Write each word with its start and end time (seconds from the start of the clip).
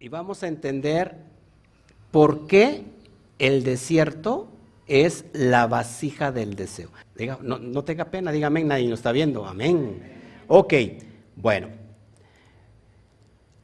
y 0.00 0.08
vamos 0.08 0.42
a 0.42 0.48
entender 0.48 1.14
por 2.10 2.46
qué 2.46 2.84
el 3.38 3.62
desierto 3.62 4.48
es 4.86 5.26
la 5.34 5.66
vasija 5.66 6.32
del 6.32 6.56
deseo. 6.56 6.88
Diga, 7.14 7.38
no, 7.42 7.84
tenga 7.84 8.06
pena, 8.06 8.32
dígame, 8.32 8.64
nadie 8.64 8.88
nos 8.88 9.00
está 9.00 9.12
viendo. 9.12 9.46
Amén. 9.46 10.02
Ok, 10.48 10.72
bueno. 11.36 11.68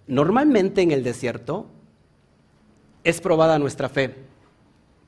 Normalmente 0.06 0.82
en 0.82 0.92
el 0.92 1.02
desierto 1.02 1.66
es 3.02 3.20
probada 3.20 3.58
nuestra 3.58 3.88
fe, 3.88 4.14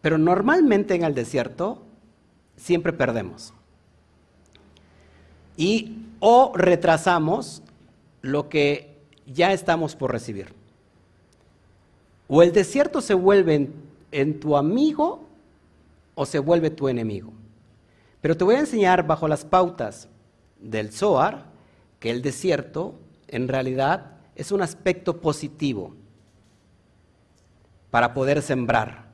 pero 0.00 0.16
normalmente 0.16 0.94
en 0.94 1.04
el 1.04 1.14
desierto 1.14 1.84
siempre 2.56 2.92
perdemos. 2.92 3.52
Y 5.58 6.06
o 6.20 6.52
retrasamos 6.56 7.62
lo 8.22 8.48
que 8.48 8.96
ya 9.26 9.52
estamos 9.52 9.94
por 9.94 10.10
recibir. 10.10 10.57
O 12.28 12.42
el 12.42 12.52
desierto 12.52 13.00
se 13.00 13.14
vuelve 13.14 13.70
en, 14.12 14.40
tu 14.40 14.56
amigo 14.56 15.24
o 16.14 16.26
se 16.26 16.38
vuelve 16.38 16.70
tu 16.70 16.88
enemigo. 16.88 17.32
Pero 18.20 18.36
te 18.36 18.44
voy 18.44 18.56
a 18.56 18.60
enseñar 18.60 19.06
bajo 19.06 19.26
las 19.26 19.44
pautas 19.44 20.08
del 20.60 20.92
Zohar 20.92 21.46
que 21.98 22.10
el 22.10 22.20
desierto 22.20 22.94
en 23.28 23.48
realidad 23.48 24.12
es 24.36 24.52
un 24.52 24.60
aspecto 24.60 25.20
positivo 25.20 25.94
para 27.90 28.12
poder 28.12 28.42
sembrar. 28.42 29.08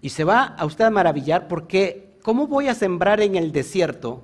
Y 0.00 0.10
se 0.10 0.24
va 0.24 0.42
a 0.42 0.64
usted 0.64 0.84
a 0.84 0.90
maravillar 0.90 1.46
porque 1.46 2.16
¿cómo 2.22 2.48
voy 2.48 2.66
a 2.66 2.74
sembrar 2.74 3.20
en 3.20 3.36
el 3.36 3.52
desierto 3.52 4.22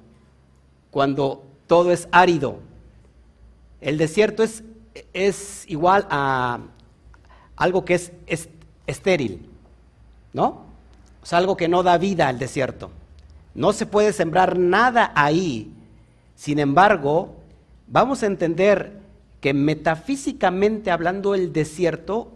cuando 0.90 1.44
todo 1.68 1.92
es 1.92 2.08
árido? 2.10 2.58
El 3.80 3.98
desierto 3.98 4.42
es, 4.42 4.64
es 5.12 5.64
igual 5.68 6.06
a 6.10 6.58
algo 7.58 7.84
que 7.84 7.94
es, 7.94 8.48
estéril, 8.86 9.50
¿no? 10.32 10.62
O 11.22 11.26
sea, 11.26 11.38
algo 11.38 11.56
que 11.56 11.68
no 11.68 11.82
da 11.82 11.98
vida 11.98 12.28
al 12.28 12.38
desierto. 12.38 12.90
No 13.54 13.72
se 13.72 13.84
puede 13.84 14.12
sembrar 14.12 14.58
nada 14.58 15.12
ahí. 15.14 15.74
Sin 16.36 16.60
embargo, 16.60 17.34
vamos 17.88 18.22
a 18.22 18.26
entender 18.26 19.00
que 19.40 19.52
metafísicamente 19.52 20.90
hablando 20.90 21.34
el 21.34 21.52
desierto 21.52 22.32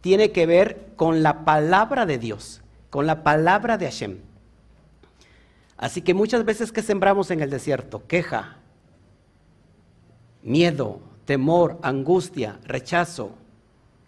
tiene 0.00 0.32
que 0.32 0.46
ver 0.46 0.88
con 0.96 1.22
la 1.22 1.44
palabra 1.44 2.06
de 2.06 2.18
Dios, 2.18 2.62
con 2.90 3.06
la 3.06 3.22
palabra 3.22 3.76
de 3.78 3.86
Hashem. 3.86 4.18
Así 5.76 6.00
que 6.00 6.14
muchas 6.14 6.44
veces 6.44 6.72
que 6.72 6.82
sembramos 6.82 7.30
en 7.30 7.42
el 7.42 7.50
desierto, 7.50 8.06
queja, 8.06 8.56
miedo, 10.42 11.00
temor, 11.26 11.78
angustia, 11.82 12.58
rechazo, 12.64 13.32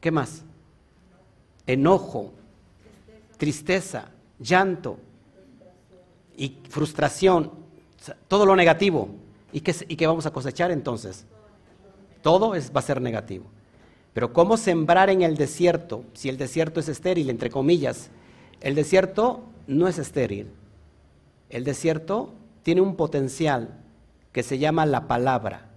¿qué 0.01 0.11
más? 0.11 0.45
Enojo, 1.67 2.33
tristeza, 3.37 4.09
llanto 4.39 4.98
y 6.37 6.59
frustración, 6.69 7.51
todo 8.29 8.47
lo 8.47 8.56
negativo. 8.56 9.09
¿Y 9.53 9.61
qué, 9.61 10.06
vamos 10.06 10.27
a 10.27 10.33
cosechar 10.33 10.71
entonces? 10.71 11.25
Todo 12.23 12.55
es, 12.55 12.75
va 12.75 12.81
a 12.81 12.83
ser 12.83 13.01
negativo. 13.01 13.45
Pero 14.12 14.33
¿cómo 14.33 14.56
sembrar 14.56 15.11
en 15.11 15.23
el 15.23 15.37
desierto 15.37 16.05
si 16.12 16.29
el 16.29 16.37
desierto 16.37 16.81
es 16.81 16.89
estéril, 16.89 17.31
entre 17.31 17.51
comillas? 17.51 18.11
El 18.61 18.75
desierto 18.75 19.43
no 19.67 19.89
es 19.89 19.99
estéril. 19.99 20.49
El 21.51 21.65
desierto 21.65 22.33
tiene 22.62 22.81
un 22.81 22.97
potencial 22.97 23.81
que 24.33 24.43
se 24.43 24.59
llama 24.59 24.87
la 24.87 25.06
palabra, 25.06 25.71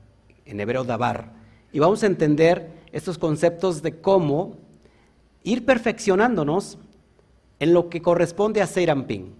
en 0.46 0.60
hebreo 0.60 0.84
dabar. 0.84 1.34
Y 1.72 1.80
vamos 1.80 2.02
a 2.02 2.08
entender 2.08 2.72
estos 2.92 3.18
conceptos 3.18 3.84
de 3.84 4.00
cómo 4.00 4.56
ir 5.48 5.66
perfeccionándonos 5.66 6.78
en 7.60 7.74
lo 7.74 7.90
que 7.90 8.02
corresponde 8.02 8.62
a 8.62 8.68
Seirampin. 8.68 9.34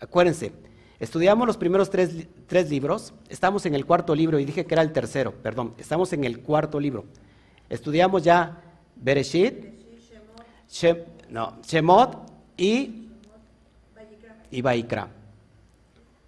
Acuérdense, 0.00 0.52
estudiamos 1.00 1.46
los 1.46 1.56
primeros 1.56 1.88
tres, 1.90 2.70
libros, 2.70 3.14
estamos 3.30 3.64
en 3.64 3.74
el 3.74 3.86
cuarto 3.86 4.14
libro 4.14 4.38
y 4.38 4.44
dije 4.44 4.66
que 4.66 4.74
era 4.74 4.82
el 4.82 4.92
tercero, 4.92 5.32
perdón, 5.32 5.72
estamos 5.78 6.12
en 6.12 6.24
el 6.24 6.40
cuarto 6.40 6.78
libro. 6.78 7.06
Estudiamos 7.70 8.22
ya 8.22 8.60
Bereshit, 8.96 9.54
Shemot 10.68 12.32
y, 12.58 13.08
y 14.50 14.60
Baikra, 14.60 15.08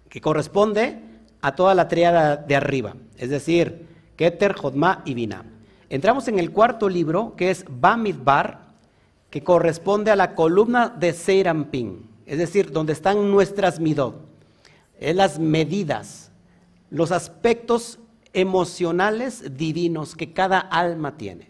que 0.09 0.21
corresponde 0.21 0.99
a 1.41 1.53
toda 1.53 1.75
la 1.75 1.87
triada 1.87 2.35
de 2.35 2.55
arriba, 2.55 2.95
es 3.15 3.29
decir, 3.29 3.87
Keter, 4.15 4.53
Jodma 4.53 5.03
y 5.05 5.13
Bina. 5.13 5.45
Entramos 5.87 6.27
en 6.27 6.39
el 6.39 6.51
cuarto 6.51 6.89
libro, 6.89 7.35
que 7.35 7.51
es 7.51 7.63
Bamidbar, 7.69 8.68
que 9.29 9.43
corresponde 9.43 10.11
a 10.11 10.15
la 10.15 10.35
columna 10.35 10.89
de 10.89 11.13
Seirampin, 11.13 12.09
es 12.25 12.37
decir, 12.37 12.71
donde 12.71 12.93
están 12.93 13.31
nuestras 13.31 13.79
midot, 13.79 14.15
es 14.99 15.15
las 15.15 15.39
medidas, 15.39 16.31
los 16.89 17.11
aspectos 17.11 17.99
emocionales 18.33 19.57
divinos 19.57 20.15
que 20.15 20.33
cada 20.33 20.59
alma 20.59 21.17
tiene. 21.17 21.49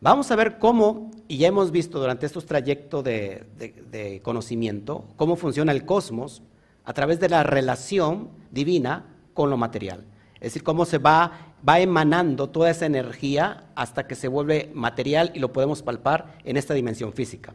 Vamos 0.00 0.30
a 0.30 0.36
ver 0.36 0.58
cómo, 0.58 1.10
y 1.28 1.38
ya 1.38 1.48
hemos 1.48 1.70
visto 1.70 1.98
durante 1.98 2.26
estos 2.26 2.46
trayectos 2.46 3.02
de, 3.04 3.44
de 3.56 4.20
conocimiento, 4.22 5.04
cómo 5.16 5.36
funciona 5.36 5.72
el 5.72 5.86
cosmos 5.86 6.42
a 6.84 6.92
través 6.92 7.20
de 7.20 7.28
la 7.28 7.42
relación 7.42 8.28
divina 8.50 9.06
con 9.32 9.50
lo 9.50 9.56
material. 9.56 10.04
Es 10.34 10.52
decir, 10.52 10.62
cómo 10.62 10.84
se 10.84 10.98
va 10.98 11.53
va 11.66 11.80
emanando 11.80 12.50
toda 12.50 12.70
esa 12.70 12.86
energía 12.86 13.64
hasta 13.74 14.06
que 14.06 14.14
se 14.14 14.28
vuelve 14.28 14.70
material 14.74 15.30
y 15.34 15.38
lo 15.38 15.52
podemos 15.52 15.82
palpar 15.82 16.38
en 16.44 16.56
esta 16.56 16.74
dimensión 16.74 17.12
física. 17.12 17.54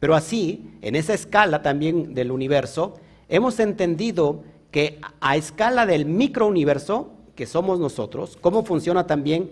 Pero 0.00 0.14
así, 0.14 0.70
en 0.82 0.94
esa 0.94 1.14
escala 1.14 1.62
también 1.62 2.14
del 2.14 2.30
universo, 2.30 2.94
hemos 3.28 3.58
entendido 3.58 4.42
que 4.70 5.00
a 5.20 5.36
escala 5.36 5.86
del 5.86 6.04
microuniverso, 6.04 7.12
que 7.34 7.46
somos 7.46 7.80
nosotros, 7.80 8.36
cómo 8.40 8.64
funciona 8.64 9.06
también 9.06 9.50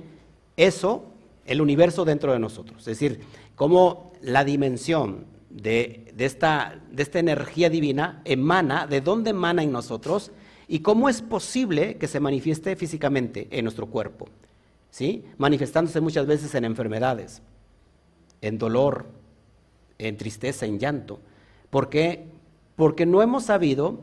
eso, 0.57 1.05
el 1.47 1.61
universo 1.61 2.05
dentro 2.05 2.33
de 2.33 2.39
nosotros. 2.39 2.81
Es 2.81 2.99
decir, 2.99 3.21
cómo 3.55 4.13
la 4.21 4.45
dimensión 4.45 5.25
de, 5.51 6.13
esta, 6.19 6.81
de 6.91 7.03
esta 7.03 7.19
energía 7.19 7.71
divina 7.71 8.21
emana, 8.25 8.87
de 8.87 9.01
dónde 9.01 9.31
emana 9.31 9.63
en 9.63 9.73
nosotros, 9.73 10.33
¿Y 10.69 10.81
cómo 10.81 11.09
es 11.09 11.23
posible 11.23 11.97
que 11.97 12.09
se 12.09 12.21
manifieste 12.21 12.75
físicamente 12.77 13.47
en 13.51 13.65
nuestro 13.65 13.87
cuerpo? 13.87 14.27
¿Sí? 14.91 15.25
Manifestándose 15.39 16.01
muchas 16.01 16.27
veces 16.27 16.55
en 16.55 16.65
enfermedades, 16.65 17.43
en 18.41 18.59
dolor, 18.59 19.07
en 19.99 20.17
tristeza, 20.17 20.67
en 20.67 20.79
llanto. 20.79 21.21
¿Por 21.71 21.89
qué? 21.89 22.25
Porque 22.75 23.07
no 23.07 23.23
hemos 23.23 23.45
sabido 23.45 24.01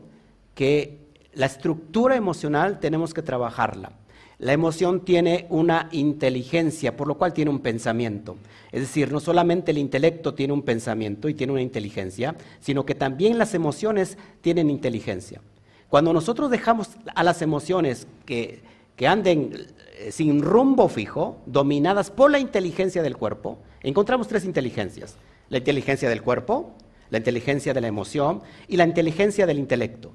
que 0.54 0.98
la 1.34 1.46
estructura 1.46 2.16
emocional 2.16 2.80
tenemos 2.80 3.12
que 3.12 3.22
trabajarla. 3.22 3.92
La 4.38 4.52
emoción 4.52 5.04
tiene 5.04 5.46
una 5.48 5.88
inteligencia, 5.92 6.96
por 6.96 7.08
lo 7.08 7.16
cual 7.16 7.32
tiene 7.32 7.50
un 7.50 7.60
pensamiento. 7.60 8.36
Es 8.72 8.80
decir, 8.80 9.12
no 9.12 9.20
solamente 9.20 9.70
el 9.70 9.78
intelecto 9.78 10.34
tiene 10.34 10.52
un 10.52 10.62
pensamiento 10.62 11.28
y 11.28 11.34
tiene 11.34 11.52
una 11.52 11.62
inteligencia, 11.62 12.36
sino 12.60 12.84
que 12.84 12.94
también 12.94 13.38
las 13.38 13.54
emociones 13.54 14.18
tienen 14.40 14.70
inteligencia. 14.70 15.40
Cuando 15.88 16.12
nosotros 16.12 16.50
dejamos 16.50 16.90
a 17.14 17.22
las 17.22 17.42
emociones 17.42 18.06
que, 18.26 18.62
anden 19.06 19.52
eh, 19.98 20.12
sin 20.12 20.42
rumbo 20.42 20.88
fijo, 20.88 21.40
dominadas 21.46 22.10
por 22.10 22.30
la 22.30 22.38
inteligencia 22.38 23.02
del 23.02 23.16
cuerpo, 23.16 23.58
encontramos 23.82 24.28
tres 24.28 24.44
inteligencias. 24.44 25.16
La 25.50 25.58
inteligencia 25.58 26.08
del 26.08 26.22
cuerpo, 26.22 26.74
la 27.10 27.18
inteligencia 27.18 27.74
de 27.74 27.80
la 27.80 27.86
emoción 27.86 28.42
y 28.66 28.76
la 28.76 28.84
inteligencia 28.84 29.46
del 29.46 29.58
intelecto. 29.58 30.12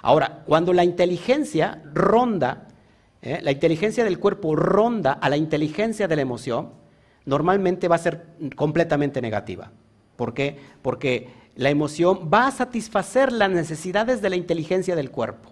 Ahora, 0.00 0.42
cuando 0.46 0.72
la 0.72 0.82
inteligencia 0.82 1.82
ronda, 1.92 2.68
eh, 3.20 3.38
la 3.42 3.52
inteligencia 3.52 4.02
del 4.02 4.18
cuerpo 4.18 4.56
ronda 4.56 5.12
a 5.12 5.28
la 5.28 5.36
inteligencia 5.36 6.08
de 6.08 6.16
la 6.16 6.22
emoción, 6.22 6.70
normalmente 7.24 7.86
va 7.86 7.96
a 7.96 7.98
ser 7.98 8.26
completamente 8.56 9.20
negativa. 9.20 9.70
¿Por 10.16 10.34
qué? 10.34 10.58
Porque 10.82 11.28
la 11.54 11.70
emoción 11.70 12.30
va 12.32 12.46
a 12.46 12.50
satisfacer 12.50 13.32
las 13.32 13.50
necesidades 13.50 14.22
de 14.22 14.30
la 14.30 14.36
inteligencia 14.36 14.96
del 14.96 15.10
cuerpo. 15.10 15.50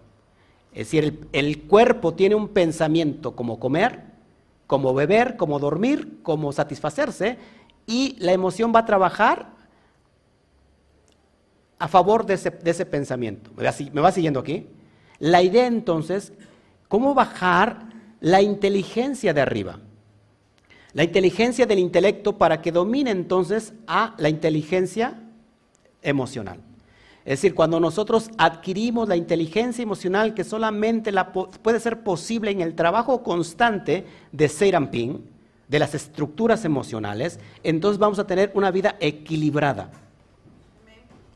Es 0.72 0.86
decir, 0.86 1.28
el, 1.32 1.62
cuerpo 1.62 2.14
tiene 2.14 2.36
un 2.36 2.48
pensamiento 2.48 3.34
como 3.34 3.58
comer, 3.58 4.04
como 4.66 4.94
beber, 4.94 5.36
como 5.36 5.58
dormir, 5.58 6.20
como 6.22 6.52
satisfacerse, 6.52 7.38
y 7.86 8.16
la 8.20 8.32
emoción 8.32 8.72
va 8.74 8.80
a 8.80 8.86
trabajar 8.86 9.50
a 11.78 11.88
favor 11.88 12.24
de 12.24 12.34
ese, 12.34 12.86
pensamiento. 12.86 13.50
¿Me 13.56 13.64
va, 13.64 13.74
¿Me 13.92 14.00
va 14.00 14.12
siguiendo 14.12 14.40
aquí? 14.40 14.68
La 15.18 15.42
idea 15.42 15.66
entonces, 15.66 16.32
¿cómo 16.88 17.14
bajar 17.14 17.86
la 18.20 18.42
inteligencia 18.42 19.34
de 19.34 19.40
arriba? 19.40 19.80
La 20.92 21.04
inteligencia 21.04 21.66
del 21.66 21.78
intelecto 21.78 22.38
para 22.38 22.62
que 22.62 22.70
domine 22.70 23.10
entonces 23.10 23.72
a 23.86 24.14
la 24.18 24.28
inteligencia 24.28 25.18
emocional. 26.02 26.60
Es 27.24 27.40
decir, 27.40 27.54
cuando 27.54 27.78
nosotros 27.78 28.30
adquirimos 28.38 29.08
la 29.08 29.16
inteligencia 29.16 29.82
emocional 29.82 30.34
que 30.34 30.42
solamente 30.42 31.12
la 31.12 31.32
puede 31.32 31.78
ser 31.78 32.02
posible 32.02 32.50
en 32.50 32.60
el 32.60 32.74
trabajo 32.74 33.22
constante 33.22 34.06
de 34.32 34.48
Serampín, 34.48 35.28
de 35.68 35.78
las 35.78 35.94
estructuras 35.94 36.64
emocionales, 36.64 37.38
entonces 37.62 37.98
vamos 37.98 38.18
a 38.18 38.26
tener 38.26 38.50
una 38.54 38.70
vida 38.70 38.96
equilibrada, 39.00 39.90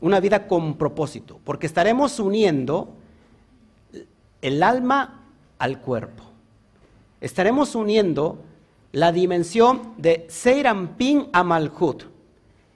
una 0.01 0.19
vida 0.19 0.47
con 0.47 0.75
propósito, 0.75 1.39
porque 1.43 1.67
estaremos 1.67 2.19
uniendo 2.19 2.95
el 4.41 4.63
alma 4.63 5.21
al 5.57 5.79
cuerpo. 5.79 6.23
Estaremos 7.21 7.75
uniendo 7.75 8.39
la 8.91 9.11
dimensión 9.11 9.93
de 9.97 10.25
Seirampin 10.29 11.29
a 11.31 11.43
Malhut. 11.43 12.14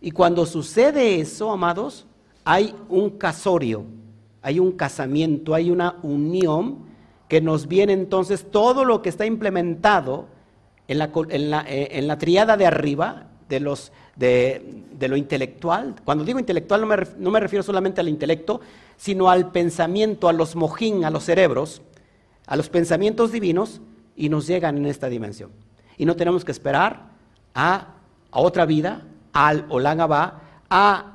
Y 0.01 0.11
cuando 0.11 0.45
sucede 0.45 1.19
eso, 1.19 1.51
amados, 1.51 2.05
hay 2.45 2.73
un 2.87 3.11
casorio, 3.11 3.83
hay 4.41 4.59
un 4.59 4.71
casamiento, 4.71 5.53
hay 5.53 5.69
una 5.71 5.97
unión 6.03 6.89
que 7.27 7.41
nos 7.41 7.67
viene 7.67 7.93
entonces 7.93 8.49
todo 8.49 8.85
lo 8.85 9.01
que 9.01 9.09
está 9.09 9.25
implementado 9.25 10.27
en 10.87 10.97
la, 10.97 11.11
en 11.29 11.49
la, 11.51 11.65
eh, 11.67 11.89
en 11.91 12.07
la 12.07 12.17
triada 12.17 12.57
de 12.57 12.65
arriba, 12.65 13.27
de, 13.47 13.59
los, 13.59 13.91
de, 14.15 14.83
de, 14.93 15.07
lo 15.07 15.15
intelectual. 15.17 15.95
Cuando 16.03 16.23
digo 16.23 16.39
intelectual 16.39 16.81
no 16.81 16.87
me, 16.87 16.95
no 17.17 17.31
me, 17.31 17.39
refiero 17.39 17.61
solamente 17.61 18.01
al 18.01 18.09
intelecto, 18.09 18.61
sino 18.97 19.29
al 19.29 19.51
pensamiento, 19.51 20.27
a 20.27 20.33
los 20.33 20.55
mojín, 20.55 21.05
a 21.05 21.11
los 21.11 21.25
cerebros, 21.25 21.81
a 22.47 22.55
los 22.55 22.69
pensamientos 22.69 23.31
divinos, 23.31 23.81
y 24.15 24.29
nos 24.29 24.47
llegan 24.47 24.77
en 24.77 24.87
esta 24.87 25.07
dimensión. 25.07 25.51
Y 25.97 26.05
no 26.05 26.15
tenemos 26.15 26.43
que 26.43 26.51
esperar 26.51 27.09
a, 27.53 27.95
a 28.31 28.39
otra 28.39 28.65
vida, 28.65 29.05
al 29.33 29.65
Olam 29.69 30.01
Abba, 30.01 30.41
a 30.69 31.13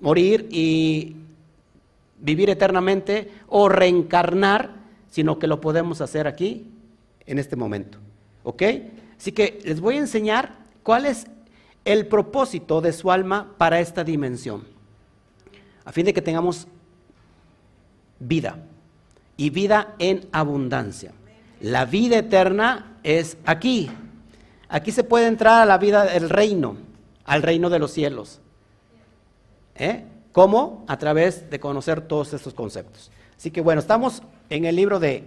morir 0.00 0.48
y 0.50 1.16
vivir 2.18 2.50
eternamente 2.50 3.30
o 3.48 3.68
reencarnar, 3.68 4.74
sino 5.10 5.38
que 5.38 5.46
lo 5.46 5.60
podemos 5.60 6.00
hacer 6.00 6.26
aquí, 6.26 6.70
en 7.26 7.38
este 7.38 7.56
momento. 7.56 7.98
¿Ok? 8.44 8.62
Así 9.18 9.32
que 9.32 9.60
les 9.64 9.80
voy 9.80 9.96
a 9.96 10.00
enseñar 10.00 10.56
cuál 10.82 11.06
es 11.06 11.26
el 11.84 12.06
propósito 12.06 12.80
de 12.80 12.92
su 12.92 13.10
alma 13.10 13.54
para 13.58 13.80
esta 13.80 14.04
dimensión, 14.04 14.64
a 15.84 15.92
fin 15.92 16.04
de 16.04 16.12
que 16.12 16.22
tengamos 16.22 16.66
vida 18.18 18.58
y 19.36 19.50
vida 19.50 19.94
en 19.98 20.26
abundancia. 20.32 21.12
La 21.60 21.84
vida 21.84 22.18
eterna 22.18 22.98
es 23.02 23.36
aquí. 23.46 23.90
Aquí 24.68 24.90
se 24.90 25.04
puede 25.04 25.26
entrar 25.26 25.62
a 25.62 25.66
la 25.66 25.78
vida 25.78 26.04
del 26.04 26.28
reino, 26.28 26.76
al 27.26 27.42
reino 27.42 27.68
de 27.68 27.78
los 27.78 27.92
cielos. 27.92 28.40
¿Eh? 29.74 30.04
¿Cómo? 30.32 30.84
A 30.88 30.96
través 30.96 31.50
de 31.50 31.60
conocer 31.60 32.00
todos 32.00 32.32
estos 32.32 32.54
conceptos. 32.54 33.10
Así 33.36 33.50
que 33.50 33.60
bueno, 33.60 33.80
estamos 33.80 34.22
en 34.48 34.64
el 34.64 34.76
libro 34.76 34.98
de 34.98 35.24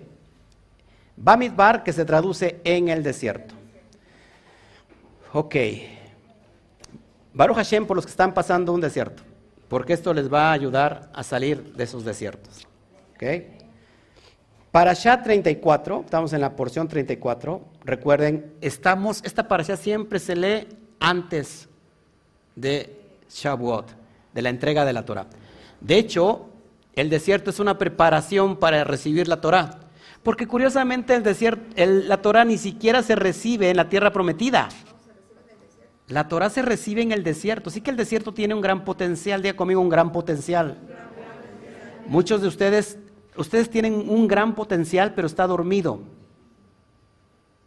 Bamidbar, 1.16 1.84
que 1.84 1.94
se 1.94 2.06
traduce 2.06 2.60
en 2.64 2.90
el 2.90 3.04
desierto. 3.04 3.54
Ok. 5.34 5.56
Baruch 7.34 7.58
Hashem 7.58 7.86
por 7.86 7.96
los 7.96 8.06
que 8.06 8.12
están 8.12 8.34
pasando 8.34 8.74
un 8.74 8.82
desierto, 8.82 9.22
porque 9.68 9.94
esto 9.94 10.14
les 10.14 10.32
va 10.34 10.50
a 10.50 10.54
ayudar 10.54 11.12
a 11.14 11.24
salir 11.24 11.74
de 11.74 11.84
esos 11.84 12.04
desiertos. 12.06 12.66
Ok. 13.14 13.24
Para 14.72 14.92
Parashá 14.92 15.22
34, 15.22 16.02
estamos 16.02 16.34
en 16.34 16.42
la 16.42 16.56
porción 16.56 16.88
34. 16.88 17.62
Recuerden, 17.84 18.54
estamos, 18.62 19.22
esta 19.24 19.48
parasha 19.48 19.78
siempre 19.78 20.20
se 20.20 20.36
lee 20.36 20.68
antes 21.00 21.69
de 22.60 23.00
Shavuot, 23.30 23.88
de 24.34 24.42
la 24.42 24.50
entrega 24.50 24.86
de 24.86 24.94
la 24.94 25.06
Torah. 25.06 25.28
De 25.82 25.98
hecho, 25.98 26.50
el 26.94 27.10
desierto 27.10 27.50
es 27.50 27.60
una 27.60 27.78
preparación 27.78 28.58
para 28.58 28.84
recibir 28.84 29.28
la 29.28 29.42
Torah. 29.42 29.80
Porque 30.24 30.48
curiosamente 30.48 31.16
el 31.16 31.24
desierto, 31.24 31.64
la 31.78 32.22
Torah 32.22 32.44
ni 32.44 32.58
siquiera 32.58 33.02
se 33.02 33.16
recibe 33.16 33.70
en 33.70 33.78
la 33.78 33.88
tierra 33.88 34.12
prometida. 34.12 34.68
La 36.10 36.28
Torah 36.28 36.50
se 36.50 36.62
recibe 36.62 37.02
en 37.02 37.12
el 37.12 37.24
desierto. 37.24 37.70
Sí 37.70 37.82
que 37.82 37.92
el 37.92 37.98
desierto 37.98 38.34
tiene 38.34 38.54
un 38.54 38.62
gran 38.62 38.84
potencial. 38.84 39.42
Diga 39.42 39.56
conmigo 39.56 39.80
un 39.80 39.90
gran 39.90 40.12
potencial. 40.12 40.78
Muchos 42.08 42.42
de 42.42 42.48
ustedes, 42.48 42.98
ustedes 43.38 43.70
tienen 43.70 44.10
un 44.10 44.28
gran 44.28 44.56
potencial, 44.56 45.14
pero 45.14 45.28
está 45.28 45.48
dormido. 45.48 46.00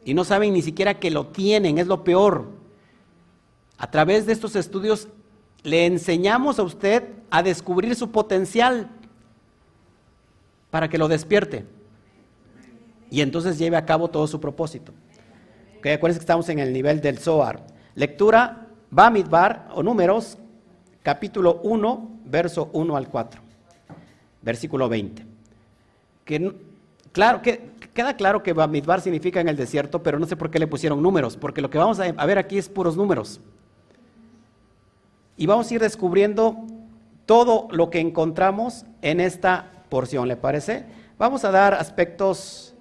Y 0.05 0.13
no 0.13 0.25
saben 0.25 0.53
ni 0.53 0.61
siquiera 0.61 0.99
que 0.99 1.11
lo 1.11 1.29
tienen, 1.29 1.79
es 1.79 1.87
lo 1.87 2.05
peor. 2.05 2.62
A 3.79 3.91
través 3.91 4.27
de 4.27 4.33
estos 4.33 4.57
estudios 4.57 5.09
le 5.63 5.87
enseñamos 5.87 6.59
a 6.59 6.63
usted 6.63 7.05
a 7.31 7.43
descubrir 7.43 7.95
su 7.95 8.11
potencial 8.11 8.89
para 10.71 10.89
que 10.89 10.99
lo 10.99 11.09
despierte 11.09 11.67
y 13.13 13.21
entonces 13.21 13.59
lleve 13.59 13.77
a 13.77 13.85
cabo 13.85 14.09
todo 14.09 14.27
su 14.27 14.41
propósito. 14.41 14.93
Okay, 15.79 15.93
acuérdense 15.93 16.21
que 16.21 16.25
estamos 16.25 16.49
en 16.49 16.59
el 16.59 16.73
nivel 16.73 17.03
del 17.03 17.19
Zohar. 17.19 17.63
Lectura 17.95 18.69
Bamidbar 18.91 19.69
o 19.75 19.83
Números, 19.83 20.39
capítulo 21.03 21.61
1, 21.63 22.21
verso 22.25 22.71
1 22.73 22.97
al 22.97 23.09
4, 23.09 23.43
versículo 24.41 24.89
20. 24.89 25.27
Que, 26.25 26.57
claro, 27.13 27.43
que, 27.43 27.73
queda 27.93 28.17
claro 28.17 28.43
que 28.43 28.55
Bamidbar 28.55 29.03
significa 29.03 29.43
en 29.43 29.49
el 29.49 29.57
desierto, 29.57 30.03
pero 30.03 30.19
no 30.19 30.27
sé 30.27 30.37
por 30.37 30.51
qué 30.51 30.59
le 30.59 30.67
pusieron 30.67 31.03
números, 31.03 31.37
porque 31.37 31.61
lo 31.61 31.69
que 31.69 31.77
vamos 31.77 32.01
a 32.01 32.27
ver 32.27 32.39
aquí 32.39 32.57
es 32.57 32.71
puros 32.71 32.97
números. 32.97 33.41
Y 35.37 35.47
vamos 35.47 35.71
a 35.71 35.75
ir 35.75 35.81
descubriendo 35.81 36.57
todo 37.27 37.69
lo 37.71 37.91
que 37.91 38.01
encontramos 38.01 38.85
en 39.01 39.21
esta 39.21 39.85
porción, 39.89 40.29
¿le 40.29 40.37
parece? 40.37 40.85
Vamos 41.19 41.45
a 41.45 41.51
dar 41.51 41.75
aspectos. 41.75 42.75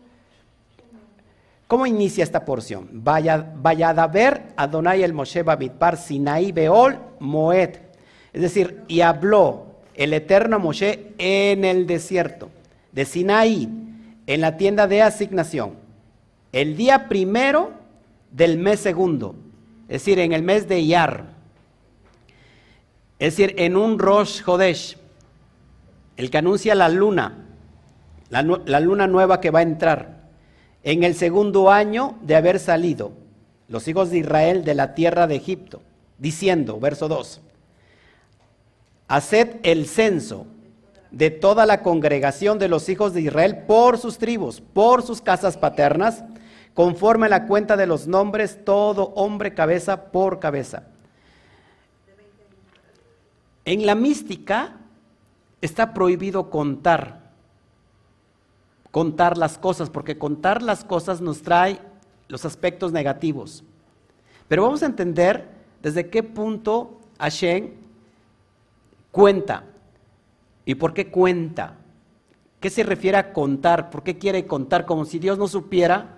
¿Cómo 1.68 1.86
inicia 1.86 2.24
esta 2.24 2.44
porción? 2.44 2.90
Vaya, 2.92 3.54
vaya 3.56 3.90
a 3.90 4.08
ver 4.08 4.54
Adonai 4.58 5.04
el 5.04 5.14
Moshe 5.14 5.44
Bamidbar 5.44 5.98
Sinai 5.98 6.52
Beol 6.52 7.00
Moed. 7.20 7.78
Es 8.34 8.42
decir, 8.42 8.84
y 8.88 9.02
habló 9.02 9.68
el 9.96 10.14
eterno 10.14 10.60
Moshe 10.60 11.14
en 11.18 11.66
el 11.66 11.86
desierto 11.88 12.50
de 12.92 13.06
Sinaí, 13.06 13.70
en 14.28 14.42
la 14.42 14.58
tienda 14.58 14.88
de 14.88 15.02
asignación, 15.02 15.76
el 16.52 16.76
día 16.76 17.08
primero 17.08 17.72
del 18.32 18.58
mes 18.58 18.80
segundo, 18.80 19.36
es 19.84 20.02
decir, 20.02 20.20
en 20.20 20.32
el 20.34 20.44
mes 20.44 20.68
de 20.68 20.80
Iyar, 20.80 21.31
es 23.22 23.38
decir, 23.38 23.54
en 23.60 23.78
un 23.78 24.00
Rosh 24.00 24.42
Hodesh, 24.44 24.98
el 26.18 26.32
que 26.32 26.40
anuncia 26.40 26.74
la 26.74 26.90
luna, 26.90 27.46
la, 28.32 28.80
luna 28.80 29.06
nueva 29.06 29.40
que 29.40 29.52
va 29.52 29.60
a 29.60 29.62
entrar, 29.62 30.22
en 30.82 31.04
el 31.04 31.14
segundo 31.14 31.70
año 31.70 32.16
de 32.24 32.36
haber 32.36 32.58
salido 32.58 33.12
los 33.68 33.88
hijos 33.88 34.10
de 34.10 34.18
Israel 34.18 34.66
de 34.66 34.74
la 34.74 34.96
tierra 34.96 35.28
de 35.28 35.36
Egipto, 35.36 35.84
diciendo, 36.18 36.80
verso 36.80 37.08
2, 37.08 37.42
haced 39.08 39.58
el 39.62 39.86
censo 39.86 40.48
de 41.12 41.30
toda 41.30 41.68
la 41.68 41.84
congregación 41.84 42.58
de 42.58 42.70
los 42.70 42.90
hijos 42.90 43.14
de 43.14 43.22
Israel 43.22 43.66
por 43.68 44.00
sus 44.00 44.18
tribus, 44.18 44.62
por 44.62 45.04
sus 45.04 45.22
casas 45.22 45.58
paternas, 45.58 46.24
conforme 46.74 47.28
a 47.28 47.30
la 47.30 47.46
cuenta 47.46 47.78
de 47.78 47.86
los 47.86 48.08
nombres, 48.08 48.66
todo 48.66 49.14
hombre 49.14 49.54
cabeza 49.54 50.06
por 50.06 50.40
cabeza. 50.40 50.88
En 53.72 53.86
la 53.86 53.96
mística, 53.96 54.80
está 55.62 55.94
prohibido 55.94 56.50
contar, 56.50 57.32
contar 58.92 59.38
las 59.38 59.58
cosas, 59.58 59.90
porque 59.90 60.18
contar 60.18 60.62
las 60.62 60.84
cosas 60.84 61.22
nos 61.22 61.42
trae 61.42 61.80
los 62.28 62.44
aspectos 62.44 62.92
negativos. 62.92 63.64
Pero 64.50 64.64
vamos 64.64 64.84
a 64.84 64.88
entender 64.88 65.48
desde 65.82 66.10
qué 66.10 66.22
punto 66.22 67.00
Hashem 67.18 67.70
cuenta 69.10 69.64
y 70.66 70.76
por 70.76 70.94
qué 70.94 71.10
cuenta. 71.10 71.78
¿Qué 72.60 72.70
se 72.70 72.84
refiere 72.84 73.20
a 73.20 73.32
contar? 73.32 73.90
¿Por 73.90 74.04
qué 74.04 74.18
quiere 74.18 74.48
contar? 74.48 74.86
Como 74.86 75.06
si 75.06 75.18
Dios 75.18 75.38
no 75.38 75.48
supiera 75.48 76.18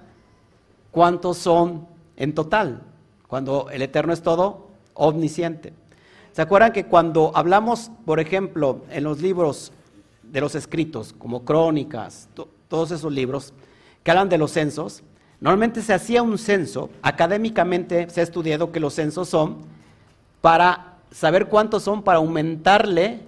cuántos 0.90 1.38
son 1.38 1.86
en 2.18 2.34
total, 2.34 2.82
cuando 3.28 3.70
el 3.70 3.84
Eterno 3.84 4.12
es 4.12 4.24
todo 4.24 4.70
omnisciente. 4.96 5.83
¿Se 6.34 6.42
acuerdan 6.42 6.74
que 6.74 6.86
cuando 6.86 7.32
hablamos, 7.36 7.92
por 8.06 8.20
ejemplo, 8.20 8.82
en 8.90 9.04
los 9.04 9.22
libros 9.22 9.72
de 10.24 10.42
los 10.42 10.56
escritos, 10.56 11.14
como 11.20 11.46
crónicas, 11.46 12.28
todos 12.68 12.90
esos 12.90 13.14
libros 13.14 13.54
que 14.04 14.10
hablan 14.10 14.30
de 14.30 14.40
los 14.40 14.50
censos, 14.50 15.04
normalmente 15.40 15.84
se 15.84 15.94
hacía 15.94 16.24
un 16.24 16.40
censo, 16.40 16.90
académicamente 17.04 18.10
se 18.10 18.20
ha 18.20 18.24
estudiado 18.24 18.72
que 18.72 18.80
los 18.80 18.96
censos 18.96 19.30
son 19.30 19.58
para 20.42 20.96
saber 21.12 21.46
cuántos 21.46 21.84
son 21.84 22.02
para 22.02 22.18
aumentarle 22.18 23.20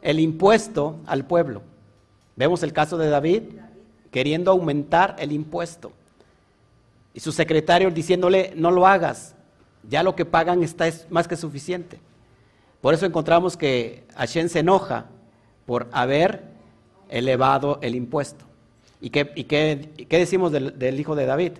el 0.00 0.20
impuesto 0.20 0.94
al 1.06 1.24
pueblo. 1.24 1.62
Vemos 2.36 2.62
el 2.62 2.72
caso 2.72 2.96
de 2.98 3.10
David 3.10 3.42
queriendo 4.12 4.52
aumentar 4.52 5.16
el 5.18 5.32
impuesto. 5.32 5.90
Y 7.14 7.18
su 7.18 7.32
secretario 7.32 7.90
diciéndole, 7.90 8.52
no 8.54 8.70
lo 8.70 8.86
hagas, 8.86 9.34
ya 9.88 10.04
lo 10.04 10.14
que 10.14 10.24
pagan 10.24 10.62
está 10.62 10.86
es 10.86 11.04
más 11.10 11.26
que 11.26 11.34
suficiente. 11.34 11.98
Por 12.80 12.94
eso 12.94 13.06
encontramos 13.06 13.56
que 13.56 14.04
Hashem 14.16 14.48
se 14.48 14.60
enoja 14.60 15.06
por 15.66 15.88
haber 15.92 16.44
elevado 17.08 17.78
el 17.82 17.94
impuesto. 17.94 18.44
¿Y 19.00 19.10
qué, 19.10 19.32
y 19.34 19.44
qué, 19.44 20.06
qué 20.08 20.18
decimos 20.18 20.52
del, 20.52 20.78
del, 20.78 20.98
hijo 20.98 21.14
de 21.14 21.26
David? 21.26 21.52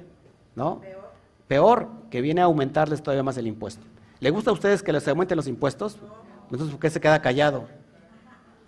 ¿No? 0.57 0.81
Peor. 0.81 1.13
Peor. 1.47 1.89
que 2.11 2.21
viene 2.21 2.41
a 2.41 2.45
aumentarles 2.45 3.03
todavía 3.03 3.23
más 3.23 3.37
el 3.37 3.47
impuesto. 3.47 3.85
¿Le 4.21 4.31
gusta 4.31 4.51
a 4.51 4.53
ustedes 4.53 4.83
que 4.83 4.93
les 4.93 5.07
aumenten 5.07 5.37
los 5.37 5.47
impuestos? 5.47 5.99
Entonces, 6.45 6.71
¿por 6.71 6.81
qué 6.81 6.91
se 6.91 7.01
queda 7.01 7.21
callado? 7.21 7.69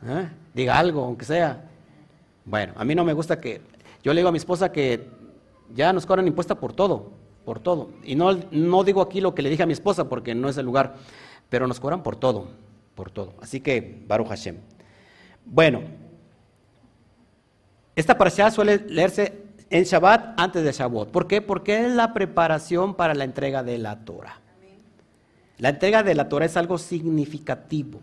¿Eh? 0.06 0.28
Diga 0.54 0.78
algo, 0.78 1.04
aunque 1.04 1.24
sea. 1.24 1.68
Bueno, 2.44 2.74
a 2.76 2.84
mí 2.84 2.94
no 2.94 3.04
me 3.04 3.12
gusta 3.12 3.40
que... 3.40 3.60
Yo 4.02 4.12
le 4.12 4.20
digo 4.20 4.28
a 4.28 4.32
mi 4.32 4.38
esposa 4.38 4.72
que 4.72 5.08
ya 5.74 5.92
nos 5.92 6.06
cobran 6.06 6.26
impuestos 6.26 6.56
por 6.58 6.72
todo, 6.72 7.10
por 7.44 7.60
todo. 7.60 7.90
Y 8.04 8.14
no, 8.14 8.38
no 8.50 8.84
digo 8.84 9.02
aquí 9.02 9.20
lo 9.20 9.34
que 9.34 9.42
le 9.42 9.50
dije 9.50 9.62
a 9.62 9.66
mi 9.66 9.72
esposa 9.72 10.08
porque 10.08 10.34
no 10.34 10.48
es 10.48 10.56
el 10.56 10.66
lugar, 10.66 10.94
pero 11.50 11.66
nos 11.66 11.80
cobran 11.80 12.02
por 12.02 12.16
todo, 12.16 12.48
por 12.94 13.10
todo. 13.10 13.34
Así 13.42 13.60
que, 13.60 14.02
Baruch 14.06 14.28
Hashem. 14.28 14.56
Bueno, 15.44 15.82
esta 17.96 18.16
parasha 18.16 18.50
suele 18.50 18.78
leerse 18.88 19.42
en 19.68 19.84
Shabbat 19.84 20.40
antes 20.40 20.64
de 20.64 20.72
Shabbat. 20.72 21.08
¿Por 21.08 21.26
qué? 21.26 21.42
Porque 21.42 21.84
es 21.84 21.92
la 21.92 22.14
preparación 22.14 22.94
para 22.94 23.14
la 23.14 23.24
entrega 23.24 23.62
de 23.62 23.78
la 23.78 24.04
Torah. 24.04 24.40
La 25.58 25.70
entrega 25.70 26.02
de 26.02 26.14
la 26.14 26.28
Torah 26.28 26.46
es 26.46 26.56
algo 26.56 26.78
significativo. 26.78 28.00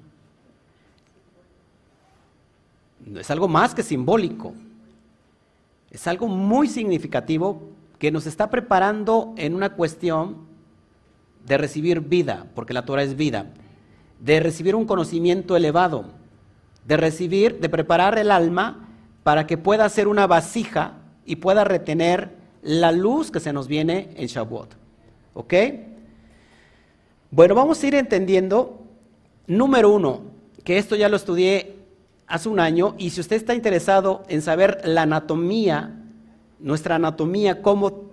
Es 3.15 3.31
algo 3.31 3.47
más 3.47 3.73
que 3.73 3.81
simbólico. 3.81 4.53
Es 5.89 6.05
algo 6.05 6.27
muy 6.27 6.67
significativo 6.67 7.61
que 7.97 8.11
nos 8.11 8.27
está 8.27 8.49
preparando 8.49 9.33
en 9.37 9.55
una 9.55 9.73
cuestión 9.73 10.46
de 11.47 11.57
recibir 11.57 12.01
vida, 12.01 12.45
porque 12.53 12.73
la 12.73 12.85
Torah 12.85 13.03
es 13.03 13.15
vida, 13.15 13.47
de 14.19 14.39
recibir 14.41 14.75
un 14.75 14.85
conocimiento 14.85 15.55
elevado, 15.55 16.05
de 16.85 16.97
recibir, 16.97 17.59
de 17.59 17.69
preparar 17.69 18.19
el 18.19 18.31
alma 18.31 18.89
para 19.23 19.47
que 19.47 19.57
pueda 19.57 19.87
ser 19.89 20.07
una 20.07 20.27
vasija 20.27 20.95
y 21.25 21.37
pueda 21.37 21.63
retener 21.63 22.35
la 22.61 22.91
luz 22.91 23.31
que 23.31 23.39
se 23.39 23.53
nos 23.53 23.67
viene 23.67 24.09
en 24.15 24.27
Shavuot. 24.27 24.75
¿Ok? 25.33 25.53
Bueno, 27.31 27.55
vamos 27.55 27.81
a 27.81 27.87
ir 27.87 27.95
entendiendo, 27.95 28.81
número 29.47 29.89
uno, 29.91 30.23
que 30.65 30.77
esto 30.77 30.95
ya 30.95 31.07
lo 31.07 31.15
estudié 31.15 31.77
hace 32.27 32.49
un 32.49 32.59
año 32.59 32.95
y 32.97 33.11
si 33.11 33.21
usted 33.21 33.37
está 33.37 33.53
interesado 33.53 34.23
en 34.27 34.41
saber 34.41 34.81
la 34.83 35.03
anatomía, 35.03 35.93
nuestra 36.59 36.95
anatomía, 36.95 37.61
cómo 37.61 38.11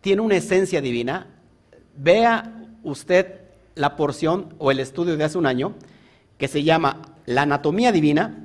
tiene 0.00 0.22
una 0.22 0.36
esencia 0.36 0.80
divina, 0.80 1.28
vea 1.96 2.55
usted 2.86 3.40
la 3.74 3.96
porción 3.96 4.54
o 4.58 4.70
el 4.70 4.80
estudio 4.80 5.16
de 5.16 5.24
hace 5.24 5.38
un 5.38 5.46
año 5.46 5.74
que 6.38 6.48
se 6.48 6.62
llama 6.62 7.02
La 7.26 7.42
anatomía 7.42 7.92
divina 7.92 8.44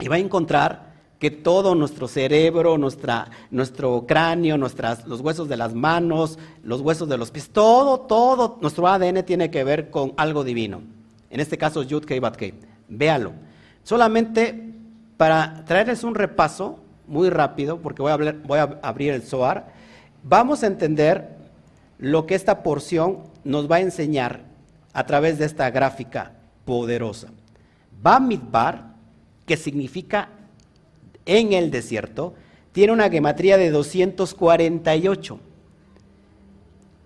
y 0.00 0.08
va 0.08 0.16
a 0.16 0.18
encontrar 0.18 0.86
que 1.18 1.30
todo 1.30 1.74
nuestro 1.74 2.08
cerebro, 2.08 2.76
nuestra, 2.76 3.30
nuestro 3.50 4.04
cráneo, 4.06 4.58
nuestras, 4.58 5.06
los 5.06 5.20
huesos 5.20 5.48
de 5.48 5.56
las 5.56 5.74
manos, 5.74 6.38
los 6.62 6.80
huesos 6.82 7.08
de 7.08 7.16
los 7.16 7.30
pies, 7.30 7.50
todo, 7.50 8.00
todo, 8.00 8.58
nuestro 8.60 8.86
ADN 8.86 9.24
tiene 9.24 9.50
que 9.50 9.64
ver 9.64 9.90
con 9.90 10.12
algo 10.16 10.44
divino. 10.44 10.82
En 11.30 11.40
este 11.40 11.56
caso, 11.56 11.82
Yud 11.82 12.04
Kei 12.04 12.18
Bat 12.18 12.36
Kei. 12.36 12.54
Véalo. 12.88 13.32
Solamente 13.82 14.74
para 15.16 15.64
traerles 15.64 16.04
un 16.04 16.14
repaso 16.14 16.78
muy 17.06 17.30
rápido, 17.30 17.80
porque 17.80 18.02
voy 18.02 18.12
a, 18.12 18.16
voy 18.44 18.58
a 18.58 18.78
abrir 18.82 19.12
el 19.12 19.22
SOAR, 19.22 19.68
vamos 20.22 20.62
a 20.62 20.66
entender 20.66 21.36
lo 21.98 22.26
que 22.26 22.34
esta 22.34 22.62
porción 22.62 23.20
nos 23.46 23.70
va 23.70 23.76
a 23.76 23.80
enseñar 23.80 24.40
a 24.92 25.06
través 25.06 25.38
de 25.38 25.46
esta 25.46 25.70
gráfica 25.70 26.32
poderosa. 26.64 27.28
Bamidbar, 28.02 28.94
que 29.46 29.56
significa 29.56 30.28
en 31.24 31.52
el 31.52 31.70
desierto, 31.70 32.34
tiene 32.72 32.92
una 32.92 33.08
gematría 33.08 33.56
de 33.56 33.70
248. 33.70 35.40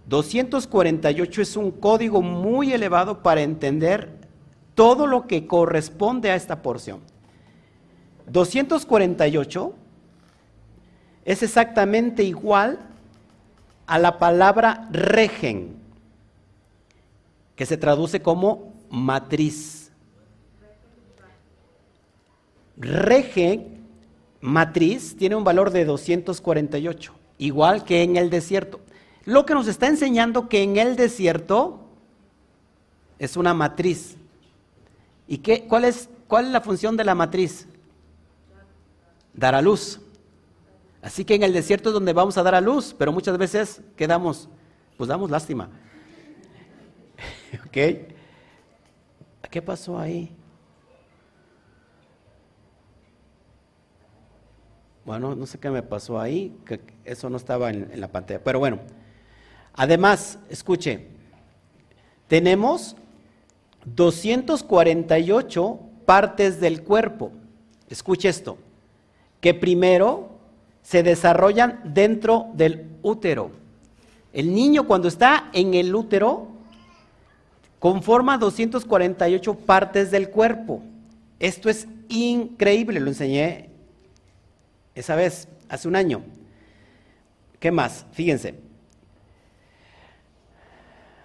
248 0.06 1.42
es 1.42 1.56
un 1.56 1.70
código 1.70 2.22
muy 2.22 2.72
elevado 2.72 3.22
para 3.22 3.42
entender 3.42 4.18
todo 4.74 5.06
lo 5.06 5.26
que 5.26 5.46
corresponde 5.46 6.30
a 6.30 6.34
esta 6.34 6.62
porción. 6.62 7.00
248 8.26 9.74
es 11.24 11.42
exactamente 11.42 12.24
igual 12.24 12.78
a 13.86 13.98
la 13.98 14.18
palabra 14.18 14.88
regen, 14.90 15.76
que 17.60 17.66
se 17.66 17.76
traduce 17.76 18.22
como 18.22 18.72
matriz. 18.88 19.92
Regen 22.78 23.86
matriz 24.40 25.14
tiene 25.14 25.36
un 25.36 25.44
valor 25.44 25.70
de 25.70 25.84
248, 25.84 27.12
igual 27.36 27.84
que 27.84 28.02
en 28.02 28.16
el 28.16 28.30
desierto. 28.30 28.80
Lo 29.26 29.44
que 29.44 29.52
nos 29.52 29.68
está 29.68 29.88
enseñando 29.88 30.48
que 30.48 30.62
en 30.62 30.78
el 30.78 30.96
desierto 30.96 31.80
es 33.18 33.36
una 33.36 33.52
matriz. 33.52 34.16
¿Y 35.28 35.36
qué, 35.36 35.66
cuál, 35.68 35.84
es, 35.84 36.08
cuál 36.28 36.46
es 36.46 36.52
la 36.52 36.62
función 36.62 36.96
de 36.96 37.04
la 37.04 37.14
matriz? 37.14 37.68
Dar 39.34 39.54
a 39.54 39.60
luz. 39.60 40.00
Así 41.02 41.26
que 41.26 41.34
en 41.34 41.42
el 41.42 41.52
desierto 41.52 41.90
es 41.90 41.92
donde 41.92 42.14
vamos 42.14 42.38
a 42.38 42.42
dar 42.42 42.54
a 42.54 42.62
luz, 42.62 42.94
pero 42.96 43.12
muchas 43.12 43.36
veces 43.36 43.82
quedamos, 43.96 44.48
pues 44.96 45.08
damos 45.08 45.30
lástima. 45.30 45.68
¿Ok? 47.66 47.76
¿Qué 49.50 49.62
pasó 49.62 49.98
ahí? 49.98 50.30
Bueno, 55.04 55.34
no 55.34 55.46
sé 55.46 55.58
qué 55.58 55.70
me 55.70 55.82
pasó 55.82 56.20
ahí, 56.20 56.56
que 56.64 56.80
eso 57.04 57.28
no 57.28 57.36
estaba 57.36 57.70
en, 57.70 57.90
en 57.90 58.00
la 58.00 58.06
pantalla. 58.08 58.40
Pero 58.44 58.60
bueno, 58.60 58.78
además, 59.74 60.38
escuche, 60.48 61.08
tenemos 62.28 62.94
248 63.86 65.80
partes 66.06 66.60
del 66.60 66.84
cuerpo. 66.84 67.32
Escuche 67.88 68.28
esto, 68.28 68.58
que 69.40 69.52
primero 69.52 70.30
se 70.82 71.02
desarrollan 71.02 71.80
dentro 71.82 72.50
del 72.54 72.86
útero. 73.02 73.50
El 74.32 74.54
niño 74.54 74.86
cuando 74.86 75.08
está 75.08 75.50
en 75.52 75.74
el 75.74 75.92
útero 75.92 76.59
conforma 77.80 78.38
248 78.38 79.54
partes 79.54 80.12
del 80.12 80.30
cuerpo. 80.30 80.82
Esto 81.40 81.68
es 81.68 81.88
increíble, 82.08 83.00
lo 83.00 83.08
enseñé 83.08 83.70
esa 84.94 85.16
vez, 85.16 85.48
hace 85.68 85.88
un 85.88 85.96
año. 85.96 86.22
¿Qué 87.58 87.72
más? 87.72 88.06
Fíjense. 88.12 88.54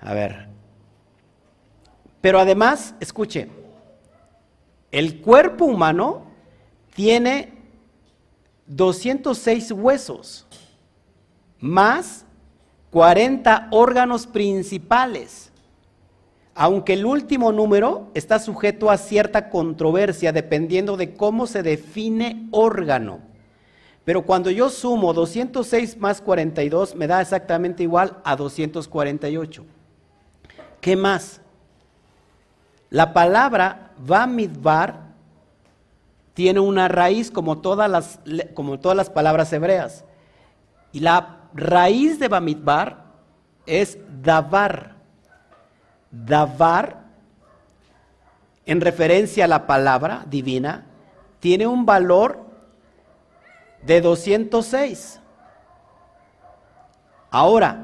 A 0.01 0.13
ver. 0.13 0.47
Pero 2.21 2.39
además, 2.39 2.95
escuche, 2.99 3.49
el 4.91 5.21
cuerpo 5.21 5.65
humano 5.65 6.23
tiene 6.95 7.53
206 8.67 9.71
huesos, 9.73 10.47
más 11.59 12.25
40 12.91 13.67
órganos 13.71 14.25
principales. 14.25 15.51
Aunque 16.55 16.93
el 16.93 17.05
último 17.05 17.51
número 17.51 18.09
está 18.13 18.39
sujeto 18.39 18.89
a 18.89 18.97
cierta 18.97 19.49
controversia 19.49 20.31
dependiendo 20.31 20.95
de 20.95 21.13
cómo 21.13 21.47
se 21.47 21.61
define 21.61 22.47
órgano. 22.51 23.19
Pero 24.05 24.21
cuando 24.21 24.49
yo 24.49 24.69
sumo 24.69 25.13
206 25.13 25.97
más 25.97 26.21
42 26.21 26.95
me 26.95 27.07
da 27.07 27.21
exactamente 27.21 27.83
igual 27.83 28.17
a 28.23 28.37
248. 28.37 29.65
¿Qué 30.79 30.95
más? 30.95 31.41
La 32.89 33.11
palabra 33.11 33.91
Bamidbar 33.97 35.05
tiene 36.33 36.61
una 36.61 36.87
raíz 36.87 37.31
como 37.31 37.57
todas 37.57 37.89
las, 37.89 38.19
como 38.53 38.79
todas 38.79 38.95
las 38.95 39.09
palabras 39.09 39.51
hebreas. 39.51 40.05
Y 40.93 41.01
la 41.01 41.49
raíz 41.53 42.19
de 42.19 42.29
Bamidbar 42.29 43.05
es 43.65 43.97
Davar. 44.21 44.94
Davar, 46.23 47.03
en 48.65 48.79
referencia 48.79 49.45
a 49.45 49.49
la 49.49 49.67
palabra 49.67 50.23
divina, 50.27 50.85
tiene 51.41 51.67
un 51.67 51.85
valor 51.85 52.45
de 53.83 53.99
206. 53.99 55.19
Ahora, 57.29 57.83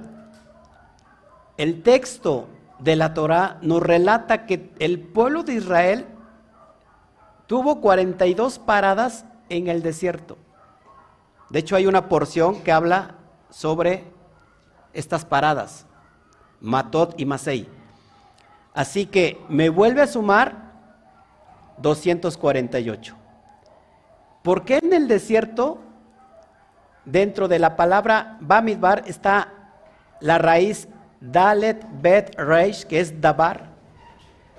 el 1.57 1.83
texto 1.83 2.47
de 2.79 2.95
la 2.95 3.13
Torah 3.13 3.57
nos 3.61 3.83
relata 3.83 4.45
que 4.45 4.71
el 4.79 4.99
pueblo 4.99 5.43
de 5.43 5.55
Israel 5.55 6.07
tuvo 7.47 7.81
42 7.81 8.59
paradas 8.59 9.25
en 9.49 9.67
el 9.67 9.83
desierto. 9.83 10.37
De 11.49 11.59
hecho, 11.59 11.75
hay 11.75 11.85
una 11.85 12.07
porción 12.07 12.61
que 12.61 12.71
habla 12.71 13.15
sobre 13.49 14.05
estas 14.93 15.25
paradas, 15.25 15.85
Matot 16.61 17.19
y 17.19 17.25
Masei. 17.25 17.80
Así 18.73 19.05
que 19.05 19.39
me 19.49 19.69
vuelve 19.69 20.01
a 20.01 20.07
sumar 20.07 20.71
248. 21.77 23.15
¿Por 24.43 24.65
qué 24.65 24.79
en 24.81 24.93
el 24.93 25.07
desierto 25.07 25.79
dentro 27.05 27.47
de 27.47 27.59
la 27.59 27.75
palabra 27.75 28.37
Bamidbar 28.41 29.03
está 29.07 29.53
la 30.19 30.37
raíz 30.37 30.87
Dalet 31.19 31.85
Bet 32.01 32.35
Reish, 32.37 32.85
que 32.85 32.99
es 32.99 33.21
Dabar, 33.21 33.69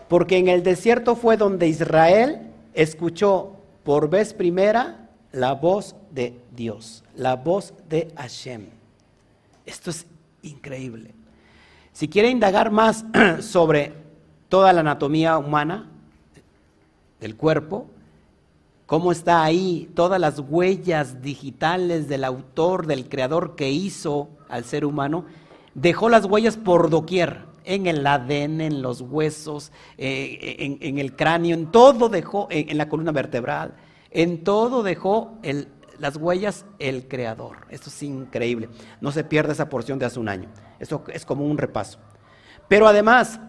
porque 0.08 0.38
en 0.38 0.48
el 0.48 0.62
desierto 0.62 1.16
fue 1.16 1.36
donde 1.36 1.66
Israel 1.66 2.52
escuchó 2.74 3.56
por 3.82 4.08
vez 4.08 4.34
primera 4.34 5.08
la 5.32 5.54
voz 5.54 5.96
de 6.10 6.38
Dios, 6.52 7.02
la 7.16 7.36
voz 7.36 7.74
de 7.88 8.12
Hashem. 8.16 8.66
Esto 9.66 9.90
es 9.90 10.06
increíble. 10.42 11.14
Si 11.92 12.08
quiere 12.08 12.30
indagar 12.30 12.70
más 12.70 13.04
sobre 13.40 14.01
toda 14.52 14.74
la 14.74 14.80
anatomía 14.80 15.38
humana 15.38 15.88
del 17.20 17.36
cuerpo, 17.36 17.86
cómo 18.84 19.10
está 19.10 19.42
ahí 19.42 19.90
todas 19.94 20.20
las 20.20 20.40
huellas 20.40 21.22
digitales 21.22 22.06
del 22.06 22.22
autor, 22.22 22.86
del 22.86 23.08
creador 23.08 23.56
que 23.56 23.70
hizo 23.70 24.28
al 24.50 24.64
ser 24.64 24.84
humano, 24.84 25.24
dejó 25.72 26.10
las 26.10 26.26
huellas 26.26 26.58
por 26.58 26.90
doquier, 26.90 27.46
en 27.64 27.86
el 27.86 28.06
ADN, 28.06 28.60
en 28.60 28.82
los 28.82 29.00
huesos, 29.00 29.72
eh, 29.96 30.78
en, 30.82 30.98
el 30.98 31.16
cráneo, 31.16 31.54
en 31.54 31.70
todo 31.70 32.10
dejó, 32.10 32.46
en, 32.50 32.76
la 32.76 32.90
columna 32.90 33.12
vertebral, 33.12 33.72
en 34.10 34.44
todo 34.44 34.82
dejó 34.82 35.38
las 35.98 36.16
huellas 36.18 36.66
el 36.78 37.08
creador. 37.08 37.66
Esto 37.70 37.88
es 37.88 38.02
increíble. 38.02 38.68
No 39.00 39.12
se 39.12 39.24
pierde 39.24 39.54
esa 39.54 39.70
porción 39.70 39.98
de 39.98 40.04
hace 40.04 40.20
un 40.20 40.28
año. 40.28 40.50
Esto 40.78 41.04
es 41.10 41.24
como 41.24 41.46
un 41.46 41.56
repaso. 41.56 41.98
Pero 42.68 42.86
además, 42.86 43.40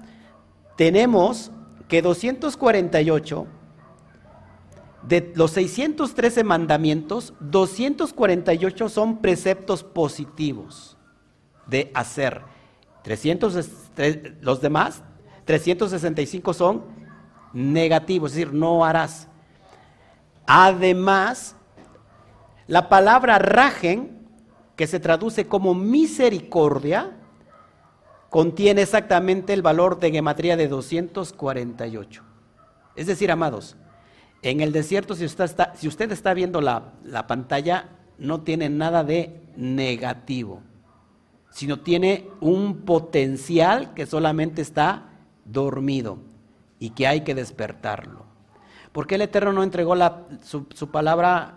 tenemos 0.76 1.52
que 1.88 2.02
248 2.02 3.48
de 5.08 5.34
los 5.36 5.52
613 5.52 6.44
mandamientos, 6.44 7.34
248 7.42 8.90
son 8.90 9.18
preceptos 9.18 9.84
positivos 9.84 10.98
de 11.68 11.92
hacer. 11.94 12.42
300, 13.04 13.70
los 14.42 14.62
demás, 14.62 15.04
365 15.46 16.54
son 16.54 16.86
negativos, 17.52 18.32
es 18.32 18.38
decir, 18.38 18.54
no 18.54 18.86
harás. 18.86 19.28
Además, 20.48 21.56
la 22.68 22.90
palabra 22.90 23.40
rajen, 23.40 24.24
que 24.76 24.88
se 24.88 25.00
traduce 25.00 25.48
como 25.48 25.76
misericordia, 25.76 27.12
contiene 28.34 28.82
exactamente 28.82 29.54
el 29.54 29.62
valor 29.62 30.00
de 30.00 30.10
gematría 30.10 30.58
de 30.58 30.68
248. 30.68 32.24
Es 32.96 33.06
decir, 33.06 33.30
amados, 33.30 33.76
en 34.42 34.60
el 34.62 34.72
desierto, 34.72 35.14
si 35.14 35.24
usted 35.24 35.44
está, 35.44 35.76
si 35.76 35.88
usted 35.88 36.12
está 36.12 36.34
viendo 36.34 36.60
la, 36.60 36.94
la 37.04 37.28
pantalla, 37.28 37.90
no 38.18 38.42
tiene 38.42 38.70
nada 38.70 39.04
de 39.04 39.40
negativo, 39.56 40.64
sino 41.52 41.82
tiene 41.82 42.28
un 42.42 42.78
potencial 42.78 43.94
que 43.94 44.08
solamente 44.08 44.64
está 44.64 45.12
dormido 45.46 46.18
y 46.80 46.90
que 46.90 47.06
hay 47.06 47.22
que 47.22 47.36
despertarlo. 47.36 48.26
¿Por 48.94 49.06
qué 49.06 49.14
el 49.14 49.22
Eterno 49.22 49.54
no 49.54 49.62
entregó 49.62 49.94
la, 49.94 50.24
su, 50.42 50.66
su, 50.74 50.90
palabra, 50.90 51.54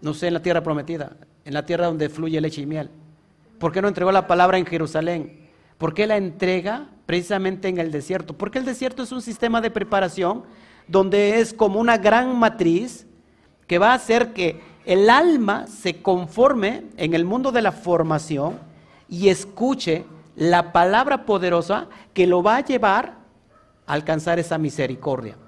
no 0.00 0.14
sé, 0.14 0.28
en 0.28 0.34
la 0.34 0.42
tierra 0.42 0.62
prometida, 0.62 1.16
en 1.44 1.54
la 1.54 1.66
tierra 1.66 1.86
donde 1.86 2.08
fluye 2.08 2.40
leche 2.40 2.60
y 2.62 2.66
miel? 2.66 2.88
¿Por 3.58 3.72
qué 3.72 3.82
no 3.82 3.88
entregó 3.88 4.12
la 4.12 4.28
palabra 4.28 4.58
en 4.58 4.66
Jerusalén? 4.66 5.49
¿Por 5.80 5.94
qué 5.94 6.06
la 6.06 6.18
entrega 6.18 6.88
precisamente 7.06 7.66
en 7.66 7.78
el 7.78 7.90
desierto? 7.90 8.36
Porque 8.36 8.58
el 8.58 8.66
desierto 8.66 9.02
es 9.02 9.12
un 9.12 9.22
sistema 9.22 9.62
de 9.62 9.70
preparación 9.70 10.42
donde 10.86 11.40
es 11.40 11.54
como 11.54 11.80
una 11.80 11.96
gran 11.96 12.38
matriz 12.38 13.06
que 13.66 13.78
va 13.78 13.92
a 13.92 13.94
hacer 13.94 14.34
que 14.34 14.60
el 14.84 15.08
alma 15.08 15.66
se 15.68 16.02
conforme 16.02 16.84
en 16.98 17.14
el 17.14 17.24
mundo 17.24 17.50
de 17.50 17.62
la 17.62 17.72
formación 17.72 18.58
y 19.08 19.30
escuche 19.30 20.04
la 20.36 20.70
palabra 20.70 21.24
poderosa 21.24 21.88
que 22.12 22.26
lo 22.26 22.42
va 22.42 22.56
a 22.56 22.64
llevar 22.66 23.14
a 23.86 23.94
alcanzar 23.94 24.38
esa 24.38 24.58
misericordia. 24.58 25.38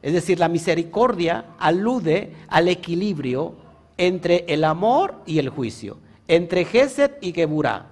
Es 0.00 0.14
decir, 0.14 0.40
la 0.40 0.48
misericordia 0.48 1.44
alude 1.58 2.34
al 2.48 2.68
equilibrio 2.68 3.54
entre 3.98 4.46
el 4.48 4.64
amor 4.64 5.16
y 5.26 5.40
el 5.40 5.50
juicio, 5.50 5.98
entre 6.26 6.64
Gesed 6.64 7.10
y 7.20 7.32
Geburah. 7.32 7.91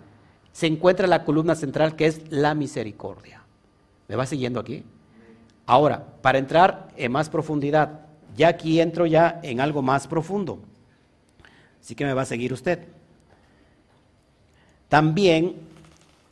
Se 0.53 0.67
encuentra 0.67 1.07
la 1.07 1.25
columna 1.25 1.55
central 1.55 1.97
que 1.97 2.07
es 2.07 2.31
la 2.31 2.55
misericordia. 2.55 3.43
¿Me 4.09 4.17
va 4.17 4.27
siguiendo 4.27 4.61
aquí? 4.61 4.85
Ahora, 5.67 6.05
para 6.21 6.39
entrar 6.39 6.89
en 6.97 7.13
más 7.13 7.29
profundidad, 7.29 8.01
ya 8.37 8.49
aquí 8.49 8.81
entro 8.81 9.07
ya 9.07 9.41
en 9.43 9.61
algo 9.61 9.83
más 9.83 10.09
profundo. 10.09 10.59
Así 11.81 11.95
que 11.95 12.05
me 12.05 12.15
va 12.15 12.23
a 12.23 12.27
seguir 12.27 12.53
usted. 12.53 12.87
También 14.89 15.55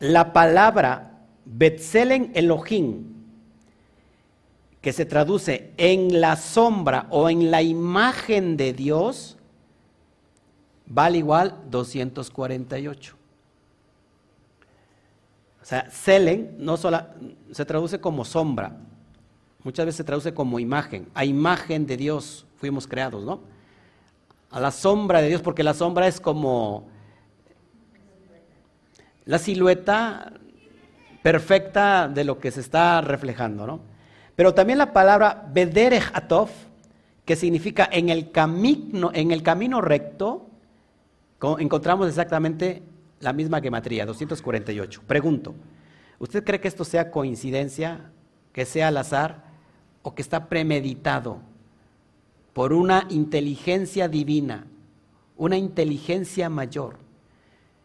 la 0.00 0.33
palabra 0.33 1.12
Betzelen 1.44 2.33
Elohim, 2.35 3.04
que 4.81 4.92
se 4.92 5.07
traduce 5.07 5.72
en 5.76 6.20
la 6.20 6.37
sombra 6.37 7.07
o 7.11 7.31
en 7.31 7.50
la 7.50 7.62
imagen 7.62 8.57
de 8.57 8.72
Dios, 8.72 9.37
vale 10.87 11.18
igual 11.18 11.57
248. 11.70 13.17
Sea, 15.68 15.90
Selen 15.90 16.57
no 16.57 16.78
solo, 16.78 16.98
se 17.52 17.62
traduce 17.66 18.00
como 18.00 18.24
sombra, 18.24 18.74
Muchas 19.64 19.85
veces 19.85 19.96
se 19.98 20.04
traduce 20.04 20.33
como 20.33 20.59
imagen. 20.59 21.11
A 21.12 21.26
imagen 21.26 21.85
de 21.85 21.98
Dios 21.98 22.46
fuimos 22.57 22.88
creados, 22.88 23.22
¿no? 23.22 23.40
A 24.50 24.61
la 24.61 24.70
sombra 24.70 25.20
de 25.20 25.28
Dios, 25.28 25.42
porque 25.42 25.62
la 25.62 25.74
sombra 25.74 26.07
es 26.07 26.20
como 26.22 26.88
la 29.26 29.38
silueta 29.38 30.33
perfecta 31.22 32.09
de 32.09 32.24
lo 32.24 32.38
que 32.38 32.50
se 32.50 32.61
está 32.61 33.02
reflejando, 33.02 33.66
¿no? 33.66 33.81
Pero 34.37 34.54
también 34.54 34.78
la 34.78 34.94
palabra 34.94 35.46
Bederech 35.52 36.12
Atov, 36.14 36.48
que 37.26 37.37
significa 37.37 37.87
en 37.92 38.09
el 38.09 38.31
camino, 38.31 39.11
en 39.12 39.33
el 39.33 39.42
camino 39.42 39.83
recto, 39.83 40.48
encontramos 41.59 42.09
exactamente 42.09 42.83
la 43.20 43.33
misma 43.33 43.61
gematría, 43.61 44.07
248. 44.07 45.02
Pregunto, 45.07 45.54
¿usted 46.18 46.44
cree 46.44 46.61
que 46.61 46.68
esto 46.68 46.85
sea 46.85 47.11
coincidencia, 47.11 48.11
que 48.52 48.64
sea 48.64 48.88
al 48.88 48.96
azar? 48.96 49.48
o 50.02 50.14
que 50.14 50.22
está 50.22 50.48
premeditado 50.48 51.40
por 52.52 52.72
una 52.72 53.07
inteligencia 53.11 54.09
divina, 54.09 54.66
una 55.37 55.57
inteligencia 55.57 56.48
mayor. 56.48 56.98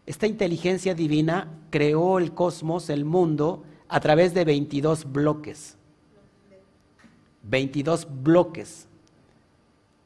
Esta 0.06 0.26
inteligencia 0.26 0.96
divina 0.96 1.48
creó 1.70 2.18
el 2.18 2.34
cosmos, 2.34 2.90
el 2.90 3.06
mundo, 3.06 3.64
a 3.88 4.00
través 4.00 4.34
de 4.34 4.46
22 4.46 5.12
bloques. 5.12 5.78
22 7.44 8.08
bloques, 8.24 8.88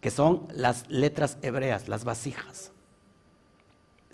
que 0.01 0.09
son 0.09 0.47
las 0.51 0.89
letras 0.89 1.37
hebreas, 1.41 1.87
las 1.87 2.03
vasijas. 2.03 2.71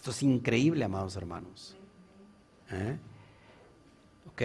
Esto 0.03 0.11
es 0.11 0.23
increíble, 0.23 0.83
amados 0.83 1.15
hermanos. 1.15 1.77
¿Eh? 2.69 2.97
¿Ok? 4.27 4.41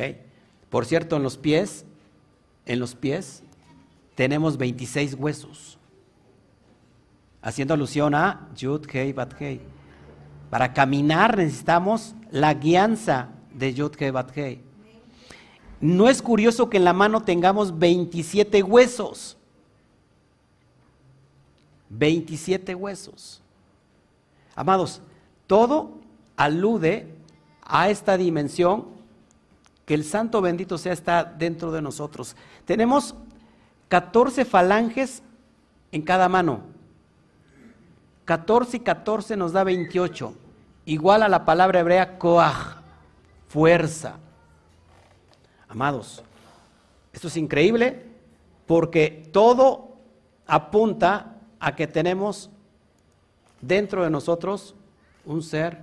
Por 0.71 0.87
cierto, 0.87 1.17
en 1.17 1.25
los 1.25 1.37
pies 1.37 1.85
en 2.65 2.79
los 2.79 2.95
pies 2.95 3.43
tenemos 4.15 4.57
26 4.57 5.15
huesos, 5.15 5.77
haciendo 7.43 7.75
alusión 7.75 8.15
a 8.15 8.49
Yud 8.55 8.87
Hei 8.93 9.13
Bat 9.13 9.35
Hei. 9.41 9.61
Para 10.49 10.73
caminar 10.73 11.37
necesitamos 11.37 12.15
la 12.31 12.55
guianza 12.55 13.31
de 13.53 13.75
Yud 13.75 13.97
Hei 13.99 14.13
Bat 14.13 14.37
Hei. 14.37 14.61
No 15.81 16.09
es 16.09 16.23
curioso 16.23 16.71
que 16.71 16.77
en 16.77 16.85
la 16.85 16.93
mano 16.93 17.25
tengamos 17.25 17.77
27 17.77 18.63
huesos. 18.63 19.37
27 21.89 22.77
huesos. 22.77 23.43
Amados, 24.55 25.01
todo 25.49 25.99
alude 26.37 27.13
a 27.63 27.91
esta 27.91 28.17
dimensión 28.17 28.87
que 29.85 29.95
el 29.95 30.05
santo 30.05 30.41
bendito 30.41 30.79
sea 30.79 30.93
está 30.93 31.25
dentro 31.25 31.73
de 31.73 31.83
nosotros. 31.83 32.37
Tenemos 32.65 33.17
14 33.89 34.45
falanges 34.45 35.23
en 35.91 36.03
cada 36.03 36.29
mano. 36.29 36.61
14 38.27 38.77
y 38.77 38.81
14 38.81 39.37
nos 39.39 39.53
da 39.53 39.65
28, 39.65 40.35
igual 40.85 41.23
a 41.23 41.29
la 41.29 41.47
palabra 41.47 41.81
hebrea 41.81 42.19
koach, 42.19 42.77
fuerza. 43.49 44.17
Amados, 45.67 46.23
esto 47.15 47.29
es 47.29 47.37
increíble 47.39 48.05
porque 48.67 49.31
todo 49.33 49.97
apunta 50.47 51.37
a 51.59 51.75
que 51.75 51.87
tenemos 51.87 52.51
dentro 53.63 54.05
de 54.05 54.11
nosotros 54.11 54.75
un 55.29 55.43
ser, 55.43 55.79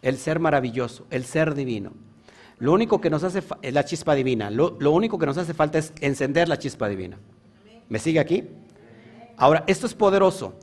el 0.00 0.16
ser 0.16 0.38
maravilloso, 0.38 1.06
el 1.10 1.24
ser 1.24 1.54
divino. 1.54 1.92
Lo 2.58 2.72
único 2.72 3.00
que 3.00 3.10
nos 3.10 3.24
hace 3.24 3.42
es 3.60 3.74
la 3.74 3.84
chispa 3.84 4.14
divina. 4.14 4.48
Lo, 4.50 4.90
único 4.92 5.18
que 5.18 5.26
nos 5.26 5.36
hace 5.36 5.52
falta 5.52 5.78
es 5.78 5.92
encender 6.00 6.48
la 6.48 6.58
chispa 6.58 6.88
divina. 6.88 7.18
¿Me 7.88 7.98
sigue 7.98 8.20
aquí? 8.20 8.44
Ahora, 9.36 9.64
esto 9.66 9.86
es 9.86 9.92
poderoso, 9.92 10.54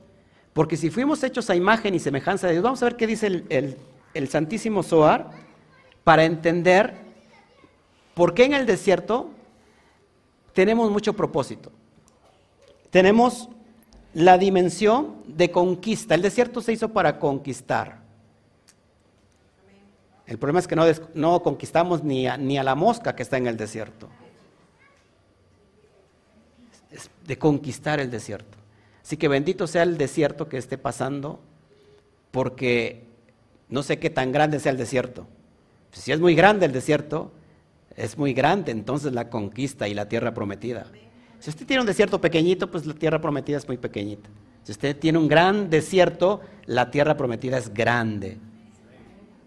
porque 0.52 0.76
si 0.76 0.90
fuimos 0.90 1.22
hechos 1.22 1.48
a 1.50 1.54
imagen 1.54 1.94
y 1.94 2.00
semejanza 2.00 2.46
de 2.48 2.54
Dios, 2.54 2.64
vamos 2.64 2.82
a 2.82 2.86
ver 2.86 2.96
qué 2.96 3.06
dice 3.06 3.44
el, 3.48 4.28
Santísimo 4.28 4.82
Zohar 4.82 5.30
para 6.02 6.24
entender 6.24 6.94
por 8.14 8.34
qué 8.34 8.44
en 8.44 8.54
el 8.54 8.66
desierto 8.66 9.30
tenemos 10.54 10.90
mucho 10.90 11.12
propósito. 11.12 11.70
Tenemos 12.90 13.50
la 14.14 14.38
dimensión 14.38 15.16
de 15.26 15.50
conquista. 15.50 16.14
El 16.14 16.22
desierto 16.22 16.60
se 16.60 16.72
hizo 16.72 16.90
para 16.90 17.18
conquistar. 17.18 17.98
El 20.26 20.38
problema 20.38 20.60
es 20.60 20.68
que 20.68 20.76
no, 21.14 21.42
conquistamos 21.42 22.02
ni 22.02 22.26
a, 22.26 22.36
ni 22.36 22.56
a 22.56 22.62
la 22.62 22.74
mosca 22.74 23.14
que 23.14 23.22
está 23.22 23.36
en 23.36 23.46
el 23.46 23.56
desierto. 23.56 24.08
Es 26.90 27.10
de 27.26 27.38
conquistar 27.38 28.00
el 28.00 28.10
desierto. 28.10 28.56
Así 29.02 29.16
que 29.18 29.28
bendito 29.28 29.66
sea 29.66 29.82
el 29.82 29.98
desierto 29.98 30.48
que 30.48 30.56
esté 30.56 30.78
pasando, 30.78 31.40
porque 32.30 33.04
no 33.68 33.82
sé 33.82 33.98
qué 33.98 34.08
tan 34.08 34.32
grande 34.32 34.60
sea 34.60 34.72
el 34.72 34.78
desierto. 34.78 35.26
Si 35.92 36.10
es 36.10 36.20
muy 36.20 36.34
grande 36.34 36.66
el 36.66 36.72
desierto, 36.72 37.32
es 37.96 38.16
muy 38.16 38.32
grande 38.32 38.72
entonces 38.72 39.12
la 39.12 39.28
conquista 39.28 39.88
y 39.88 39.94
la 39.94 40.08
tierra 40.08 40.32
prometida. 40.32 40.86
Si 41.44 41.50
usted 41.50 41.66
tiene 41.66 41.82
un 41.82 41.86
desierto 41.86 42.22
pequeñito, 42.22 42.70
pues 42.70 42.86
la 42.86 42.94
tierra 42.94 43.20
prometida 43.20 43.58
es 43.58 43.68
muy 43.68 43.76
pequeñita. 43.76 44.30
Si 44.62 44.72
usted 44.72 44.98
tiene 44.98 45.18
un 45.18 45.28
gran 45.28 45.68
desierto, 45.68 46.40
la 46.64 46.90
tierra 46.90 47.18
prometida 47.18 47.58
es 47.58 47.74
grande. 47.74 48.38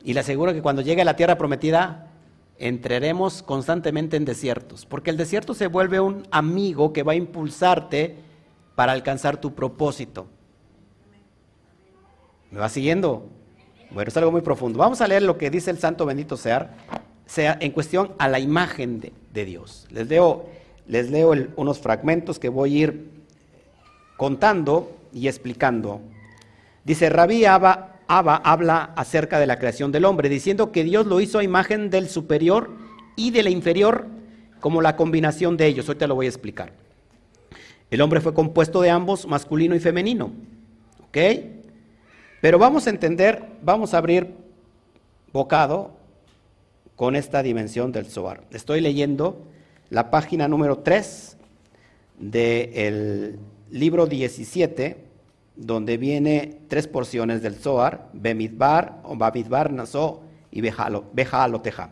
Y 0.03 0.13
le 0.13 0.19
aseguro 0.19 0.53
que 0.53 0.62
cuando 0.62 0.83
llegue 0.83 1.01
a 1.01 1.05
la 1.05 1.15
tierra 1.15 1.39
prometida, 1.39 2.12
entraremos 2.60 3.41
constantemente 3.41 4.15
en 4.15 4.25
desiertos, 4.25 4.86
porque 4.86 5.10
el 5.10 5.17
desierto 5.17 5.55
se 5.55 5.65
vuelve 5.65 5.99
un 5.99 6.27
amigo 6.29 6.93
que 6.93 7.01
va 7.01 7.13
a 7.13 7.15
impulsarte 7.15 8.17
para 8.75 8.91
alcanzar 8.91 9.41
tu 9.41 9.55
propósito. 9.55 10.27
¿Me 12.51 12.60
va 12.60 12.69
siguiendo? 12.69 13.27
Bueno, 13.89 14.10
es 14.10 14.17
algo 14.17 14.31
muy 14.31 14.41
profundo. 14.41 14.77
Vamos 14.77 15.01
a 15.01 15.07
leer 15.07 15.23
lo 15.23 15.39
que 15.39 15.49
dice 15.49 15.71
el 15.71 15.79
santo 15.79 16.05
bendito 16.05 16.38
sea, 16.38 16.77
sea 17.25 17.57
en 17.60 17.71
cuestión 17.71 18.13
a 18.19 18.27
la 18.27 18.38
imagen 18.38 18.99
de, 18.99 19.45
Dios. 19.45 19.88
Les 19.89 20.07
leo, 20.07 20.45
les 20.88 21.10
leo 21.10 21.34
unos 21.56 21.80
fragmentos 21.80 22.39
que 22.39 22.50
voy 22.50 22.76
a 22.76 22.84
ir 22.84 23.12
contando 24.15 24.97
y 25.13 25.28
explicando. 25.28 26.02
Dice, 26.84 27.10
Rabí 27.10 27.45
Abba, 27.45 28.00
habla 28.08 28.93
acerca 28.95 29.39
de 29.39 29.47
la 29.47 29.60
creación 29.60 29.91
del 29.91 30.06
hombre, 30.06 30.30
diciendo 30.30 30.71
que 30.71 30.84
Dios 30.84 31.06
lo 31.06 31.19
hizo 31.19 31.39
a 31.39 31.43
imagen 31.43 31.89
del 31.89 32.10
superior 32.10 32.69
y 33.15 33.32
de 33.32 33.43
la 33.43 33.50
inferior 33.50 34.08
como 34.60 34.82
la 34.82 34.95
combinación 34.95 35.58
de 35.58 35.67
ellos. 35.67 35.88
Ahorita 35.88 36.08
lo 36.08 36.15
voy 36.15 36.26
a 36.28 36.30
explicar. 36.30 36.71
El 37.91 38.02
hombre 38.02 38.21
fue 38.21 38.34
compuesto 38.34 38.82
de 38.82 38.89
ambos, 38.89 39.28
masculino 39.28 39.76
y 39.76 39.80
femenino. 39.80 40.32
¿Ok? 41.08 41.17
Pero 42.41 42.60
vamos 42.60 42.88
a 42.88 42.89
entender, 42.89 43.43
vamos 43.62 43.93
a 43.93 43.97
abrir 43.97 44.34
bocado 45.34 45.91
con 46.95 47.15
esta 47.15 47.43
dimensión 47.43 47.91
del 47.91 48.06
Zohar. 48.06 48.43
Estoy 48.52 48.82
leyendo 48.82 49.41
la 49.89 50.10
página 50.12 50.47
número 50.47 50.80
3 50.80 51.38
del 52.19 53.39
libro 53.71 54.06
17, 54.06 54.97
donde 55.56 55.97
viene 55.97 56.60
tres 56.67 56.88
porciones 56.88 57.41
del 57.41 57.56
Zohar, 57.56 58.10
Bemidbar, 58.13 59.02
o 59.04 59.15
Bamidbar, 59.15 59.71
Naso 59.71 60.21
y 60.52 60.62
Bejaloteja. 60.62 61.91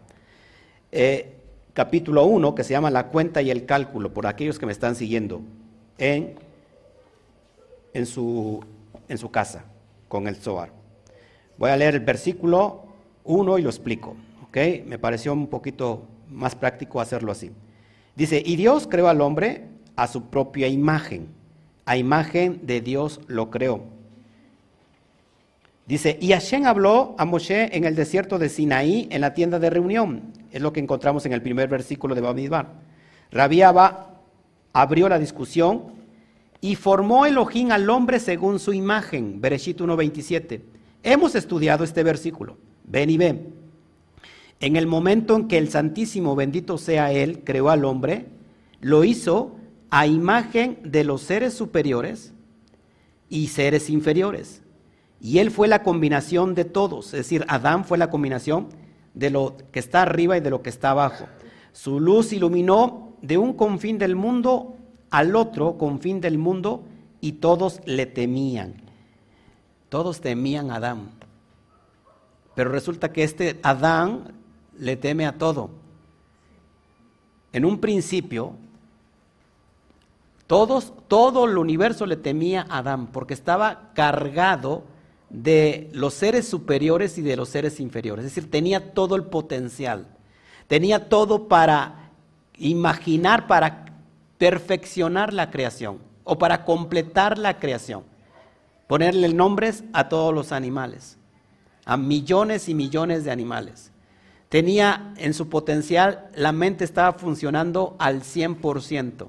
Eh, 0.91 1.33
capítulo 1.73 2.25
1, 2.25 2.55
que 2.55 2.63
se 2.63 2.71
llama 2.71 2.91
La 2.91 3.07
cuenta 3.07 3.41
y 3.41 3.49
el 3.49 3.65
cálculo, 3.65 4.13
por 4.13 4.27
aquellos 4.27 4.59
que 4.59 4.65
me 4.65 4.71
están 4.71 4.95
siguiendo 4.95 5.41
en, 5.97 6.35
su 8.05 8.61
casa 9.31 9.65
con 10.07 10.27
el 10.27 10.35
Zohar. 10.35 10.71
Voy 11.57 11.69
a 11.69 11.77
leer 11.77 11.95
el 11.95 12.01
versículo 12.01 12.83
1 13.23 13.59
y 13.59 13.61
lo 13.61 13.69
explico. 13.69 14.15
¿ok? 14.47 14.57
Me 14.85 14.99
pareció 14.99 15.33
un 15.33 15.47
poquito 15.47 16.03
más 16.29 16.55
práctico 16.55 16.99
hacerlo 16.99 17.31
así. 17.31 17.51
Dice, 18.15 18.41
y 18.45 18.55
Dios 18.55 18.87
creó 18.87 19.09
al 19.09 19.21
hombre 19.21 19.67
a 19.95 20.07
su 20.07 20.29
propia 20.29 20.67
imagen. 20.67 21.27
A 21.85 21.97
imagen 21.97 22.61
de 22.65 22.81
Dios 22.81 23.21
lo 23.27 23.51
creó. 23.51 23.83
Dice, 25.85 26.17
y 26.19 26.31
Hashem 26.31 26.65
habló 26.65 27.15
a 27.17 27.25
Moshe 27.25 27.75
en 27.75 27.83
el 27.83 27.95
desierto 27.95 28.39
de 28.39 28.49
Sinaí, 28.49 29.07
en 29.11 29.21
la 29.21 29.33
tienda 29.33 29.59
de 29.59 29.69
reunión. 29.69 30.33
Es 30.51 30.61
lo 30.61 30.73
que 30.73 30.79
encontramos 30.79 31.25
en 31.25 31.33
el 31.33 31.41
primer 31.41 31.69
versículo 31.69 32.15
de 32.15 32.21
Bamidbar. 32.21 32.73
Rabiaba 33.31 34.15
abrió 34.73 35.07
la 35.09 35.19
discusión 35.19 35.93
y 36.59 36.75
formó 36.75 37.25
Elohim 37.25 37.71
al 37.71 37.89
hombre 37.89 38.19
según 38.19 38.59
su 38.59 38.73
imagen. 38.73 39.39
Bereshit 39.39 39.79
1.27. 39.79 40.61
Hemos 41.03 41.35
estudiado 41.35 41.83
este 41.83 42.01
versículo. 42.01 42.57
Ven 42.83 43.09
y 43.11 43.17
ven. 43.17 43.54
En 44.59 44.75
el 44.75 44.87
momento 44.87 45.35
en 45.35 45.47
que 45.47 45.57
el 45.57 45.69
Santísimo, 45.69 46.35
bendito 46.35 46.77
sea 46.77 47.11
Él, 47.11 47.43
creó 47.43 47.69
al 47.69 47.85
hombre, 47.85 48.27
lo 48.81 49.03
hizo 49.03 49.55
a 49.89 50.07
imagen 50.07 50.79
de 50.83 51.03
los 51.03 51.21
seres 51.21 51.53
superiores 51.53 52.33
y 53.29 53.47
seres 53.47 53.89
inferiores. 53.89 54.61
Y 55.19 55.39
Él 55.39 55.51
fue 55.51 55.67
la 55.67 55.83
combinación 55.83 56.55
de 56.55 56.65
todos, 56.65 57.07
es 57.07 57.19
decir, 57.19 57.45
Adán 57.47 57.85
fue 57.85 57.97
la 57.97 58.09
combinación 58.09 58.69
de 59.13 59.29
lo 59.29 59.55
que 59.71 59.79
está 59.79 60.01
arriba 60.01 60.37
y 60.37 60.41
de 60.41 60.49
lo 60.49 60.61
que 60.61 60.69
está 60.69 60.91
abajo. 60.91 61.25
Su 61.71 61.99
luz 61.99 62.33
iluminó 62.33 63.13
de 63.21 63.37
un 63.37 63.53
confín 63.53 63.97
del 63.97 64.15
mundo 64.15 64.75
al 65.09 65.35
otro 65.35 65.77
confín 65.77 66.21
del 66.21 66.37
mundo 66.37 66.83
y 67.21 67.33
todos 67.33 67.81
le 67.85 68.05
temían. 68.05 68.81
Todos 69.89 70.21
temían 70.21 70.71
a 70.71 70.75
Adán. 70.75 71.11
Pero 72.53 72.69
resulta 72.71 73.11
que 73.11 73.23
este 73.23 73.59
Adán 73.63 74.33
le 74.79 74.95
teme 74.95 75.25
a 75.25 75.37
todo. 75.37 75.69
En 77.53 77.65
un 77.65 77.79
principio, 77.79 78.53
todos, 80.47 80.93
todo 81.07 81.45
el 81.45 81.57
universo 81.57 82.05
le 82.05 82.17
temía 82.17 82.65
a 82.69 82.79
Adán 82.79 83.07
porque 83.07 83.33
estaba 83.33 83.91
cargado 83.93 84.83
de 85.29 85.89
los 85.93 86.13
seres 86.13 86.47
superiores 86.47 87.17
y 87.17 87.21
de 87.21 87.35
los 87.35 87.49
seres 87.49 87.79
inferiores. 87.79 88.25
Es 88.25 88.35
decir, 88.35 88.51
tenía 88.51 88.93
todo 88.93 89.15
el 89.15 89.23
potencial. 89.23 90.07
Tenía 90.67 91.09
todo 91.09 91.47
para 91.47 92.11
imaginar 92.57 93.47
para 93.47 93.85
perfeccionar 94.37 95.33
la 95.33 95.51
creación 95.51 95.99
o 96.23 96.37
para 96.37 96.65
completar 96.65 97.37
la 97.37 97.59
creación. 97.59 98.03
Ponerle 98.87 99.29
nombres 99.29 99.83
a 99.93 100.09
todos 100.09 100.33
los 100.33 100.51
animales, 100.51 101.17
a 101.85 101.97
millones 101.97 102.69
y 102.69 102.75
millones 102.75 103.23
de 103.23 103.31
animales. 103.31 103.91
Tenía 104.55 105.13
en 105.17 105.33
su 105.33 105.49
potencial, 105.49 106.29
la 106.33 106.53
mente 106.53 106.85
estaba 106.85 107.11
funcionando 107.19 107.97
al 107.99 108.21
100%. 108.21 109.27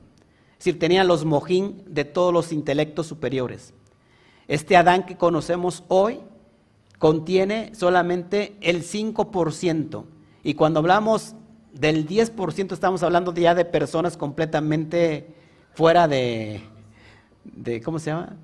Es 0.52 0.58
decir, 0.58 0.78
tenía 0.78 1.02
los 1.02 1.24
mojín 1.24 1.82
de 1.88 2.04
todos 2.04 2.32
los 2.32 2.52
intelectos 2.52 3.08
superiores. 3.08 3.74
Este 4.46 4.76
Adán 4.76 5.04
que 5.04 5.16
conocemos 5.16 5.82
hoy 5.88 6.20
contiene 7.00 7.74
solamente 7.74 8.56
el 8.60 8.84
5%. 8.84 10.04
Y 10.44 10.54
cuando 10.54 10.78
hablamos 10.78 11.34
del 11.72 12.06
10% 12.06 12.72
estamos 12.72 13.02
hablando 13.02 13.34
ya 13.34 13.56
de 13.56 13.64
personas 13.64 14.16
completamente 14.16 15.34
fuera 15.74 16.06
de, 16.06 16.62
¿cómo 17.84 17.98
se 17.98 18.10
llama? 18.10 18.36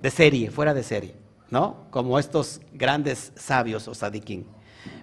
De 0.00 0.10
serie, 0.12 0.52
fuera 0.52 0.72
de 0.72 0.84
serie, 0.84 1.16
¿no? 1.50 1.78
Como 1.90 2.16
estos 2.20 2.60
grandes 2.72 3.32
sabios 3.34 3.88
o 3.88 3.94
sadiquín. 3.96 4.46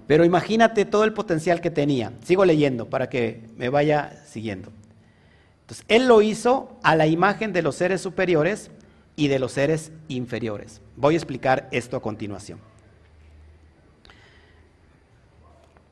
Pero 0.08 0.24
imagínate 0.24 0.86
todo 0.86 1.04
el 1.04 1.14
potencial 1.14 1.62
que 1.62 1.72
tenía. 1.72 2.14
Sigo 2.24 2.46
leyendo 2.46 2.90
para 2.90 3.10
que 3.10 3.42
me 3.58 3.70
vaya 3.70 4.24
siguiendo. 4.28 4.72
Entonces, 5.62 5.86
él 5.88 6.08
lo 6.08 6.22
hizo 6.22 6.78
a 6.84 6.96
la 6.96 7.08
imagen 7.08 7.52
de 7.52 7.64
los 7.64 7.76
seres 7.76 8.02
superiores 8.02 8.70
y 9.16 9.30
de 9.30 9.40
los 9.40 9.54
seres 9.54 9.92
inferiores. 10.08 10.82
Voy 10.96 11.16
a 11.16 11.18
explicar 11.18 11.68
esto 11.72 11.98
a 11.98 12.02
continuación. 12.02 12.60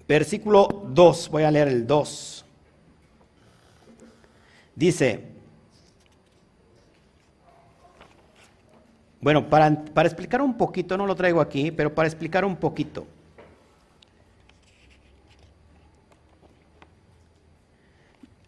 Versículo 0.08 0.86
2, 0.90 1.30
voy 1.30 1.44
a 1.44 1.50
leer 1.50 1.70
el 1.70 1.88
2. 1.88 2.46
Dice, 4.76 5.24
bueno, 9.22 9.50
para, 9.50 9.86
para, 9.86 10.08
explicar 10.08 10.42
un 10.42 10.56
poquito, 10.56 10.98
no 10.98 11.08
lo 11.08 11.16
traigo 11.16 11.42
aquí, 11.42 11.72
pero 11.72 11.96
para 11.96 12.08
explicar 12.08 12.44
un 12.46 12.58
poquito. 12.58 13.08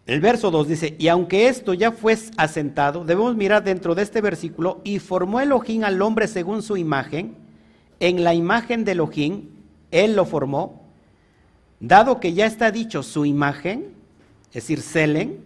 El 0.06 0.22
verso 0.22 0.52
2 0.52 0.68
dice, 0.68 0.96
y 1.00 1.08
aunque 1.08 1.48
esto 1.48 1.74
ya 1.74 1.92
fue 1.92 2.16
asentado, 2.38 3.04
debemos 3.04 3.36
mirar 3.36 3.64
dentro 3.64 3.96
de 3.96 4.04
este 4.04 4.22
versículo, 4.22 4.82
y 4.84 5.00
formó 5.00 5.40
Elohim 5.40 5.84
al 5.84 6.02
hombre 6.02 6.28
según 6.28 6.62
su 6.62 6.78
imagen, 6.78 7.36
en 8.00 8.24
la 8.24 8.34
imagen 8.34 8.86
de 8.86 8.92
Elohim, 8.92 9.50
él 9.92 10.16
lo 10.16 10.26
formó, 10.26 10.86
Dado 11.80 12.20
que 12.20 12.34
ya 12.34 12.46
está 12.46 12.72
dicho 12.72 13.04
su 13.04 13.26
imagen, 13.26 13.94
es 14.48 14.54
decir, 14.54 14.82
Selen, 14.82 15.40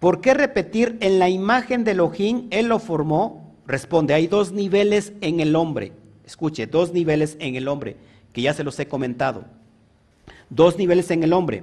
¿por 0.00 0.20
qué 0.20 0.34
repetir 0.34 0.98
en 1.00 1.18
la 1.18 1.28
imagen 1.28 1.82
de 1.84 1.92
Elohim, 1.92 2.46
él 2.50 2.66
lo 2.66 2.78
formó? 2.78 3.54
Responde, 3.66 4.14
hay 4.14 4.26
dos 4.26 4.52
niveles 4.52 5.12
en 5.20 5.40
el 5.40 5.56
hombre. 5.56 5.92
Escuche, 6.26 6.66
dos 6.66 6.92
niveles 6.92 7.36
en 7.40 7.56
el 7.56 7.68
hombre, 7.68 7.96
que 8.32 8.42
ya 8.42 8.52
se 8.52 8.64
los 8.64 8.78
he 8.78 8.86
comentado. 8.86 9.44
Dos 10.50 10.76
niveles 10.76 11.10
en 11.10 11.22
el 11.22 11.32
hombre, 11.32 11.62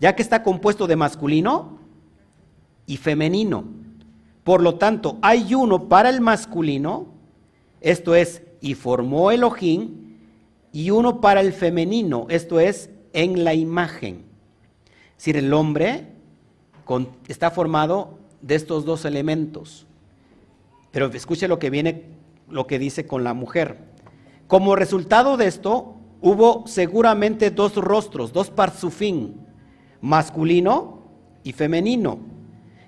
ya 0.00 0.14
que 0.14 0.22
está 0.22 0.42
compuesto 0.42 0.86
de 0.86 0.96
masculino 0.96 1.78
y 2.86 2.96
femenino. 2.96 3.64
Por 4.44 4.62
lo 4.62 4.76
tanto, 4.76 5.18
hay 5.22 5.54
uno 5.54 5.88
para 5.88 6.08
el 6.08 6.20
masculino, 6.20 7.06
esto 7.80 8.14
es, 8.14 8.42
y 8.60 8.74
formó 8.74 9.30
Elohim, 9.30 10.18
y 10.72 10.90
uno 10.90 11.20
para 11.20 11.40
el 11.40 11.52
femenino, 11.52 12.26
esto 12.28 12.60
es, 12.60 12.90
en 13.12 13.44
la 13.44 13.54
imagen. 13.54 14.24
Es 15.10 15.16
decir, 15.24 15.36
el 15.36 15.52
hombre 15.54 16.08
está 17.26 17.50
formado 17.50 18.18
de 18.42 18.54
estos 18.54 18.84
dos 18.84 19.04
elementos. 19.04 19.86
Pero 20.92 21.06
escuche 21.06 21.48
lo 21.48 21.58
que 21.58 21.70
viene, 21.70 22.04
lo 22.48 22.66
que 22.66 22.78
dice 22.78 23.06
con 23.06 23.24
la 23.24 23.34
mujer. 23.34 23.78
Como 24.46 24.76
resultado 24.76 25.36
de 25.36 25.46
esto, 25.46 25.96
hubo 26.20 26.66
seguramente 26.66 27.50
dos 27.50 27.74
rostros, 27.74 28.32
dos 28.32 28.50
parsufín, 28.50 29.45
masculino 30.00 31.02
y 31.42 31.52
femenino. 31.52 32.18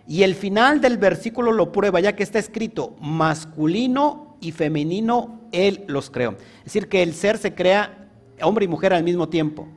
Y 0.06 0.22
el 0.22 0.34
final 0.34 0.80
del 0.80 0.96
versículo 0.96 1.52
lo 1.52 1.70
prueba, 1.70 2.00
ya 2.00 2.16
que 2.16 2.22
está 2.22 2.38
escrito 2.38 2.96
masculino 3.00 4.36
y 4.40 4.52
femenino, 4.52 5.40
Él 5.52 5.84
los 5.86 6.10
creó. 6.10 6.36
Es 6.58 6.64
decir, 6.64 6.88
que 6.88 7.02
el 7.02 7.14
ser 7.14 7.38
se 7.38 7.54
crea 7.54 8.08
hombre 8.42 8.64
y 8.64 8.68
mujer 8.68 8.94
al 8.94 9.04
mismo 9.04 9.28
tiempo. 9.28 9.68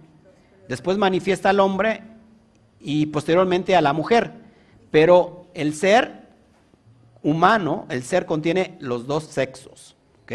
Después 0.69 0.97
manifiesta 0.97 1.49
al 1.49 1.59
hombre 1.59 2.03
y 2.79 3.07
posteriormente 3.07 3.75
a 3.75 3.81
la 3.81 3.93
mujer. 3.93 4.31
Pero 4.89 5.47
el 5.53 5.73
ser 5.73 6.27
humano, 7.23 7.85
el 7.89 8.03
ser 8.03 8.25
contiene 8.25 8.77
los 8.79 9.07
dos 9.07 9.25
sexos. 9.25 9.95
¿ok? 10.23 10.31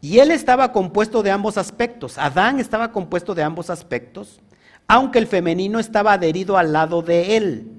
Y 0.00 0.18
él 0.20 0.30
estaba 0.30 0.72
compuesto 0.72 1.22
de 1.22 1.30
ambos 1.30 1.58
aspectos. 1.58 2.18
Adán 2.18 2.60
estaba 2.60 2.92
compuesto 2.92 3.34
de 3.34 3.42
ambos 3.42 3.68
aspectos, 3.70 4.40
aunque 4.88 5.18
el 5.18 5.26
femenino 5.26 5.78
estaba 5.78 6.14
adherido 6.14 6.56
al 6.56 6.72
lado 6.72 7.02
de 7.02 7.36
él. 7.36 7.70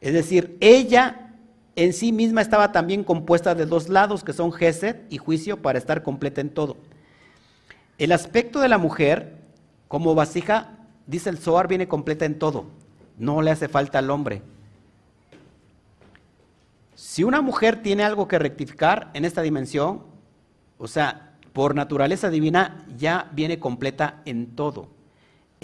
Es 0.00 0.12
decir, 0.12 0.56
ella 0.60 1.32
en 1.76 1.92
sí 1.92 2.10
misma 2.12 2.42
estaba 2.42 2.72
también 2.72 3.04
compuesta 3.04 3.54
de 3.54 3.66
dos 3.66 3.88
lados, 3.88 4.24
que 4.24 4.32
son 4.32 4.52
Gesed 4.52 4.96
y 5.08 5.18
juicio, 5.18 5.62
para 5.62 5.78
estar 5.78 6.02
completa 6.02 6.40
en 6.40 6.50
todo. 6.50 6.76
El 7.98 8.12
aspecto 8.12 8.60
de 8.60 8.68
la 8.68 8.78
mujer, 8.78 9.36
como 9.86 10.14
vasija, 10.14 10.78
dice 11.06 11.30
el 11.30 11.38
Zohar, 11.38 11.68
viene 11.68 11.86
completa 11.86 12.24
en 12.24 12.38
todo. 12.38 12.66
No 13.16 13.40
le 13.40 13.52
hace 13.52 13.68
falta 13.68 13.98
al 13.98 14.10
hombre. 14.10 14.42
Si 16.94 17.24
una 17.24 17.42
mujer 17.42 17.82
tiene 17.82 18.02
algo 18.02 18.26
que 18.26 18.38
rectificar 18.38 19.10
en 19.14 19.24
esta 19.24 19.42
dimensión, 19.42 20.02
o 20.78 20.88
sea, 20.88 21.34
por 21.52 21.74
naturaleza 21.74 22.28
divina 22.28 22.84
ya 22.96 23.30
viene 23.32 23.58
completa 23.58 24.20
en 24.24 24.56
todo. 24.56 24.95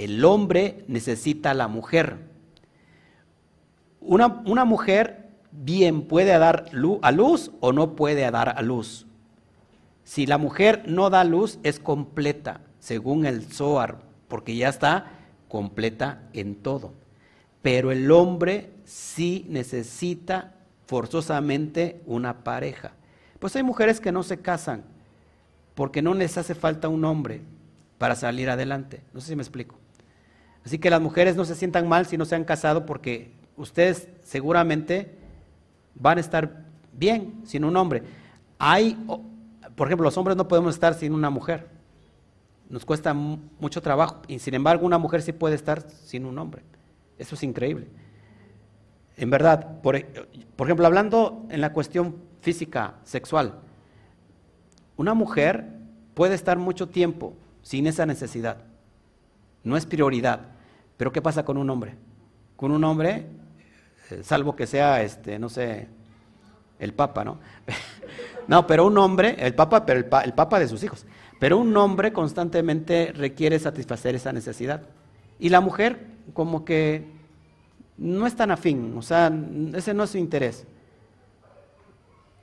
El 0.03 0.25
hombre 0.25 0.85
necesita 0.88 1.53
a 1.53 1.55
la 1.55 1.69
mujer. 1.69 2.17
Una, 4.01 4.65
mujer 4.65 5.29
bien 5.53 6.09
puede 6.09 6.37
dar 6.38 6.65
a 7.03 7.12
luz 7.12 7.53
o 7.61 7.73
no 7.73 7.95
puede 7.95 8.29
dar 8.33 8.49
a 8.49 8.62
luz. 8.62 9.07
Si 10.03 10.27
la 10.27 10.38
mujer 10.38 10.83
no 10.88 11.09
da 11.09 11.23
luz, 11.23 11.61
es 11.62 11.79
completa, 11.79 12.62
según 12.81 13.27
el 13.27 13.45
Zohar, 13.45 13.99
porque 14.27 14.57
ya 14.57 14.71
está 14.71 15.07
completa 15.47 16.23
en 16.33 16.57
todo. 16.57 16.95
Pero 17.62 17.93
el 17.93 18.11
hombre 18.11 18.73
sí 18.85 19.47
necesita 19.49 20.57
forzosamente 20.87 22.03
una 22.07 22.43
pareja. 22.43 22.91
Pues 23.38 23.55
hay 23.55 23.62
mujeres 23.62 24.01
que 24.01 24.11
no 24.11 24.25
se 24.25 24.38
casan 24.38 24.83
porque 25.77 26.03
no 26.03 26.12
les 26.12 26.37
hace 26.38 26.57
falta 26.57 26.88
un 26.88 27.05
hombre 27.05 27.43
para 27.99 28.17
salir 28.17 28.51
adelante. 28.51 29.05
No 29.15 29.21
sé 29.21 29.29
si 29.29 29.37
me 29.37 29.45
explico. 29.45 29.82
Así 30.64 30.79
que 30.79 30.90
las 30.90 31.01
mujeres 31.01 31.37
no 31.37 31.44
se 31.44 31.55
sientan 31.55 31.88
mal 31.88 32.07
si 32.07 32.16
no 32.16 32.25
se 32.25 32.35
han 32.35 32.44
casado 32.44 32.87
porque 32.87 33.33
ustedes 33.57 34.09
seguramente 34.22 35.16
van 35.94 36.18
a 36.18 36.20
estar 36.20 36.64
bien 36.92 37.42
sin 37.44 37.64
un 37.64 37.77
hombre. 37.77 38.03
Hay, 38.59 38.96
por 39.75 39.88
ejemplo, 39.88 40.05
los 40.05 40.16
hombres 40.16 40.37
no 40.37 40.48
podemos 40.48 40.75
estar 40.75 40.94
sin 40.94 41.12
una 41.12 41.31
mujer. 41.31 41.68
Nos 42.68 42.85
cuesta 42.85 43.12
mucho 43.12 43.83
trabajo. 43.83 44.22
Y 44.29 44.38
sin 44.38 44.55
embargo, 44.55 44.87
una 44.87 44.98
mujer 44.98 45.22
sí 45.22 45.33
puede 45.33 45.55
estar 45.55 45.83
sin 45.90 46.25
un 46.25 46.38
hombre. 46.38 46.62
Eso 47.18 47.35
es 47.35 47.42
increíble. 47.42 47.88
En 49.16 49.31
verdad, 49.31 49.81
por, 49.83 49.96
e, 49.96 50.07
por 50.57 50.66
ejemplo, 50.66 50.87
hablando 50.87 51.44
en 51.51 51.61
la 51.61 51.72
cuestión 51.72 52.16
física, 52.40 52.94
sexual, 53.05 53.61
una 54.96 55.14
mujer 55.14 55.66
puede 56.14 56.35
estar 56.35 56.59
mucho 56.59 56.88
tiempo 56.88 57.35
sin 57.62 57.87
esa 57.87 58.07
necesidad. 58.07 58.59
No 59.64 59.77
es 59.77 59.87
prioridad. 59.87 60.40
Pero 60.96 61.12
¿qué 61.12 61.22
pasa 61.22 61.44
con 61.44 61.57
un 61.57 61.68
hombre? 61.70 61.94
Con 62.57 62.70
un 62.70 62.85
hombre 62.85 63.27
eh, 64.12 64.22
salvo 64.22 64.55
que 64.55 64.66
sea, 64.66 65.03
este, 65.03 65.38
no 65.38 65.48
sé, 65.48 65.88
el 66.79 66.92
Papa, 66.92 67.25
¿no? 67.25 67.38
no, 68.48 68.66
pero 68.66 68.87
un 68.87 68.98
hombre, 68.98 69.37
el 69.38 69.55
Papa, 69.55 69.87
pero 69.87 70.01
el, 70.01 70.33
Papa 70.35 70.59
de 70.59 70.68
sus 70.68 70.83
hijos, 70.83 71.07
pero 71.38 71.59
un 71.59 71.77
hombre 71.77 72.12
constantemente 72.12 73.12
requiere 73.14 73.59
satisfacer 73.59 74.14
esa 74.14 74.33
necesidad. 74.33 74.83
Y 75.38 75.48
la 75.48 75.61
mujer 75.61 76.07
como 76.35 76.64
que 76.64 77.07
no 77.96 78.27
es 78.27 78.37
tan 78.37 78.51
afín, 78.51 78.96
o 78.96 79.03
sea, 79.03 79.33
ese 79.75 79.94
no 79.94 80.05
es 80.05 80.11
su 80.11 80.18
interés. 80.18 80.66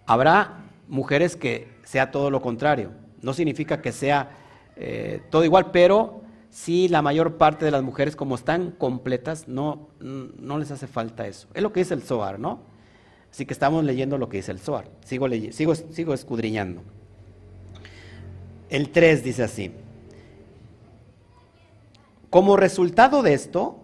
Habrá 0.06 0.66
mujeres 0.88 1.36
que 1.36 1.68
sea 1.84 2.12
todo 2.12 2.32
lo 2.32 2.42
contrario, 2.42 2.92
no 3.22 3.34
significa 3.34 3.82
que 3.82 3.92
sea 3.92 4.32
eh, 4.76 5.22
todo 5.30 5.44
igual, 5.44 5.72
pero 5.72 6.22
si 6.50 6.88
la 6.88 7.02
mayor 7.02 7.38
parte 7.38 7.66
de 7.66 7.72
las 7.72 7.84
mujeres, 7.84 8.16
como 8.16 8.36
están 8.36 8.72
completas, 8.72 9.48
no, 9.48 9.90
no 10.00 10.58
les 10.58 10.72
hace 10.72 10.88
falta 10.88 11.28
eso. 11.28 11.48
Es 11.54 11.62
lo 11.62 11.72
que 11.72 11.82
dice 11.82 11.94
el 11.94 12.02
Zohar, 12.02 12.40
¿no? 12.40 12.60
Así 13.32 13.46
que 13.46 13.54
estamos 13.54 13.84
leyendo 13.84 14.18
lo 14.18 14.30
que 14.30 14.38
dice 14.38 14.52
el 14.52 14.60
Zohar. 14.60 14.90
Sigo, 15.06 15.28
sigo, 15.52 15.76
sigo 15.76 16.14
escudriñando. 16.14 16.82
El 18.70 18.90
3 18.90 19.24
dice 19.24 19.44
así. 19.44 19.72
Como 22.30 22.58
resultado 22.58 23.22
de 23.22 23.34
esto, 23.34 23.78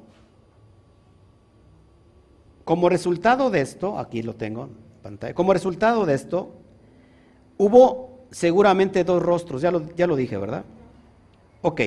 como 2.63 2.89
resultado 2.89 3.51
de 3.51 3.61
esto, 3.61 3.99
aquí 3.99 4.23
lo 4.23 4.35
tengo 4.35 4.63
en 4.65 4.69
pantalla, 5.03 5.33
como 5.35 5.53
resultado 5.53 6.05
de 6.05 6.15
esto, 6.15 6.51
hubo 7.57 8.25
seguramente 8.31 9.03
dos 9.03 9.21
rostros, 9.21 9.61
ya 9.61 9.71
lo, 9.71 9.93
ya 9.95 10.07
lo 10.07 10.15
dije, 10.15 10.37
¿verdad? 10.37 10.65
Ok, 11.61 11.81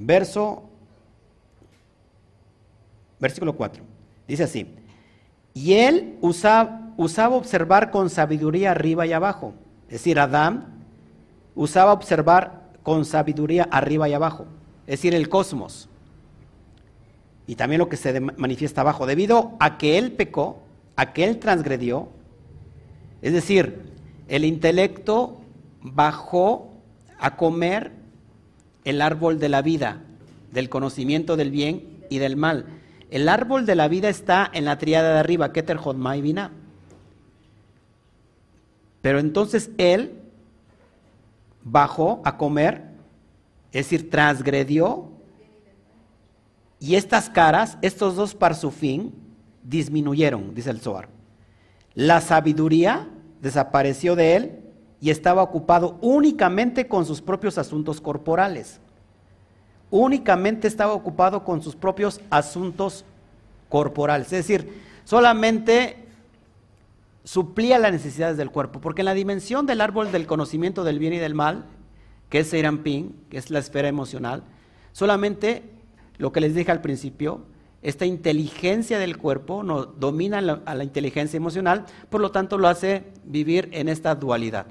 verso, 0.00 0.62
versículo 3.20 3.54
4. 3.54 3.82
Dice 4.26 4.44
así, 4.44 4.74
y 5.52 5.74
él 5.74 6.16
usaba, 6.20 6.92
usaba 6.96 7.36
observar 7.36 7.90
con 7.90 8.10
sabiduría 8.10 8.70
arriba 8.70 9.06
y 9.06 9.12
abajo. 9.12 9.54
Es 9.86 9.94
decir, 9.94 10.18
Adán 10.18 10.66
usaba 11.54 11.92
observar 11.92 12.70
con 12.82 13.04
sabiduría 13.04 13.68
arriba 13.70 14.08
y 14.08 14.14
abajo. 14.14 14.46
Es 14.86 15.00
decir, 15.00 15.14
el 15.14 15.28
cosmos. 15.28 15.88
Y 17.46 17.56
también 17.56 17.80
lo 17.80 17.88
que 17.88 17.96
se 17.96 18.20
manifiesta 18.20 18.80
abajo. 18.80 19.06
Debido 19.06 19.56
a 19.58 19.76
que 19.76 19.98
él 19.98 20.12
pecó, 20.12 20.60
a 20.96 21.12
que 21.12 21.24
él 21.24 21.38
transgredió, 21.38 22.08
es 23.22 23.32
decir, 23.32 23.90
el 24.28 24.44
intelecto 24.44 25.40
bajó 25.82 26.70
a 27.18 27.36
comer 27.36 27.99
el 28.84 29.02
árbol 29.02 29.38
de 29.38 29.48
la 29.48 29.62
vida, 29.62 30.02
del 30.52 30.68
conocimiento 30.68 31.36
del 31.36 31.50
bien 31.50 32.04
y 32.10 32.18
del 32.18 32.36
mal. 32.36 32.66
El 33.10 33.28
árbol 33.28 33.66
de 33.66 33.74
la 33.74 33.88
vida 33.88 34.08
está 34.08 34.48
en 34.52 34.64
la 34.64 34.78
triada 34.78 35.14
de 35.14 35.18
arriba, 35.20 35.52
Keter, 35.52 35.76
Jodma 35.76 36.16
y 36.16 36.22
Binah. 36.22 36.52
Pero 39.02 39.18
entonces 39.18 39.70
él 39.78 40.12
bajó 41.62 42.20
a 42.24 42.36
comer, 42.36 42.84
es 43.72 43.86
decir, 43.86 44.10
transgredió, 44.10 45.10
y 46.78 46.94
estas 46.94 47.28
caras, 47.28 47.76
estos 47.82 48.16
dos 48.16 48.34
parsufín, 48.34 49.14
disminuyeron, 49.62 50.54
dice 50.54 50.70
el 50.70 50.80
Zohar. 50.80 51.08
La 51.94 52.20
sabiduría 52.20 53.08
desapareció 53.42 54.16
de 54.16 54.36
él 54.36 54.59
y 55.00 55.10
estaba 55.10 55.42
ocupado 55.42 55.96
únicamente 56.02 56.86
con 56.86 57.06
sus 57.06 57.22
propios 57.22 57.56
asuntos 57.56 58.00
corporales. 58.00 58.80
Únicamente 59.90 60.68
estaba 60.68 60.92
ocupado 60.92 61.42
con 61.42 61.62
sus 61.62 61.74
propios 61.74 62.20
asuntos 62.30 63.04
corporales. 63.68 64.26
Es 64.26 64.46
decir, 64.46 64.82
solamente 65.04 65.96
suplía 67.24 67.78
las 67.78 67.92
necesidades 67.92 68.36
del 68.36 68.50
cuerpo. 68.50 68.80
Porque 68.80 69.00
en 69.00 69.06
la 69.06 69.14
dimensión 69.14 69.66
del 69.66 69.80
árbol 69.80 70.12
del 70.12 70.26
conocimiento 70.26 70.84
del 70.84 70.98
bien 70.98 71.14
y 71.14 71.18
del 71.18 71.34
mal, 71.34 71.64
que 72.28 72.40
es 72.40 72.50
Serampín, 72.50 73.16
que 73.30 73.38
es 73.38 73.50
la 73.50 73.58
esfera 73.58 73.88
emocional, 73.88 74.44
solamente 74.92 75.64
lo 76.18 76.30
que 76.30 76.40
les 76.40 76.54
dije 76.54 76.70
al 76.70 76.82
principio, 76.82 77.40
esta 77.82 78.04
inteligencia 78.04 78.98
del 78.98 79.16
cuerpo 79.16 79.62
no, 79.62 79.86
domina 79.86 80.38
a 80.38 80.74
la 80.74 80.84
inteligencia 80.84 81.38
emocional, 81.38 81.86
por 82.10 82.20
lo 82.20 82.30
tanto 82.30 82.58
lo 82.58 82.68
hace 82.68 83.04
vivir 83.24 83.70
en 83.72 83.88
esta 83.88 84.14
dualidad 84.14 84.66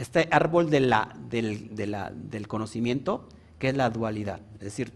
este 0.00 0.28
árbol 0.30 0.70
del, 0.70 0.90
del 1.28 2.48
conocimiento, 2.48 3.28
que 3.58 3.68
es 3.68 3.76
la 3.76 3.90
dualidad, 3.90 4.40
es 4.54 4.60
decir, 4.60 4.92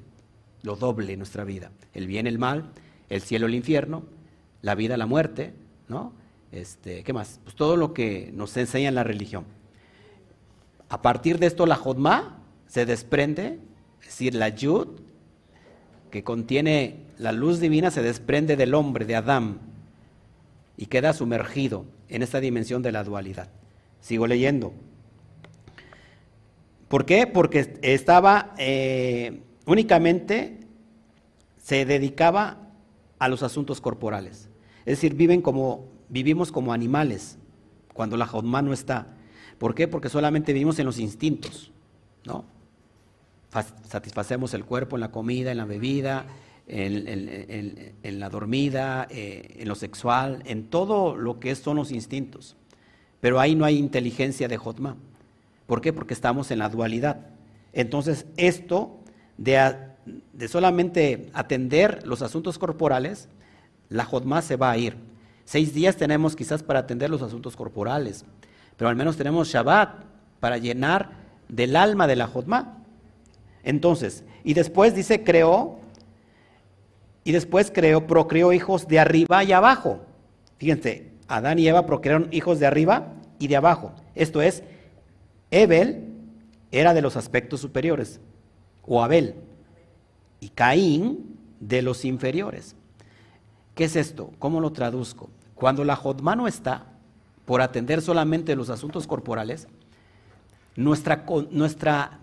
lo 0.63 0.77
doble 0.77 1.13
en 1.13 1.19
nuestra 1.19 1.45
vida, 1.45 1.71
el 1.93 2.07
bien, 2.07 2.27
el 2.27 2.39
mal, 2.39 2.71
el 3.11 3.21
cielo, 3.21 3.47
el 3.47 3.55
infierno, 3.55 4.05
la 4.63 4.75
vida, 4.75 4.97
la 4.97 5.05
muerte, 5.05 5.53
¿no? 5.89 6.15
Este, 6.53 7.05
¿Qué 7.05 7.13
más? 7.13 7.39
Pues 7.45 7.55
todo 7.55 7.77
lo 7.77 7.93
que 7.93 8.31
nos 8.35 8.57
enseña 8.57 8.89
en 8.89 8.95
la 8.95 9.05
religión. 9.05 9.45
A 10.89 11.03
partir 11.03 11.39
de 11.39 11.49
esto 11.49 11.67
la 11.67 11.77
Jodma 11.77 12.39
se 12.67 12.87
desprende, 12.87 13.59
es 14.01 14.07
decir, 14.07 14.35
la 14.35 14.49
Yud, 14.49 14.89
que 16.11 16.25
contiene 16.25 17.01
la 17.19 17.33
luz 17.33 17.61
divina, 17.61 17.91
se 17.91 18.03
desprende 18.03 18.57
del 18.57 18.73
hombre, 18.73 19.05
de 19.05 19.17
Adán, 19.17 19.59
y 20.79 20.87
queda 20.87 21.13
sumergido 21.13 21.85
en 22.09 22.23
esta 22.23 22.41
dimensión 22.41 22.81
de 22.81 22.93
la 22.93 23.05
dualidad. 23.05 23.51
Sigo 24.01 24.27
leyendo. 24.27 24.73
¿Por 26.89 27.07
qué? 27.07 27.27
Porque 27.27 27.79
estaba 27.83 28.55
eh, 28.59 29.41
únicamente, 29.67 30.61
se 31.63 31.85
dedicaba 31.85 32.59
a 33.19 33.29
los 33.29 33.43
asuntos 33.43 33.81
corporales. 33.81 34.49
Es 34.81 34.99
decir, 34.99 35.15
viven 35.15 35.41
como, 35.41 35.87
vivimos 36.09 36.53
como 36.53 36.73
animales 36.73 37.39
cuando 37.95 38.17
la 38.17 38.27
Jodma 38.27 38.61
no 38.61 38.73
está. 38.73 39.07
¿Por 39.59 39.75
qué? 39.75 39.89
Porque 39.89 40.09
solamente 40.09 40.53
vivimos 40.53 40.79
en 40.79 40.87
los 40.87 40.99
instintos, 40.99 41.71
¿no? 42.25 42.45
Satisfacemos 43.89 44.53
el 44.53 44.65
cuerpo 44.65 44.97
en 44.97 45.01
la 45.01 45.13
comida, 45.13 45.53
en 45.53 45.59
la 45.59 45.65
bebida, 45.65 46.27
en, 46.67 48.21
la 48.21 48.29
dormida, 48.29 49.07
eh, 49.11 49.57
en 49.61 49.69
lo 49.69 49.77
sexual, 49.77 50.43
en 50.45 50.69
todo 50.69 51.17
lo 51.17 51.39
que 51.39 51.55
son 51.55 51.77
los 51.77 51.93
instintos. 51.93 52.57
Pero 53.21 53.39
ahí 53.39 53.55
no 53.55 53.65
hay 53.65 53.79
inteligencia 53.79 54.49
de 54.49 54.57
Jotma. 54.57 54.97
¿Por 55.67 55.81
qué? 55.81 55.93
Porque 55.93 56.15
estamos 56.15 56.51
en 56.51 56.59
la 56.59 56.69
dualidad. 56.69 57.27
Entonces, 57.73 58.27
esto 58.37 59.01
de, 59.37 59.59
solamente 60.49 61.31
atender 61.33 62.07
los 62.07 62.23
asuntos 62.23 62.59
corporales, 62.59 63.29
la 63.89 64.05
Jotma 64.05 64.43
se 64.43 64.57
va 64.57 64.71
a 64.71 64.79
ir. 64.79 64.97
Seis 65.45 65.75
días 65.75 65.97
tenemos 65.97 66.37
quizás 66.37 66.63
para 66.63 66.81
atender 66.81 67.11
los 67.11 67.23
asuntos 67.23 67.57
corporales, 67.57 68.25
pero 68.77 68.89
al 68.89 68.97
menos 68.97 69.17
tenemos 69.17 69.49
Shabbat 69.49 70.05
para 70.41 70.59
llenar 70.59 71.11
del 71.49 71.77
alma 71.77 72.07
de 72.07 72.17
la 72.17 72.27
Jotma. 72.27 72.79
Entonces, 73.63 74.25
y 74.43 74.55
después 74.55 74.95
dice, 74.95 75.25
creó 75.25 75.81
y 77.25 77.33
después 77.33 77.71
creó, 77.75 78.07
procreó 78.07 78.53
hijos 78.53 78.87
de 78.87 79.01
arriba 79.01 79.43
y 79.45 79.53
abajo. 79.53 80.01
Fíjense, 80.59 81.13
Adán 81.27 81.59
y 81.59 81.67
Eva 81.67 81.87
procrearon 81.87 82.29
hijos 82.31 82.61
de 82.61 82.67
arriba 82.67 83.15
y 83.39 83.49
de 83.49 83.57
abajo. 83.57 83.93
Esto 84.15 84.43
es, 84.43 84.63
Ebel 85.55 86.09
era 86.73 86.95
de 86.95 87.01
los 87.01 87.17
aspectos 87.17 87.61
superiores, 87.61 88.21
o 88.83 89.05
Abel, 89.05 89.37
y 90.41 90.49
Caín 90.49 91.37
de 91.61 91.81
los 91.81 92.05
inferiores. 92.05 92.75
¿Qué 93.77 93.85
es 93.85 93.95
esto? 93.95 94.33
¿Cómo 94.41 94.61
lo 94.61 94.73
traduzco? 94.73 95.31
Cuando 95.55 95.85
la 95.85 95.95
Jodma 95.95 96.35
no 96.35 96.49
está, 96.49 96.87
por 97.45 97.63
atender 97.63 98.03
solamente 98.03 98.57
los 98.57 98.69
asuntos 98.69 99.07
corporales, 99.07 99.69
nuestra, 100.75 101.25
nuestra 101.53 102.19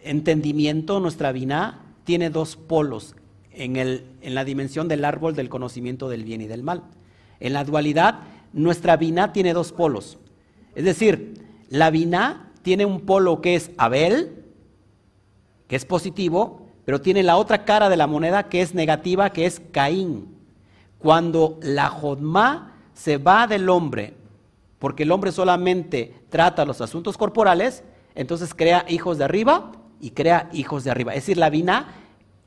entendimiento, 0.00 1.00
nuestra 1.00 1.32
vina, 1.32 1.80
tiene 2.04 2.30
dos 2.30 2.54
polos 2.54 3.16
en, 3.50 3.74
el, 3.74 4.06
en 4.22 4.36
la 4.36 4.44
dimensión 4.44 4.86
del 4.86 5.04
árbol 5.04 5.34
del 5.34 5.48
conocimiento 5.48 6.08
del 6.08 6.22
bien 6.22 6.40
y 6.40 6.46
del 6.46 6.62
mal. 6.62 6.84
En 7.40 7.52
la 7.52 7.64
dualidad, 7.64 8.20
nuestra 8.52 8.96
vina 8.96 9.32
tiene 9.32 9.54
dos 9.54 9.72
polos. 9.72 10.18
Es 10.76 10.84
decir, 10.84 11.34
la 11.68 11.90
vina 11.90 12.45
tiene 12.66 12.84
un 12.84 13.02
polo 13.02 13.40
que 13.40 13.54
es 13.54 13.70
Abel, 13.78 14.42
que 15.68 15.76
es 15.76 15.84
positivo, 15.84 16.66
pero 16.84 17.00
tiene 17.00 17.22
la 17.22 17.36
otra 17.36 17.64
cara 17.64 17.88
de 17.88 17.96
la 17.96 18.08
moneda 18.08 18.48
que 18.48 18.60
es 18.60 18.74
negativa, 18.74 19.30
que 19.30 19.46
es 19.46 19.62
Caín. 19.70 20.34
Cuando 20.98 21.60
la 21.62 21.86
Jodma 21.86 22.74
se 22.92 23.18
va 23.18 23.46
del 23.46 23.68
hombre, 23.68 24.14
porque 24.80 25.04
el 25.04 25.12
hombre 25.12 25.30
solamente 25.30 26.12
trata 26.28 26.64
los 26.64 26.80
asuntos 26.80 27.16
corporales, 27.16 27.84
entonces 28.16 28.52
crea 28.52 28.84
hijos 28.88 29.16
de 29.18 29.22
arriba 29.22 29.70
y 30.00 30.10
crea 30.10 30.50
hijos 30.52 30.82
de 30.82 30.90
arriba. 30.90 31.14
Es 31.14 31.22
decir, 31.22 31.36
la 31.36 31.50
vina 31.50 31.94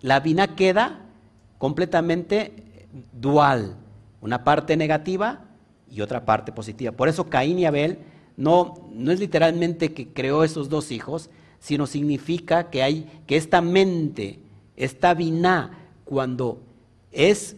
la 0.01 0.19
vina 0.19 0.53
queda 0.53 0.99
completamente 1.57 2.89
dual, 3.13 3.77
una 4.19 4.43
parte 4.43 4.75
negativa 4.75 5.45
y 5.89 6.01
otra 6.01 6.25
parte 6.25 6.51
positiva. 6.51 6.91
Por 6.91 7.07
eso 7.07 7.29
Caín 7.29 7.57
y 7.57 7.65
Abel 7.65 7.99
no, 8.39 8.87
no 8.93 9.11
es 9.11 9.19
literalmente 9.19 9.91
que 9.91 10.07
creó 10.07 10.45
esos 10.45 10.69
dos 10.69 10.93
hijos, 10.93 11.29
sino 11.59 11.87
significa 11.87 12.69
que 12.69 12.81
hay 12.81 13.21
que 13.27 13.35
esta 13.35 13.61
mente, 13.61 14.39
esta 14.77 15.13
vina, 15.13 15.89
cuando 16.05 16.61
es 17.11 17.57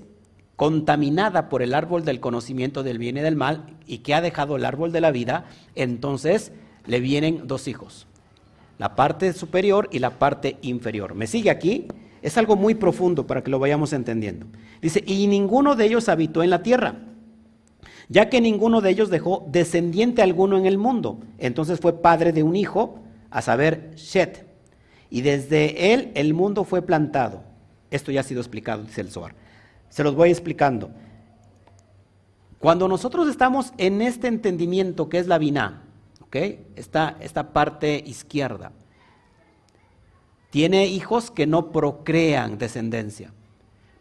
contaminada 0.56 1.50
por 1.50 1.62
el 1.62 1.76
árbol 1.76 2.04
del 2.04 2.20
conocimiento 2.20 2.82
del 2.82 2.98
bien 2.98 3.16
y 3.18 3.22
del 3.22 3.36
mal 3.36 3.78
y 3.86 4.00
que 4.00 4.16
ha 4.16 4.22
dejado 4.22 4.56
el 4.56 4.66
árbol 4.66 4.92
de 4.92 5.02
la 5.02 5.12
vida, 5.12 5.46
entonces 5.76 6.52
le 6.88 7.00
vienen 7.00 7.44
dos 7.46 7.68
hijos, 7.68 8.08
la 8.80 8.96
parte 8.96 9.34
superior 9.34 9.88
y 9.92 10.00
la 10.00 10.18
parte 10.18 10.58
inferior. 10.64 11.14
¿Me 11.14 11.28
sigue 11.28 11.52
aquí? 11.52 11.90
Es 12.24 12.40
algo 12.40 12.56
muy 12.56 12.74
profundo 12.74 13.28
para 13.28 13.44
que 13.44 13.52
lo 13.52 13.60
vayamos 13.60 13.94
entendiendo. 13.94 14.48
Dice, 14.82 15.04
y 15.06 15.28
ninguno 15.28 15.76
de 15.76 15.86
ellos 15.86 16.10
habitó 16.10 16.42
en 16.42 16.50
la 16.50 16.64
tierra, 16.64 16.96
ya 18.10 18.30
que 18.30 18.42
ninguno 18.42 18.82
de 18.82 18.90
ellos 18.90 19.10
dejó 19.10 19.46
descendiente 19.50 20.22
alguno 20.22 20.58
en 20.58 20.66
el 20.66 20.78
mundo. 20.78 21.20
Entonces 21.38 21.80
fue 21.80 22.02
padre 22.02 22.32
de 22.34 22.44
un 22.44 22.56
hijo, 22.56 23.00
a 23.30 23.42
saber, 23.42 23.94
Shet. 23.96 24.46
Y 25.10 25.22
desde 25.22 25.94
él 25.94 26.12
el 26.16 26.34
mundo 26.34 26.64
fue 26.64 26.82
plantado. 26.82 27.44
Esto 27.90 28.12
ya 28.12 28.22
ha 28.22 28.24
sido 28.24 28.42
explicado, 28.42 28.84
dice 28.84 29.02
el 29.02 29.12
Zohar. 29.12 29.36
Se 29.90 30.04
los 30.04 30.16
voy 30.16 30.30
explicando. 30.30 30.92
Cuando 32.60 32.88
nosotros 32.88 33.28
estamos 33.28 33.74
en 33.78 34.02
este 34.02 34.28
entendimiento 34.28 35.10
que 35.10 35.18
es 35.18 35.28
la 35.28 35.38
Binah, 35.38 35.82
¿ok? 36.22 36.36
Esta, 36.76 37.18
esta 37.20 37.52
parte 37.54 38.02
izquierda, 38.06 38.72
tiene 40.52 40.86
hijos 40.86 41.32
que 41.32 41.48
no 41.48 41.72
procrean 41.72 42.58
descendencia. 42.58 43.34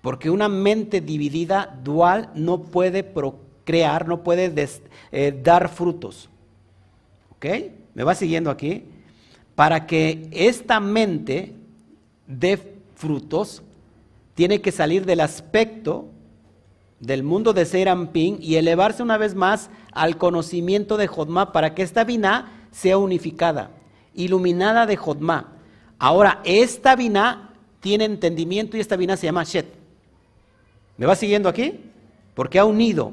Porque 0.03 0.31
una 0.31 0.49
mente 0.49 1.01
dividida, 1.01 1.79
dual, 1.83 2.31
no 2.35 2.63
puede 2.63 3.03
procrear, 3.03 3.50
no 4.07 4.23
puede 4.23 4.53
eh, 5.13 5.41
dar 5.43 5.69
frutos. 5.69 6.29
¿Ok? 7.37 7.47
¿Me 7.95 8.05
va 8.05 8.15
siguiendo 8.15 8.51
aquí? 8.51 8.85
Para 9.55 9.87
que 9.87 10.29
esta 10.33 10.81
mente 10.81 11.55
dé 12.27 12.59
frutos, 12.95 13.63
tiene 14.35 14.61
que 14.61 14.73
salir 14.73 15.05
del 15.05 15.21
aspecto 15.21 16.07
del 17.01 17.23
mundo 17.23 17.53
de 17.53 17.65
Serampín 17.65 18.39
y 18.41 18.57
elevarse 18.57 19.03
una 19.03 19.17
vez 19.17 19.35
más 19.35 19.71
al 19.93 20.19
conocimiento 20.19 20.97
de 20.97 21.07
Jodma 21.07 21.53
para 21.53 21.75
que 21.75 21.83
esta 21.83 22.05
vina 22.05 22.67
sea 22.71 22.99
unificada, 22.99 23.71
iluminada 24.15 24.87
de 24.87 24.97
Jodma. 24.97 25.53
Ahora, 25.99 26.41
esta 26.45 26.95
vina 26.97 27.55
tiene 27.81 28.05
entendimiento 28.05 28.77
y 28.77 28.81
esta 28.81 28.97
vina 28.97 29.17
se 29.17 29.27
llama 29.27 29.45
Shet. 29.45 29.67
¿Me 30.97 31.07
va 31.07 31.17
siguiendo 31.17 31.49
aquí? 31.49 31.81
Porque 32.35 32.59
ha 32.59 32.65
unido 32.65 33.13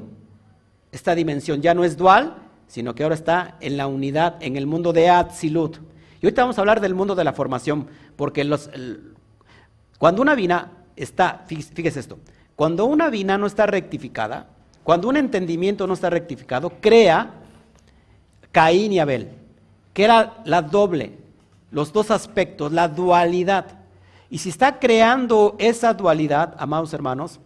esta 0.92 1.14
dimensión. 1.14 1.62
Ya 1.62 1.74
no 1.74 1.84
es 1.84 1.96
dual, 1.96 2.36
sino 2.66 2.94
que 2.94 3.02
ahora 3.02 3.14
está 3.14 3.56
en 3.60 3.76
la 3.76 3.86
unidad, 3.86 4.36
en 4.40 4.56
el 4.56 4.66
mundo 4.66 4.92
de 4.92 5.08
Atzilut. 5.08 5.78
Y 6.20 6.26
ahorita 6.26 6.42
vamos 6.42 6.58
a 6.58 6.60
hablar 6.60 6.80
del 6.80 6.94
mundo 6.94 7.14
de 7.14 7.24
la 7.24 7.32
formación, 7.32 7.86
porque 8.16 8.44
los, 8.44 8.70
cuando 9.98 10.22
una 10.22 10.34
vina 10.34 10.72
está, 10.96 11.44
fíjese 11.46 12.00
esto, 12.00 12.18
cuando 12.56 12.86
una 12.86 13.08
vina 13.08 13.38
no 13.38 13.46
está 13.46 13.66
rectificada, 13.66 14.48
cuando 14.82 15.08
un 15.08 15.16
entendimiento 15.16 15.86
no 15.86 15.94
está 15.94 16.08
rectificado, 16.08 16.72
crea 16.80 17.34
Caín 18.50 18.92
y 18.92 18.98
Abel, 18.98 19.28
que 19.92 20.04
era 20.04 20.38
la 20.44 20.62
doble, 20.62 21.18
los 21.70 21.92
dos 21.92 22.10
aspectos, 22.10 22.72
la 22.72 22.88
dualidad. 22.88 23.66
Y 24.30 24.38
si 24.38 24.48
está 24.48 24.78
creando 24.78 25.56
esa 25.58 25.92
dualidad, 25.94 26.54
amados 26.58 26.94
hermanos, 26.94 27.38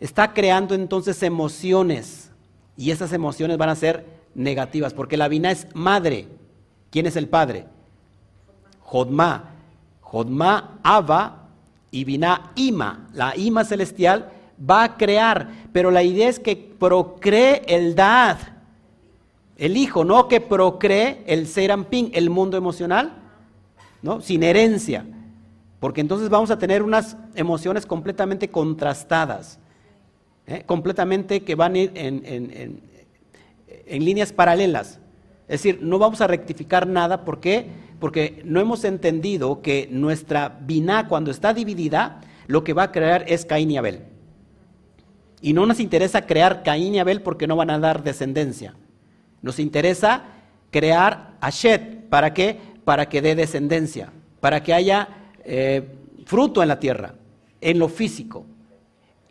está 0.00 0.32
creando 0.32 0.74
entonces 0.74 1.22
emociones. 1.22 2.31
Y 2.76 2.90
esas 2.90 3.12
emociones 3.12 3.58
van 3.58 3.68
a 3.68 3.76
ser 3.76 4.06
negativas, 4.34 4.94
porque 4.94 5.16
la 5.16 5.28
vina 5.28 5.50
es 5.50 5.66
madre. 5.74 6.28
¿Quién 6.90 7.06
es 7.06 7.16
el 7.16 7.28
padre? 7.28 7.66
Jodma. 8.80 9.50
Jodma, 10.00 10.78
Ava 10.82 11.48
y 11.90 12.04
vina 12.04 12.52
Ima. 12.54 13.08
La 13.12 13.36
Ima 13.36 13.64
celestial 13.64 14.30
va 14.58 14.84
a 14.84 14.96
crear, 14.96 15.48
pero 15.72 15.90
la 15.90 16.02
idea 16.02 16.28
es 16.28 16.38
que 16.38 16.56
procree 16.56 17.62
el 17.66 17.94
Dad, 17.94 18.38
el 19.56 19.76
hijo, 19.76 20.04
no 20.04 20.28
que 20.28 20.40
procree 20.40 21.24
el 21.26 21.46
Serampín, 21.46 22.10
el 22.14 22.30
mundo 22.30 22.56
emocional 22.56 23.22
¿no? 24.02 24.20
Sin 24.20 24.42
herencia. 24.42 25.06
Porque 25.80 26.00
entonces 26.00 26.28
vamos 26.28 26.50
a 26.50 26.58
tener 26.58 26.82
unas 26.82 27.16
emociones 27.34 27.86
completamente 27.86 28.50
contrastadas, 28.50 29.58
¿eh? 30.46 30.62
completamente 30.66 31.42
que 31.42 31.54
van 31.54 31.74
a 31.74 31.78
ir 31.78 31.92
en, 31.94 32.80
líneas 33.86 34.32
paralelas. 34.32 34.98
Es 35.48 35.62
decir, 35.62 35.80
no 35.82 35.98
vamos 35.98 36.20
a 36.20 36.26
rectificar 36.26 36.86
nada. 36.86 37.24
¿Por 37.24 37.40
qué? 37.40 37.66
Porque 37.98 38.42
no 38.44 38.60
hemos 38.60 38.84
entendido 38.84 39.60
que 39.60 39.88
nuestra 39.90 40.58
biná, 40.60 41.08
cuando 41.08 41.30
está 41.30 41.52
dividida, 41.52 42.20
lo 42.46 42.64
que 42.64 42.72
va 42.72 42.84
a 42.84 42.92
crear 42.92 43.24
es 43.28 43.44
Caín 43.44 43.70
y 43.70 43.76
Abel. 43.76 44.00
Y 45.40 45.52
no 45.52 45.66
nos 45.66 45.80
interesa 45.80 46.26
crear 46.26 46.62
Caín 46.62 46.94
y 46.94 47.00
Abel 47.00 47.20
porque 47.20 47.46
no 47.46 47.56
van 47.56 47.70
a 47.70 47.78
dar 47.78 48.02
descendencia. 48.02 48.74
Nos 49.42 49.58
interesa 49.58 50.24
crear 50.70 51.36
Ashet. 51.40 52.08
¿Para 52.08 52.32
qué? 52.32 52.58
Para 52.84 53.08
que 53.08 53.20
dé 53.20 53.34
descendencia, 53.34 54.12
para 54.40 54.62
que 54.62 54.72
haya 54.72 55.08
eh, 55.44 55.86
fruto 56.24 56.62
en 56.62 56.68
la 56.68 56.78
tierra, 56.78 57.14
en 57.60 57.78
lo 57.78 57.88
físico. 57.88 58.46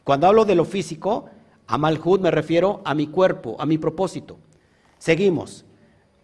Cuando 0.03 0.27
hablo 0.27 0.45
de 0.45 0.55
lo 0.55 0.65
físico, 0.65 1.29
a 1.67 1.77
Malhud 1.77 2.19
me 2.19 2.31
refiero 2.31 2.81
a 2.83 2.93
mi 2.93 3.07
cuerpo, 3.07 3.55
a 3.59 3.65
mi 3.65 3.77
propósito. 3.77 4.37
Seguimos. 4.97 5.65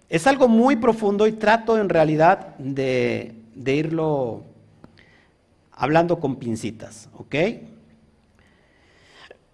Es 0.10 0.28
algo 0.28 0.48
muy 0.48 0.76
profundo 0.78 1.28
y 1.28 1.34
trato 1.34 1.78
en 1.78 1.90
realidad 1.90 2.56
de, 2.58 3.36
irlo 3.66 4.44
hablando 5.72 6.20
con 6.20 6.38
pincitas, 6.38 7.10
¿ok? 7.18 7.36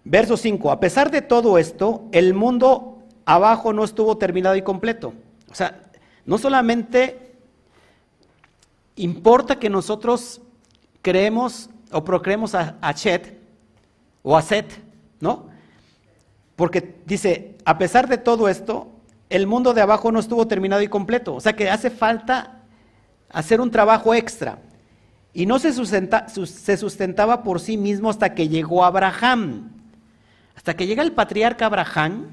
Verso 0.04 0.36
5, 0.36 0.70
a 0.70 0.80
pesar 0.80 1.10
de 1.10 1.22
todo 1.22 1.58
esto, 1.58 2.04
el 2.12 2.34
mundo 2.34 2.98
abajo 3.24 3.72
no 3.72 3.84
estuvo 3.84 4.16
terminado 4.16 4.56
y 4.56 4.62
completo. 4.62 5.14
O 5.50 5.54
sea, 5.54 5.80
no 6.26 6.38
solamente 6.38 7.36
importa 8.96 9.58
que 9.58 9.70
nosotros 9.70 10.40
creemos 11.02 11.70
o 11.90 12.04
procreemos 12.04 12.54
a, 12.54 12.76
a 12.80 12.94
Chet 12.94 13.43
o 14.24 14.36
a 14.36 14.42
Set, 14.42 14.82
¿no? 15.20 15.46
Porque 16.56 16.96
dice, 17.06 17.56
a 17.64 17.78
pesar 17.78 18.08
de 18.08 18.18
todo 18.18 18.48
esto, 18.48 18.88
el 19.28 19.46
mundo 19.46 19.74
de 19.74 19.82
abajo 19.82 20.10
no 20.10 20.18
estuvo 20.18 20.48
terminado 20.48 20.82
y 20.82 20.88
completo. 20.88 21.34
O 21.34 21.40
sea 21.40 21.52
que 21.52 21.70
hace 21.70 21.90
falta 21.90 22.62
hacer 23.30 23.60
un 23.60 23.70
trabajo 23.70 24.14
extra. 24.14 24.58
Y 25.32 25.46
no 25.46 25.58
se, 25.58 25.72
se 25.72 26.76
sustentaba 26.76 27.42
por 27.42 27.60
sí 27.60 27.76
mismo 27.76 28.08
hasta 28.08 28.34
que 28.34 28.48
llegó 28.48 28.84
Abraham. 28.84 29.70
Hasta 30.56 30.74
que 30.74 30.86
llega 30.86 31.02
el 31.02 31.12
patriarca 31.12 31.66
Abraham, 31.66 32.28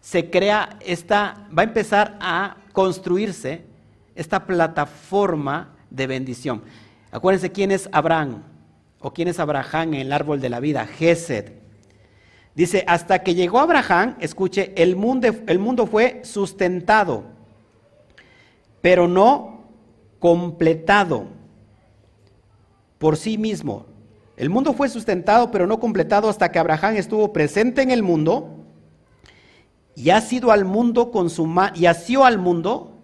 se 0.00 0.30
crea 0.30 0.76
esta, 0.80 1.48
va 1.56 1.62
a 1.62 1.64
empezar 1.64 2.16
a 2.20 2.56
construirse 2.72 3.64
esta 4.14 4.46
plataforma 4.46 5.70
de 5.90 6.06
bendición. 6.06 6.62
Acuérdense 7.10 7.50
quién 7.50 7.72
es 7.72 7.88
Abraham 7.90 8.42
o 9.00 9.12
quién 9.12 9.28
es 9.28 9.38
Abraham 9.38 9.94
en 9.94 10.00
el 10.00 10.12
árbol 10.12 10.40
de 10.40 10.48
la 10.48 10.60
vida, 10.60 10.86
Gesed. 10.86 11.52
Dice, 12.54 12.84
hasta 12.86 13.18
que 13.22 13.34
llegó 13.34 13.58
Abraham, 13.58 14.16
escuche, 14.18 14.72
el 14.76 14.96
mundo, 14.96 15.28
el 15.46 15.58
mundo 15.58 15.86
fue 15.86 16.20
sustentado, 16.24 17.24
pero 18.80 19.06
no 19.08 19.64
completado 20.18 21.26
por 22.98 23.16
sí 23.16 23.36
mismo. 23.36 23.86
El 24.36 24.50
mundo 24.50 24.72
fue 24.72 24.88
sustentado, 24.88 25.50
pero 25.50 25.66
no 25.66 25.78
completado 25.78 26.28
hasta 26.28 26.50
que 26.50 26.58
Abraham 26.58 26.96
estuvo 26.96 27.32
presente 27.32 27.82
en 27.82 27.90
el 27.90 28.02
mundo 28.02 28.64
y 29.94 30.10
ha 30.10 30.20
sido 30.20 30.50
al 30.50 30.64
mundo 30.64 31.10
con 31.10 31.30
su 31.30 31.52
y 31.74 31.86
asió 31.86 32.24
al 32.24 32.38
mundo, 32.38 32.98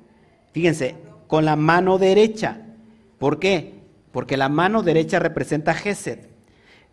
fíjense, 0.52 0.96
con 1.26 1.44
la 1.44 1.56
mano 1.56 1.98
derecha. 1.98 2.60
¿Por 3.18 3.38
qué? 3.38 3.81
Porque 4.12 4.36
la 4.36 4.48
mano 4.48 4.82
derecha 4.82 5.18
representa 5.18 5.74
Gesed. 5.74 6.26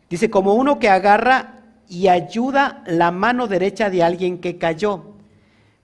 Dice, 0.10 0.30
como 0.30 0.56
uno 0.56 0.80
que 0.80 0.90
agarra 0.90 1.60
y 1.88 2.08
ayuda 2.08 2.84
la 2.88 3.12
mano 3.12 3.48
derecha 3.48 3.90
de 3.90 4.04
alguien 4.04 4.40
que 4.40 4.58
cayó. 4.58 5.04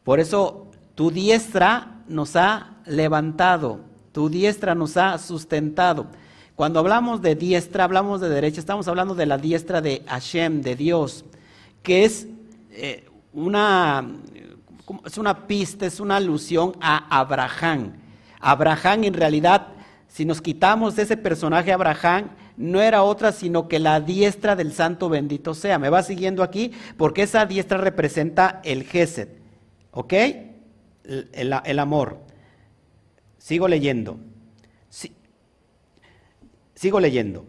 Por 0.03 0.19
eso 0.19 0.67
tu 0.93 1.11
diestra 1.11 2.03
nos 2.07 2.35
ha 2.35 2.75
levantado, 2.85 3.81
tu 4.11 4.29
diestra 4.29 4.75
nos 4.75 4.97
ha 4.97 5.17
sustentado. 5.17 6.07
Cuando 6.55 6.79
hablamos 6.79 7.21
de 7.21 7.35
diestra, 7.35 7.83
hablamos 7.83 8.21
de 8.21 8.29
derecha, 8.29 8.59
estamos 8.59 8.87
hablando 8.87 9.13
de 9.13 9.25
la 9.25 9.37
diestra 9.37 9.81
de 9.81 10.03
Hashem, 10.07 10.61
de 10.61 10.75
Dios, 10.75 11.25
que 11.83 12.05
es, 12.05 12.27
eh, 12.71 13.09
una, 13.33 14.07
es 15.05 15.17
una 15.17 15.47
pista, 15.47 15.85
es 15.85 15.99
una 15.99 16.15
alusión 16.15 16.73
a 16.79 17.19
Abraham. 17.19 17.93
Abraham 18.39 19.03
en 19.03 19.13
realidad, 19.15 19.67
si 20.15 20.23
nos 20.23 20.41
quitamos 20.41 20.95
de 20.95 21.03
ese 21.03 21.17
personaje 21.17 21.73
Abraham, 21.73 22.29
no 22.55 22.79
era 22.79 23.03
otra 23.03 23.33
sino 23.33 23.67
que 23.67 23.79
la 23.79 23.99
diestra 23.99 24.55
del 24.55 24.71
santo 24.71 25.09
bendito 25.09 25.53
sea. 25.53 25.77
¿Me 25.77 25.89
va 25.89 26.03
siguiendo 26.03 26.41
aquí? 26.41 26.71
Porque 26.95 27.23
esa 27.23 27.45
diestra 27.45 27.79
representa 27.79 28.61
el 28.63 28.85
Gesed. 28.85 29.27
¿Ok? 29.91 30.13
El, 31.03 31.79
amor. 31.79 32.21
Sigo 33.37 33.67
leyendo. 33.67 34.17
sigo 36.75 37.01
leyendo. 37.01 37.45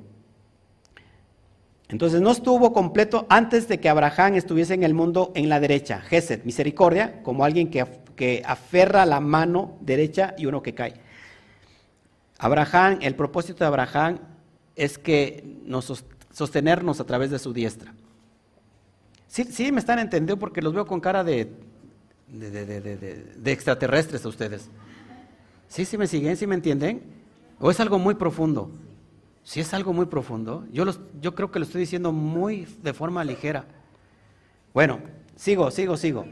Entonces 1.88 2.20
no 2.20 2.32
estuvo 2.32 2.72
completo 2.72 3.26
antes 3.28 3.68
de 3.68 3.78
que 3.78 3.88
Abraham 3.88 4.34
estuviese 4.34 4.74
en 4.74 4.82
el 4.82 4.92
mundo 4.92 5.30
en 5.36 5.48
la 5.48 5.60
derecha. 5.60 6.00
Gesed, 6.00 6.42
misericordia, 6.42 7.22
como 7.22 7.44
alguien 7.44 7.70
que, 7.70 7.86
que 8.16 8.42
aferra 8.44 9.06
la 9.06 9.20
mano 9.20 9.78
derecha 9.82 10.34
y 10.36 10.46
uno 10.46 10.64
que 10.64 10.74
cae. 10.74 11.05
Abraham, 12.38 12.98
el 13.00 13.14
propósito 13.14 13.60
de 13.60 13.66
Abraham 13.66 14.18
es 14.74 14.98
que 14.98 15.58
nos 15.64 16.04
sostenernos 16.32 17.00
a 17.00 17.04
través 17.04 17.30
de 17.30 17.38
su 17.38 17.52
diestra. 17.52 17.94
Sí, 19.26 19.44
sí 19.44 19.72
me 19.72 19.80
están 19.80 19.98
entendiendo 19.98 20.38
porque 20.38 20.60
los 20.60 20.74
veo 20.74 20.86
con 20.86 21.00
cara 21.00 21.24
de, 21.24 21.50
de, 22.28 23.52
extraterrestres 23.52 24.24
a 24.24 24.28
ustedes. 24.28 24.68
Sí, 25.68 25.84
sí 25.84 25.96
me 25.98 26.06
siguen, 26.06 26.36
sí 26.36 26.46
me 26.46 26.54
entienden. 26.54 27.02
¿O 27.58 27.70
es 27.70 27.80
algo 27.80 27.98
muy 27.98 28.14
profundo? 28.14 28.70
Si 29.42 29.60
es 29.60 29.72
algo 29.72 29.92
muy 29.92 30.06
profundo, 30.06 30.66
yo, 30.72 30.84
los, 30.84 31.00
yo 31.20 31.34
creo 31.34 31.50
que 31.50 31.58
lo 31.58 31.64
estoy 31.64 31.80
diciendo 31.80 32.12
muy 32.12 32.66
de 32.82 32.92
forma 32.92 33.24
ligera. 33.24 33.64
Bueno, 34.74 35.00
sigo, 35.36 35.70
sigo, 35.70 35.96
sigo. 35.96 36.26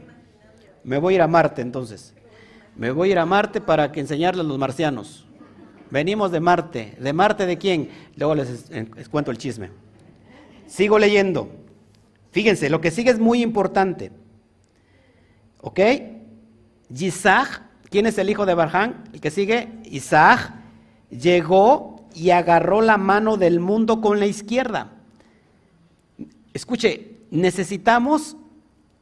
Me 0.83 0.99
voy 0.99 1.13
a 1.13 1.15
ir 1.15 1.21
a 1.21 1.27
Marte 1.27 1.61
entonces. 1.61 2.13
Me 2.75 2.91
voy 2.91 3.09
a 3.09 3.11
ir 3.13 3.19
a 3.19 3.25
Marte 3.25 3.61
para 3.61 3.91
que 3.91 4.01
enseñarles 4.01 4.45
a 4.45 4.47
los 4.47 4.59
marcianos. 4.59 5.24
Venimos 5.95 6.29
de 6.29 6.41
Marte. 6.41 6.97
¿De 6.99 7.13
Marte 7.13 7.45
de 7.45 7.57
quién? 7.57 7.89
Luego 8.17 8.35
les, 8.35 8.69
cuento 9.09 9.31
el 9.31 9.37
chisme. 9.37 9.69
Sigo 10.67 10.99
leyendo. 10.99 11.49
Fíjense, 12.31 12.69
lo 12.69 12.81
que 12.81 12.91
sigue 12.91 13.11
es 13.11 13.17
muy 13.17 13.41
importante. 13.41 14.11
¿Ok? 15.61 15.79
Isaac, 16.93 17.61
¿quién 17.89 18.07
es 18.07 18.17
el 18.17 18.29
hijo 18.29 18.45
de 18.45 18.51
Abraham? 18.51 19.05
El 19.13 19.21
que 19.21 19.31
sigue, 19.31 19.69
Isaac, 19.85 20.51
llegó 21.09 22.05
y 22.13 22.31
agarró 22.31 22.81
la 22.81 22.97
mano 22.97 23.37
del 23.37 23.61
mundo 23.61 24.01
con 24.01 24.19
la 24.19 24.25
izquierda. 24.25 24.91
Escuche, 26.53 27.19
necesitamos 27.31 28.35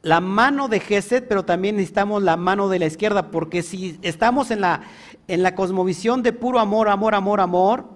la 0.04 0.20
mano 0.20 0.68
de 0.68 0.80
Gesed, 0.80 1.24
pero 1.28 1.46
también 1.46 1.76
necesitamos 1.76 2.22
la 2.22 2.36
mano 2.36 2.68
de 2.68 2.78
la 2.78 2.86
izquierda, 2.86 3.30
porque 3.30 3.62
si 3.62 3.98
estamos 4.02 4.50
en 4.50 4.60
la, 4.60 4.82
en 5.28 5.42
la 5.42 5.54
cosmovisión 5.54 6.22
de 6.22 6.34
puro 6.34 6.60
amor, 6.60 6.90
amor, 6.90 7.14
amor, 7.14 7.40
amor, 7.40 7.88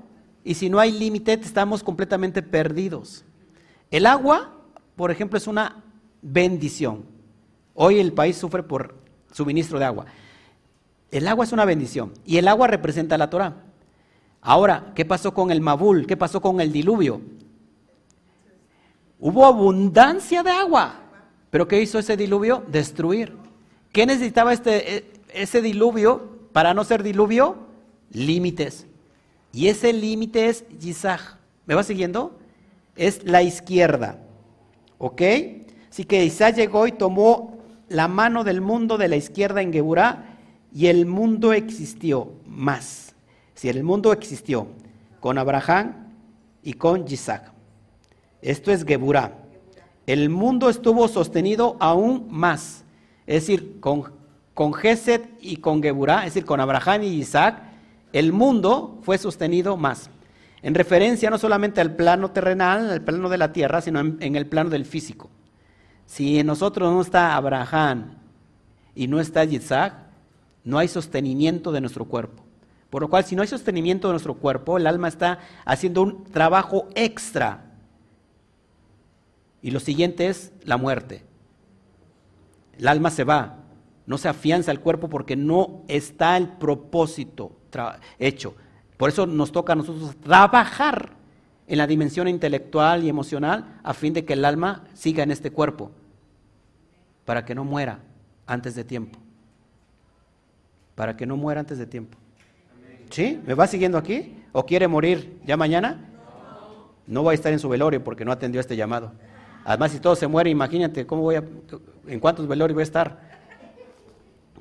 y 0.42 0.54
si 0.54 0.70
no 0.70 0.80
hay 0.80 0.90
límite, 0.90 1.34
estamos 1.34 1.84
completamente 1.84 2.42
perdidos. 2.42 3.26
El 3.90 4.06
agua, 4.06 4.54
por 4.96 5.11
ejemplo, 5.11 5.36
es 5.36 5.46
una 5.46 5.84
bendición. 6.22 7.04
Hoy 7.74 8.00
el 8.00 8.14
país 8.14 8.38
sufre 8.38 8.62
por 8.62 8.94
suministro 9.30 9.78
de 9.78 9.84
agua. 9.84 10.06
El 11.11 11.28
agua 11.28 11.44
es 11.44 11.52
una 11.52 11.66
bendición 11.66 12.14
y 12.24 12.38
el 12.38 12.48
agua 12.48 12.68
representa 12.68 13.18
la 13.18 13.28
Torah. 13.28 13.64
Ahora, 14.40 14.92
¿qué 14.94 15.04
pasó 15.04 15.34
con 15.34 15.50
el 15.50 15.61
Mabul? 15.61 16.06
¿Qué 16.06 16.16
pasó 16.16 16.40
con 16.40 16.62
el 16.62 16.72
diluvio? 16.72 17.20
Hubo 19.20 19.44
abundancia 19.44 20.42
de 20.42 20.50
agua, 20.50 21.07
pero 21.51 21.66
¿qué 21.66 21.80
hizo 21.80 21.99
ese 21.99 22.16
diluvio? 22.16 22.64
Destruir. 22.68 23.34
¿Qué 23.92 24.07
necesitaba 24.07 24.53
este, 24.53 24.96
e, 24.96 25.05
ese 25.32 25.62
diluvio 25.62 26.38
para 26.53 26.74
no 26.74 26.84
ser 26.84 27.03
diluvio? 27.03 27.57
Límites. 28.11 28.86
Y 29.53 29.68
ese 29.68 29.92
límite 29.92 30.49
es 30.49 30.64
Yisaj. 30.78 31.38
¿Me 31.66 31.74
va 31.74 31.82
siguiendo? 31.82 32.38
Es 32.96 33.24
la 33.24 33.42
izquierda. 33.42 34.18
¿Ok? 34.99 35.22
Así 35.90 36.05
que 36.05 36.24
Isaac 36.24 36.57
llegó 36.57 36.86
y 36.86 36.92
tomó 36.92 37.59
la 37.88 38.09
mano 38.09 38.44
del 38.44 38.61
mundo 38.61 38.99
de 38.99 39.09
la 39.09 39.16
izquierda 39.16 39.62
en 39.62 39.72
Geburá 39.72 40.36
y 40.72 40.86
el 40.86 41.07
mundo 41.07 41.53
existió 41.53 42.32
más. 42.46 43.14
Si 43.55 43.68
el 43.68 43.82
mundo 43.82 44.12
existió 44.12 44.68
con 45.20 45.38
Abraham 45.38 46.12
y 46.62 46.74
con 46.74 47.07
Isaac. 47.09 47.53
Esto 48.42 48.70
es 48.70 48.84
Geburá 48.84 49.47
el 50.09 50.30
mundo 50.30 50.70
estuvo 50.70 51.06
sostenido 51.06 51.76
aún 51.80 52.28
más. 52.30 52.82
Es 53.26 53.42
decir, 53.42 53.78
con, 53.78 54.04
con 54.54 54.72
Gesed 54.72 55.20
y 55.42 55.59
con 55.59 55.82
Geburá, 55.82 56.20
es 56.20 56.32
decir, 56.32 56.46
con 56.46 56.61
Abraham 56.61 57.02
y 57.02 57.09
Isaac, 57.09 57.62
el 58.14 58.32
mundo 58.32 59.00
fue 59.02 59.18
sostenido 59.18 59.76
más. 59.76 60.09
En 60.62 60.74
referencia 60.74 61.28
no 61.28 61.36
solamente 61.36 61.82
al 61.82 61.94
plano 61.94 62.30
terrenal, 62.30 62.90
al 62.90 63.02
plano 63.02 63.28
de 63.28 63.36
la 63.36 63.52
tierra, 63.52 63.82
sino 63.82 64.00
en, 64.00 64.34
el 64.34 64.46
plano 64.46 64.70
del 64.70 64.86
físico. 64.86 65.28
Si 66.06 66.38
en 66.38 66.46
nosotros 66.46 66.90
no 66.90 67.02
está 67.02 67.36
Abraham 67.36 68.14
y 68.94 69.09
no 69.09 69.20
está 69.20 69.44
Isaac, 69.44 69.92
no 70.64 70.78
hay 70.78 70.88
sostenimiento 70.88 71.70
de 71.70 71.82
nuestro 71.82 72.06
cuerpo. 72.06 72.42
Por 72.88 73.02
lo 73.02 73.11
cual, 73.11 73.24
si 73.24 73.36
no 73.36 73.42
hay 73.42 73.48
sostenimiento 73.48 74.09
de 74.09 74.14
nuestro 74.14 74.32
cuerpo, 74.32 74.78
el 74.78 74.86
alma 74.86 75.09
está 75.09 75.40
haciendo 75.66 76.00
un 76.00 76.24
trabajo 76.24 76.88
extra. 76.94 77.68
Y 79.62 79.70
lo 79.70 79.80
siguiente 79.80 80.28
es 80.28 80.52
la 80.64 80.76
muerte. 80.76 81.24
El 82.78 82.86
alma 82.86 83.11
se 83.11 83.24
va, 83.24 83.56
no 84.06 84.18
se 84.18 84.28
afianza 84.28 84.70
el 84.70 84.80
cuerpo 84.80 85.09
porque 85.09 85.36
no 85.36 85.82
está 85.88 86.36
el 86.36 86.48
propósito 86.48 87.52
hecho. 88.18 88.54
Por 88.96 89.11
eso 89.11 89.26
nos 89.26 89.52
toca 89.52 89.72
a 89.72 89.76
nosotros 89.76 90.16
trabajar 90.16 91.11
en 91.66 91.78
la 91.78 91.86
dimensión 91.86 92.28
intelectual 92.28 93.04
y 93.04 93.09
emocional 93.09 93.78
a 93.82 93.94
fin 93.94 94.14
de 94.14 94.24
que 94.24 94.32
el 94.32 94.44
alma 94.44 94.84
siga 94.94 95.22
en 95.22 95.30
este 95.30 95.50
cuerpo, 95.50 95.90
para 97.24 97.44
que 97.44 97.54
no 97.54 97.64
muera 97.64 98.00
antes 98.46 98.74
de 98.74 98.84
tiempo. 98.84 99.18
Para 100.94 101.16
que 101.16 101.26
no 101.26 101.36
muera 101.36 101.61
antes 101.61 101.78
de 101.78 101.86
tiempo. 101.86 102.16
¿Sí? 103.11 103.40
¿Me 103.46 103.54
va 103.54 103.66
siguiendo 103.66 103.98
aquí? 103.98 104.36
¿O 104.52 104.64
quiere 104.64 104.88
morir 104.88 105.38
ya 105.46 105.56
mañana? 105.56 106.09
No 107.06 107.22
voy 107.22 107.32
a 107.32 107.34
estar 107.34 107.52
en 107.52 107.59
su 107.59 107.68
velorio 107.68 108.02
porque 108.02 108.24
no 108.24 108.32
atendió 108.32 108.61
este 108.61 108.76
llamado. 108.76 109.12
Además, 109.69 109.93
si 109.93 110.01
todo 110.01 110.16
se 110.16 110.27
muere, 110.27 110.49
imagínate 110.49 111.07
cómo 111.07 111.21
voy 111.21 111.35
a, 111.35 111.45
en 112.07 112.21
cuántos 112.21 112.49
velorios 112.49 112.73
voy 112.75 112.81
a 112.81 112.85
estar. 112.85 113.21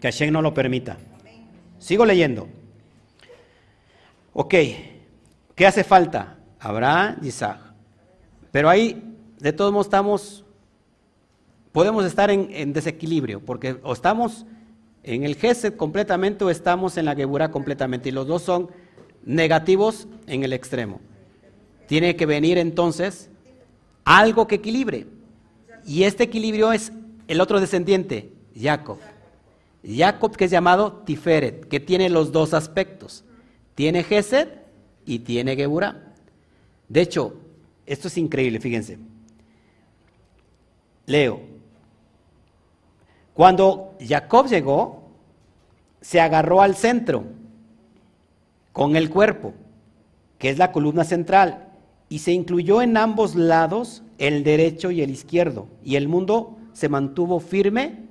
Que 0.01 0.10
Hashem 0.10 0.34
no 0.34 0.41
lo 0.41 0.53
permita. 0.53 0.97
Sigo 1.80 2.05
leyendo. 2.05 2.49
Ok, 4.34 4.53
¿qué 5.55 5.66
hace 5.66 5.86
falta? 5.86 6.36
Abraham 6.60 7.20
y 7.22 7.28
Isaac. 7.28 7.58
Pero 8.51 8.68
ahí, 8.68 9.16
de 9.39 9.53
todos 9.53 9.72
modos, 9.72 9.88
estamos, 9.88 10.43
podemos 11.72 12.03
estar 12.03 12.30
en, 12.30 12.49
en 12.51 12.74
desequilibrio, 12.74 13.39
porque 13.39 13.80
o 13.84 13.93
estamos 13.93 14.45
en 15.03 15.24
el 15.24 15.38
Gesed 15.38 15.78
completamente 15.78 16.43
o 16.43 16.49
estamos 16.49 16.97
en 16.97 17.05
la 17.05 17.16
Geburah 17.16 17.49
completamente. 17.49 18.10
Y 18.10 18.12
los 18.12 18.28
dos 18.28 18.41
son 18.41 18.72
negativos 19.24 20.05
en 20.28 20.43
el 20.43 20.51
extremo. 20.51 20.99
Tiene 21.88 22.18
que 22.18 22.26
venir 22.26 22.58
entonces 22.58 23.30
algo 24.08 24.47
que 24.47 24.55
equilibre. 24.55 25.05
Y 25.86 26.03
este 26.03 26.24
equilibrio 26.24 26.72
es 26.72 26.93
el 27.28 27.41
otro 27.41 27.60
descendiente, 27.60 28.32
Jacob. 28.58 28.99
Jacob 29.86 30.36
que 30.36 30.45
es 30.45 30.51
llamado 30.51 31.03
Tiferet, 31.05 31.68
que 31.68 31.82
tiene 31.82 32.10
los 32.10 32.32
dos 32.32 32.53
aspectos. 32.53 33.26
Tiene 33.76 34.03
Gesed 34.03 34.47
y 35.05 35.20
tiene 35.20 35.58
Geburah. 35.58 36.14
De 36.88 37.01
hecho, 37.01 37.36
esto 37.86 38.08
es 38.08 38.18
increíble, 38.18 38.62
fíjense. 38.62 38.97
Leo, 41.05 41.41
cuando 43.34 43.93
Jacob 43.99 44.47
llegó, 44.47 45.10
se 45.99 46.22
agarró 46.22 46.62
al 46.62 46.76
centro 46.76 47.26
con 48.72 48.95
el 48.95 49.10
cuerpo, 49.10 49.53
que 50.38 50.49
es 50.49 50.58
la 50.58 50.72
columna 50.72 51.03
central, 51.03 51.66
y 52.10 52.20
se 52.20 52.32
incluyó 52.32 52.82
en 52.82 52.97
ambos 52.97 53.36
lados 53.36 54.03
el 54.18 54.43
derecho 54.43 54.91
y 54.91 55.01
el 55.01 55.12
izquierdo, 55.12 55.68
y 55.84 55.95
el 55.95 56.08
mundo 56.08 56.58
se 56.74 56.89
mantuvo 56.89 57.39
firme 57.39 58.05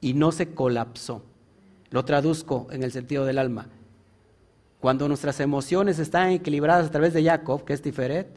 y 0.00 0.14
no 0.14 0.32
se 0.32 0.54
colapsó. 0.54 1.22
Lo 1.90 2.04
traduzco 2.04 2.68
en 2.70 2.82
el 2.82 2.92
sentido 2.92 3.24
del 3.24 3.38
alma. 3.38 3.68
Cuando 4.80 5.06
nuestras 5.08 5.38
emociones 5.40 5.98
están 5.98 6.30
equilibradas 6.30 6.88
a 6.88 6.90
través 6.90 7.12
de 7.12 7.22
Jacob, 7.22 7.64
que 7.64 7.72
es 7.72 7.82
Tiferet, 7.82 8.28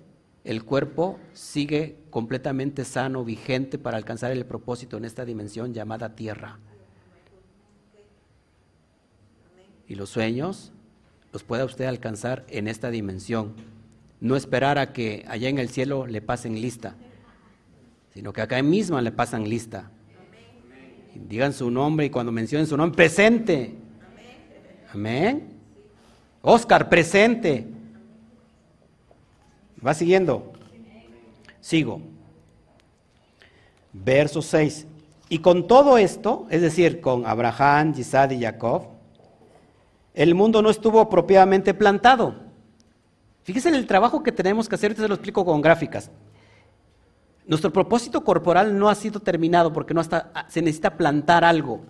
el 0.44 0.64
cuerpo 0.64 1.18
sigue 1.34 1.98
completamente 2.12 2.86
sano, 2.86 3.26
vigente 3.26 3.80
para 3.80 3.98
alcanzar 3.98 4.32
el 4.32 4.46
propósito 4.46 4.98
en 4.98 5.06
esta 5.06 5.26
dimensión 5.26 5.74
llamada 5.74 6.16
tierra. 6.16 6.60
Y 9.88 9.96
los 9.96 10.10
sueños 10.10 10.72
los 11.34 11.44
pueda 11.44 11.66
usted 11.66 11.86
alcanzar 11.86 12.46
en 12.48 12.68
esta 12.68 12.92
dimensión. 12.92 13.54
No 14.26 14.36
esperar 14.36 14.80
a 14.80 14.92
que 14.92 15.24
allá 15.28 15.50
en 15.50 15.60
el 15.60 15.70
cielo 15.70 16.08
le 16.08 16.20
pasen 16.20 16.60
lista, 16.60 16.96
sino 18.12 18.34
que 18.34 18.42
acá 18.42 18.60
misma 18.64 19.00
le 19.00 19.12
pasan 19.12 19.48
lista. 19.48 19.92
digan 21.14 21.54
su 21.54 21.70
nombre 21.70 22.08
y 22.08 22.10
cuando 22.10 22.32
mencionen 22.32 22.66
su 22.66 22.76
nombre, 22.76 22.96
presente. 22.96 23.76
Amén. 24.92 25.54
Oscar, 26.42 26.90
presente. 26.90 27.68
Va 29.86 29.94
siguiendo. 29.94 30.54
Sigo. 31.62 32.02
Verso 33.94 34.42
6. 34.42 34.88
Y 35.30 35.38
con 35.38 35.68
todo 35.68 36.00
esto, 36.00 36.48
es 36.50 36.64
decir, 36.64 37.00
con 37.00 37.28
Abraham, 37.28 37.94
Isaac 37.96 38.32
y 38.32 38.42
Jacob, 38.42 38.88
el 40.16 40.34
mundo 40.34 40.64
no 40.64 40.72
estuvo 40.72 41.08
propiamente 41.10 41.76
plantado. 41.76 42.45
Fíjese 43.46 43.70
en 43.70 43.76
el 43.76 43.86
trabajo 43.86 44.24
que 44.24 44.32
tenemos 44.32 44.68
que 44.68 44.74
hacer, 44.74 44.90
ahorita 44.90 45.04
se 45.04 45.08
lo 45.08 45.14
explico 45.14 45.46
con 45.46 45.62
gráficas. 45.62 46.10
Nuestro 47.46 47.72
propósito 47.72 48.24
corporal 48.24 48.76
no 48.76 48.90
ha 48.90 48.96
sido 48.96 49.20
terminado 49.20 49.72
porque 49.72 49.94
no 49.94 50.02
hasta, 50.02 50.48
se 50.50 50.64
necesita 50.64 50.98
plantar 50.98 51.44
algo. 51.44 51.82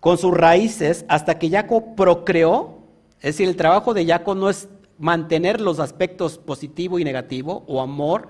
Con 0.00 0.16
sus 0.16 0.34
raíces, 0.34 1.04
hasta 1.08 1.38
que 1.38 1.50
Jacob 1.50 1.94
procreó, 1.94 2.78
es 3.18 3.36
decir, 3.36 3.50
el 3.50 3.56
trabajo 3.56 3.92
de 3.92 4.06
Jacob 4.06 4.34
no 4.34 4.48
es 4.48 4.70
mantener 4.96 5.60
los 5.60 5.78
aspectos 5.78 6.38
positivo 6.38 6.98
y 6.98 7.04
negativo, 7.04 7.62
o 7.66 7.82
amor 7.82 8.28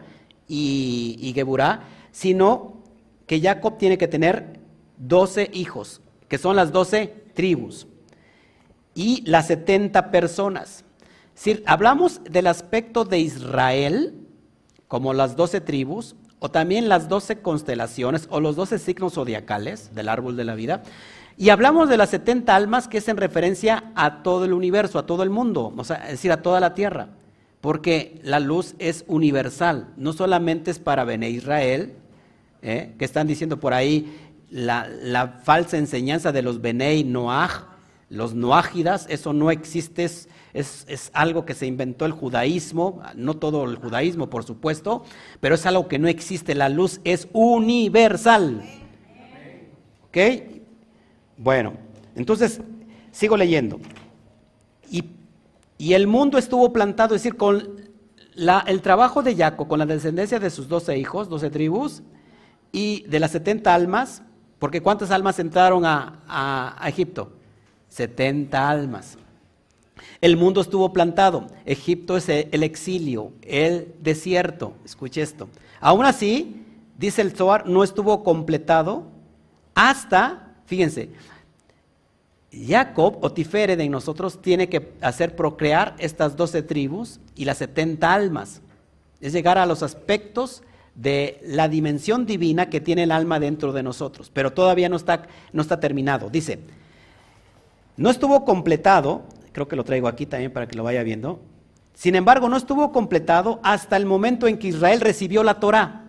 y, 0.49 1.17
y 1.21 1.33
Geburá, 1.33 1.85
sino 2.11 2.83
que 3.29 3.41
Jacob 3.41 3.79
tiene 3.79 3.99
que 3.99 4.09
tener 4.09 4.59
doce 4.97 5.49
hijos, 5.53 6.01
que 6.27 6.39
son 6.39 6.57
las 6.57 6.73
doce 6.73 7.23
tribus, 7.35 7.87
y 8.97 9.23
las 9.31 9.47
setenta 9.47 10.11
personas. 10.11 10.85
Si 11.41 11.63
hablamos 11.65 12.21
del 12.25 12.47
aspecto 12.49 13.07
de 13.07 13.19
Israel, 13.19 14.13
como 14.89 15.15
las 15.15 15.37
doce 15.37 15.63
tribus, 15.63 16.15
o 16.39 16.51
también 16.51 16.91
las 16.91 17.09
doce 17.09 17.41
constelaciones, 17.41 18.27
o 18.29 18.41
los 18.41 18.57
doce 18.57 18.79
signos 18.79 19.15
zodiacales 19.15 19.95
del 19.95 20.11
árbol 20.11 20.37
de 20.37 20.45
la 20.45 20.55
vida, 20.55 20.83
y 21.39 21.49
hablamos 21.49 21.89
de 21.89 21.97
las 21.97 22.11
70 22.11 22.55
almas 22.55 22.89
que 22.89 22.99
es 22.99 23.09
en 23.09 23.17
referencia 23.17 23.91
a 23.95 24.23
todo 24.23 24.45
el 24.45 24.53
universo, 24.53 24.99
a 24.99 25.07
todo 25.07 25.23
el 25.23 25.31
mundo, 25.31 25.73
o 25.75 25.83
sea, 25.83 25.97
es 26.05 26.11
decir, 26.11 26.31
a 26.31 26.43
toda 26.43 26.61
la 26.61 26.75
tierra, 26.75 27.09
porque 27.63 28.21
la 28.23 28.39
luz 28.39 28.75
es 28.79 29.07
universal, 29.09 29.95
no 29.97 30.13
solamente 30.13 30.71
es 30.71 30.79
para 30.79 31.05
Bene 31.05 31.31
Israel, 31.31 31.95
¿eh? 32.61 32.93
que 32.99 33.07
están 33.07 33.27
diciendo 33.27 33.59
por 33.59 33.73
ahí 33.73 34.15
la, 34.51 35.41
falsa 35.43 35.79
enseñanza 35.79 36.33
de 36.33 36.43
los 36.43 36.61
Benei 36.61 37.03
Noaj, 37.03 37.63
los 38.11 38.35
Noágidas, 38.35 39.07
eso 39.09 39.33
no 39.33 39.51
existe, 39.51 40.07
es, 40.53 41.11
algo 41.15 41.45
que 41.45 41.55
se 41.55 41.67
inventó 41.67 42.07
el 42.07 42.13
judaísmo, 42.13 43.03
no 43.15 43.35
todo 43.35 43.65
el 43.65 43.77
judaísmo, 43.77 44.29
por 44.29 44.45
supuesto, 44.45 45.05
pero 45.41 45.55
es 45.55 45.67
algo 45.67 45.89
que 45.89 45.99
no 45.99 46.09
existe, 46.09 46.55
la 46.55 46.69
luz 46.69 47.01
es 47.05 47.29
universal. 47.33 48.63
¿Ok? 50.09 50.17
Bueno, 51.37 51.75
entonces 52.17 52.61
sigo 53.13 53.37
leyendo. 53.37 53.81
Y, 54.91 55.95
el 55.95 56.07
mundo 56.07 56.37
estuvo 56.37 56.75
plantado, 56.75 57.15
es 57.15 57.23
decir, 57.23 57.39
con 57.39 57.81
el 58.67 58.83
trabajo 58.83 59.23
de 59.23 59.35
Jacob, 59.35 59.67
con 59.67 59.79
la 59.79 59.87
descendencia 59.87 60.39
de 60.39 60.51
sus 60.51 60.69
doce 60.69 60.99
hijos, 60.99 61.31
doce 61.31 61.49
tribus, 61.49 62.03
y 62.71 63.05
de 63.09 63.19
las 63.19 63.31
setenta 63.31 63.75
almas, 63.75 64.23
porque 64.59 64.83
¿cuántas 64.83 65.11
almas 65.11 65.39
entraron 65.39 65.87
a, 65.87 66.77
a 66.79 66.87
Egipto? 66.87 67.33
Setenta 67.89 68.69
almas. 68.69 69.17
El 70.21 70.37
mundo 70.37 70.61
estuvo 70.61 70.93
plantado. 70.93 71.47
Egipto 71.67 72.17
es 72.17 72.29
el 72.29 72.63
exilio, 72.63 73.33
el 73.43 73.95
desierto. 74.01 74.75
Escuche 74.85 75.23
esto. 75.23 75.49
Aún 75.81 76.05
así, 76.05 76.65
dice 76.99 77.23
el 77.23 77.33
Zohar, 77.33 77.67
no 77.67 77.83
estuvo 77.83 78.23
completado 78.23 79.05
hasta 79.75 80.47
Fíjense, 80.71 81.09
Jacob 82.53 83.19
o 83.23 83.33
Tifere 83.33 83.75
de 83.75 83.89
nosotros 83.89 84.41
tiene 84.41 84.69
que 84.69 84.93
hacer 85.01 85.35
procrear 85.35 85.97
estas 85.99 86.37
doce 86.37 86.63
tribus 86.63 87.19
y 87.35 87.45
las 87.45 87.59
setenta 87.59 88.15
almas. 88.15 88.63
Es 89.21 89.33
llegar 89.33 89.59
a 89.59 89.67
los 89.67 89.83
aspectos 89.83 90.63
de 90.95 91.41
la 91.43 91.69
dimensión 91.69 92.25
divina 92.25 92.71
que 92.71 92.81
tiene 92.81 93.03
el 93.03 93.11
alma 93.11 93.41
dentro 93.41 93.73
de 93.73 93.83
nosotros, 93.83 94.31
pero 94.33 94.53
todavía 94.53 94.89
no 94.89 94.95
está, 94.95 95.27
no 95.53 95.61
está 95.61 95.81
terminado. 95.81 96.31
Dice, 96.31 96.61
no 97.97 98.09
estuvo 98.09 98.45
completado, 98.45 99.23
creo 99.53 99.69
que 99.69 99.77
lo 99.77 99.85
traigo 99.85 100.09
aquí 100.09 100.27
también 100.27 100.53
para 100.53 100.67
que 100.67 100.77
lo 100.77 100.85
vaya 100.85 101.03
viendo, 101.03 101.41
sin 101.95 102.15
embargo 102.15 102.49
no 102.49 102.57
estuvo 102.57 102.93
completado 102.93 103.61
hasta 103.63 103.97
el 103.97 104.07
momento 104.07 104.47
en 104.47 104.59
que 104.59 104.69
Israel 104.69 105.01
recibió 105.01 105.43
la 105.43 105.61
Torah 105.61 106.05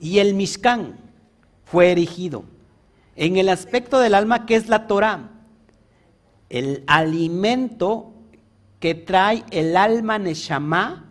y 0.00 0.18
el 0.18 0.34
Mishkan 0.34 0.96
fue 1.64 1.92
erigido. 1.92 2.44
En 3.16 3.36
el 3.36 3.48
aspecto 3.48 3.98
del 3.98 4.14
alma, 4.14 4.46
que 4.46 4.54
es 4.54 4.68
la 4.68 4.86
Torah? 4.86 5.30
El 6.48 6.84
alimento 6.86 8.12
que 8.80 8.94
trae 8.94 9.44
el 9.50 9.76
alma 9.76 10.18
Neshama, 10.18 11.04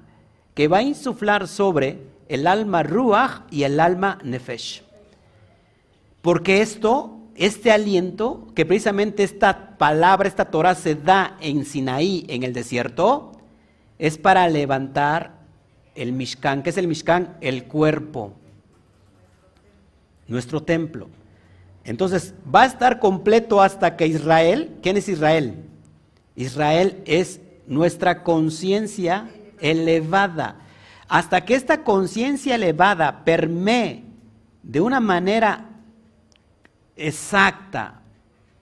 que 0.53 0.67
va 0.67 0.77
a 0.77 0.83
insuflar 0.83 1.47
sobre 1.47 1.99
el 2.29 2.47
alma 2.47 2.81
Ruach 2.83 3.41
y 3.51 3.63
el 3.63 3.79
alma 3.79 4.19
Nefesh. 4.23 4.83
Porque 6.21 6.61
esto 6.61 7.16
este 7.37 7.71
aliento, 7.71 8.47
que 8.55 8.65
precisamente 8.65 9.23
esta 9.23 9.77
palabra, 9.77 10.27
esta 10.27 10.45
Torah 10.45 10.75
se 10.75 10.95
da 10.95 11.37
en 11.39 11.65
Sinaí, 11.65 12.25
en 12.29 12.43
el 12.43 12.51
desierto, 12.51 13.31
es 13.99 14.17
para 14.17 14.47
levantar 14.49 15.37
el 15.95 16.13
Mishkan. 16.13 16.63
¿Qué 16.63 16.71
es 16.71 16.77
el 16.77 16.87
Mishkan? 16.87 17.37
El 17.41 17.65
cuerpo, 17.65 18.33
nuestro 20.27 20.63
templo. 20.63 21.09
Entonces, 21.83 22.33
va 22.53 22.63
a 22.63 22.65
estar 22.65 22.99
completo 22.99 23.61
hasta 23.61 23.95
que 23.95 24.07
Israel, 24.07 24.77
¿quién 24.81 24.97
es 24.97 25.07
Israel? 25.07 25.63
Israel 26.35 27.01
es 27.05 27.39
nuestra 27.67 28.23
conciencia 28.23 29.29
elevada. 29.59 30.57
Hasta 31.07 31.45
que 31.45 31.55
esta 31.55 31.83
conciencia 31.83 32.55
elevada 32.55 33.23
permee 33.23 34.03
de 34.63 34.81
una 34.81 34.99
manera 34.99 35.76
exacta, 36.97 38.01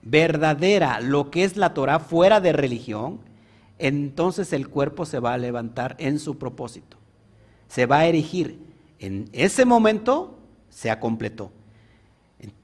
verdadera, 0.02 1.00
lo 1.00 1.30
que 1.30 1.44
es 1.44 1.56
la 1.56 1.74
Torah 1.74 1.98
fuera 1.98 2.40
de 2.40 2.52
religión, 2.52 3.20
entonces 3.78 4.52
el 4.52 4.68
cuerpo 4.68 5.04
se 5.04 5.18
va 5.18 5.34
a 5.34 5.38
levantar 5.38 5.96
en 5.98 6.18
su 6.18 6.38
propósito. 6.38 6.96
Se 7.68 7.86
va 7.86 7.98
a 8.00 8.06
erigir. 8.06 8.58
En 8.98 9.28
ese 9.32 9.64
momento 9.64 10.38
se 10.70 10.96
completó. 10.98 11.50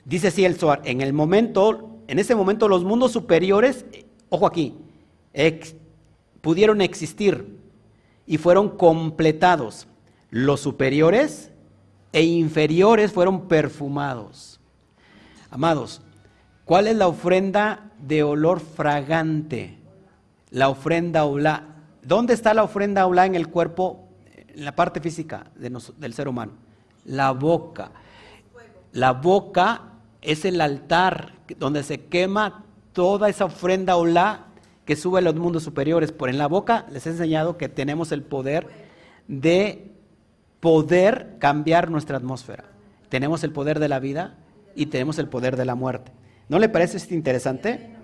Dice 0.04 0.28
así 0.28 0.44
el 0.44 0.56
Zohar, 0.56 0.82
en 0.84 1.00
el 1.00 1.12
momento, 1.12 1.98
en 2.06 2.18
ese 2.18 2.34
momento 2.34 2.68
los 2.68 2.84
mundos 2.84 3.12
superiores, 3.12 3.84
ojo 4.28 4.46
aquí, 4.46 4.74
pudieron 6.40 6.80
existir 6.80 7.58
y 8.26 8.38
fueron 8.38 8.70
completados. 8.70 9.86
Los 10.30 10.60
superiores 10.60 11.50
e 12.12 12.22
inferiores 12.22 13.12
fueron 13.12 13.48
perfumados. 13.48 14.51
Amados, 15.52 16.00
¿cuál 16.64 16.86
es 16.86 16.96
la 16.96 17.08
ofrenda 17.08 17.90
de 17.98 18.22
olor 18.22 18.60
fragante? 18.60 19.78
La 20.50 20.70
ofrenda 20.70 21.26
olá. 21.26 21.66
¿Dónde 22.02 22.32
está 22.32 22.54
la 22.54 22.62
ofrenda 22.62 23.06
olá 23.06 23.26
en 23.26 23.34
el 23.34 23.48
cuerpo, 23.48 24.08
en 24.34 24.64
la 24.64 24.74
parte 24.74 25.02
física 25.02 25.50
del 25.54 26.14
ser 26.14 26.26
humano? 26.26 26.52
La 27.04 27.32
boca. 27.32 27.90
La 28.92 29.12
boca 29.12 29.82
es 30.22 30.46
el 30.46 30.58
altar 30.58 31.34
donde 31.58 31.82
se 31.82 32.06
quema 32.06 32.64
toda 32.94 33.28
esa 33.28 33.44
ofrenda 33.44 33.96
olá 33.96 34.46
que 34.86 34.96
sube 34.96 35.18
a 35.18 35.22
los 35.22 35.34
mundos 35.34 35.64
superiores. 35.64 36.12
Por 36.12 36.30
en 36.30 36.38
la 36.38 36.48
boca 36.48 36.86
les 36.90 37.06
he 37.06 37.10
enseñado 37.10 37.58
que 37.58 37.68
tenemos 37.68 38.10
el 38.10 38.22
poder 38.22 38.68
de 39.28 39.92
poder 40.60 41.36
cambiar 41.38 41.90
nuestra 41.90 42.16
atmósfera. 42.16 42.64
Tenemos 43.10 43.44
el 43.44 43.52
poder 43.52 43.80
de 43.80 43.90
la 43.90 43.98
vida 43.98 44.38
y 44.74 44.86
tenemos 44.86 45.18
el 45.18 45.28
poder 45.28 45.56
de 45.56 45.64
la 45.64 45.74
muerte. 45.74 46.12
¿No 46.48 46.58
le 46.58 46.68
parece 46.68 46.96
esto 46.96 47.14
interesante? 47.14 47.94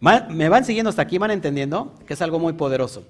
¿Me 0.00 0.48
van 0.48 0.64
siguiendo 0.64 0.90
hasta 0.90 1.02
aquí? 1.02 1.18
¿Van 1.18 1.30
entendiendo? 1.30 1.94
Que 2.06 2.14
es 2.14 2.22
algo 2.22 2.38
muy 2.38 2.52
poderoso. 2.52 3.04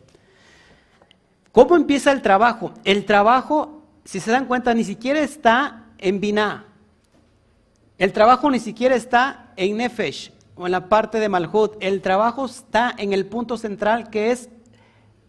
¿Cómo 1.52 1.76
empieza 1.76 2.12
el 2.12 2.22
trabajo? 2.22 2.72
El 2.84 3.04
trabajo, 3.04 3.82
si 4.04 4.20
se 4.20 4.30
dan 4.30 4.46
cuenta, 4.46 4.74
ni 4.74 4.84
siquiera 4.84 5.20
está 5.20 5.86
en 5.98 6.20
Binah. 6.20 6.66
El 7.98 8.12
trabajo 8.12 8.50
ni 8.50 8.60
siquiera 8.60 8.94
está 8.94 9.52
en 9.56 9.76
Nefesh 9.76 10.32
o 10.54 10.66
en 10.66 10.72
la 10.72 10.88
parte 10.88 11.18
de 11.18 11.28
Malhut. 11.28 11.76
El 11.80 12.00
trabajo 12.00 12.46
está 12.46 12.94
en 12.96 13.12
el 13.12 13.26
punto 13.26 13.56
central 13.56 14.08
que 14.08 14.30
es 14.30 14.48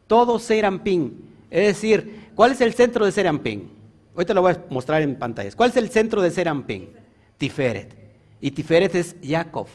todo 0.08 0.40
Serampín. 0.40 1.26
Es 1.50 1.68
decir, 1.68 2.30
¿cuál 2.36 2.52
es 2.52 2.62
el 2.62 2.74
centro 2.74 3.06
de 3.06 3.12
Serampín? 3.12 3.72
Ahorita 4.14 4.34
lo 4.34 4.42
voy 4.42 4.54
a 4.54 4.66
mostrar 4.70 5.02
en 5.02 5.16
pantallas. 5.16 5.56
¿Cuál 5.56 5.72
es 5.72 5.78
el 5.78 5.90
centro 5.90 6.22
de 6.22 6.30
Serampín? 6.32 6.90
Tiferet. 7.40 7.96
Y 8.40 8.52
Tiferet 8.52 8.94
es 8.94 9.16
Jacob. 9.24 9.68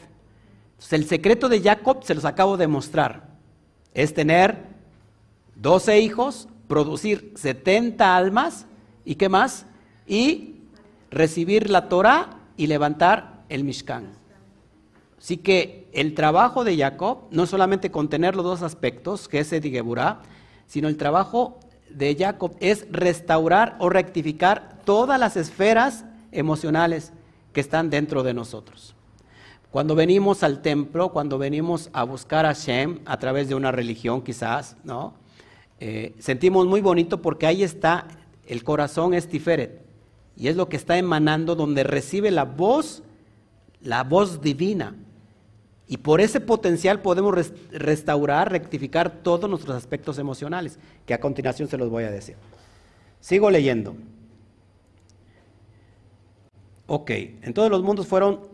Entonces, 0.75 0.93
el 0.93 1.05
secreto 1.05 1.49
de 1.49 1.61
Jacob 1.61 2.03
se 2.03 2.15
los 2.15 2.23
acabo 2.23 2.55
de 2.55 2.67
mostrar. 2.67 3.27
Es 3.93 4.13
tener 4.13 4.63
12 5.55 5.99
hijos, 5.99 6.47
producir 6.67 7.33
70 7.35 8.15
almas 8.15 8.65
y 9.03 9.15
qué 9.15 9.27
más? 9.27 9.65
Y 10.07 10.55
recibir 11.11 11.69
la 11.69 11.89
Torah 11.89 12.37
y 12.55 12.67
levantar 12.67 13.43
el 13.49 13.63
Mishkan. 13.63 14.09
Así 15.17 15.37
que 15.37 15.87
el 15.93 16.13
trabajo 16.13 16.63
de 16.63 16.77
Jacob 16.77 17.23
no 17.31 17.47
solamente 17.47 17.89
contener 17.89 18.35
los 18.35 18.45
dos 18.45 18.61
aspectos, 18.61 19.27
que 19.27 19.39
es 19.39 19.51
Edigeburá, 19.51 20.21
sino 20.67 20.87
el 20.87 20.97
trabajo 20.97 21.59
de 21.89 22.15
Jacob 22.15 22.55
es 22.59 22.85
restaurar 22.91 23.75
o 23.79 23.89
rectificar 23.89 24.81
todas 24.83 25.19
las 25.19 25.37
esferas 25.37 26.05
emocionales 26.31 27.11
que 27.55 27.61
están 27.61 27.89
dentro 27.89 28.21
de 28.21 28.33
nosotros. 28.33 28.93
Cuando 29.71 29.95
venimos 29.95 30.43
al 30.43 30.61
templo, 30.61 31.11
cuando 31.13 31.37
venimos 31.37 31.89
a 31.93 32.03
buscar 32.03 32.45
a 32.45 32.51
Shem 32.51 32.99
a 33.05 33.17
través 33.17 33.47
de 33.47 33.55
una 33.55 33.71
religión 33.71 34.21
quizás, 34.21 34.75
¿no? 34.83 35.13
Eh, 35.79 36.13
sentimos 36.19 36.67
muy 36.67 36.81
bonito 36.81 37.21
porque 37.21 37.47
ahí 37.47 37.63
está, 37.63 38.07
el 38.45 38.63
corazón 38.65 39.13
es 39.13 39.27
Tiferet, 39.29 39.81
y 40.35 40.49
es 40.49 40.57
lo 40.57 40.67
que 40.67 40.75
está 40.75 40.97
emanando 40.97 41.55
donde 41.55 41.83
recibe 41.83 42.29
la 42.29 42.43
voz, 42.43 43.03
la 43.81 44.03
voz 44.03 44.41
divina. 44.41 44.95
Y 45.87 45.97
por 45.97 46.19
ese 46.19 46.41
potencial 46.41 47.01
podemos 47.01 47.53
restaurar, 47.71 48.51
rectificar 48.51 49.23
todos 49.23 49.49
nuestros 49.49 49.77
aspectos 49.77 50.17
emocionales, 50.19 50.77
que 51.05 51.13
a 51.13 51.21
continuación 51.21 51.69
se 51.69 51.77
los 51.77 51.89
voy 51.89 52.03
a 52.03 52.11
decir. 52.11 52.35
Sigo 53.21 53.49
leyendo. 53.49 53.95
Ok, 56.87 57.11
en 57.11 57.53
todos 57.53 57.69
los 57.69 57.81
mundos 57.81 58.07
fueron 58.07 58.47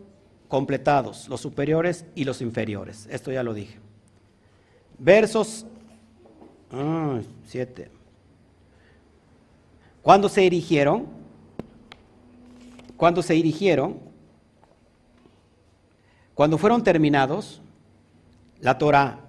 completados, 0.48 1.28
los 1.28 1.40
superiores 1.40 2.06
y 2.14 2.24
los 2.24 2.40
inferiores. 2.40 3.06
Esto 3.10 3.32
ya 3.32 3.42
lo 3.42 3.54
dije. 3.54 3.78
Versos 4.98 5.66
7. 7.44 7.90
Ah, 7.90 7.98
Cuando 10.00 10.28
se 10.28 10.46
erigieron, 10.46 11.06
cuando 12.96 13.22
se 13.22 13.34
dirigieron, 13.34 13.98
cuando 16.34 16.56
fueron 16.56 16.82
terminados 16.82 17.60
la 18.60 18.78
Torah 18.78 19.20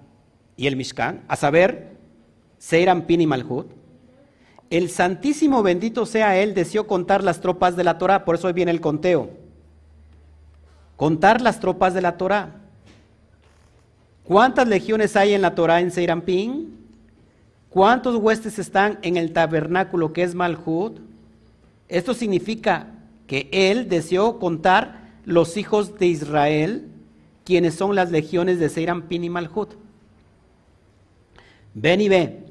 y 0.56 0.66
el 0.66 0.76
Mishkan, 0.76 1.24
a 1.28 1.36
saber, 1.36 1.96
Pin 3.06 3.20
y 3.20 3.26
Malhut, 3.26 3.83
el 4.76 4.90
Santísimo 4.90 5.62
bendito 5.62 6.04
sea 6.04 6.36
Él 6.36 6.52
deseó 6.52 6.86
contar 6.86 7.22
las 7.22 7.40
tropas 7.40 7.76
de 7.76 7.84
la 7.84 7.96
Torah, 7.96 8.24
por 8.24 8.34
eso 8.34 8.48
hoy 8.48 8.52
viene 8.52 8.72
el 8.72 8.80
conteo. 8.80 9.30
Contar 10.96 11.40
las 11.40 11.60
tropas 11.60 11.94
de 11.94 12.02
la 12.02 12.16
Torah. 12.16 12.56
¿Cuántas 14.24 14.66
legiones 14.66 15.14
hay 15.16 15.34
en 15.34 15.42
la 15.42 15.54
Torah 15.54 15.80
en 15.80 16.20
Pin? 16.22 16.76
¿Cuántos 17.68 18.16
huestes 18.16 18.58
están 18.58 18.98
en 19.02 19.16
el 19.16 19.32
tabernáculo 19.32 20.12
que 20.12 20.22
es 20.22 20.34
Malhut? 20.34 20.98
Esto 21.88 22.14
significa 22.14 22.88
que 23.26 23.48
él 23.52 23.88
deseó 23.88 24.38
contar 24.38 25.12
los 25.24 25.56
hijos 25.56 25.98
de 25.98 26.06
Israel, 26.06 26.88
quienes 27.44 27.74
son 27.74 27.94
las 27.94 28.10
legiones 28.10 28.58
de 28.58 29.02
Pin 29.08 29.24
y 29.24 29.30
Malhut. 29.30 29.74
Ven 31.74 32.00
y 32.00 32.08
ve, 32.08 32.43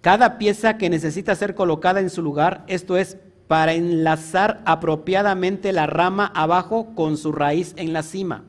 cada 0.00 0.38
pieza 0.38 0.78
que 0.78 0.90
necesita 0.90 1.34
ser 1.34 1.54
colocada 1.54 2.00
en 2.00 2.10
su 2.10 2.22
lugar, 2.22 2.64
esto 2.68 2.96
es, 2.96 3.16
para 3.48 3.72
enlazar 3.72 4.60
apropiadamente 4.66 5.72
la 5.72 5.86
rama 5.86 6.30
abajo 6.34 6.94
con 6.94 7.16
su 7.16 7.32
raíz 7.32 7.72
en 7.76 7.92
la 7.92 8.02
cima. 8.02 8.44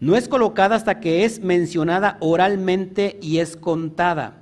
No 0.00 0.16
es 0.16 0.28
colocada 0.28 0.76
hasta 0.76 1.00
que 1.00 1.24
es 1.24 1.40
mencionada 1.40 2.16
oralmente 2.20 3.18
y 3.20 3.38
es 3.38 3.56
contada, 3.56 4.34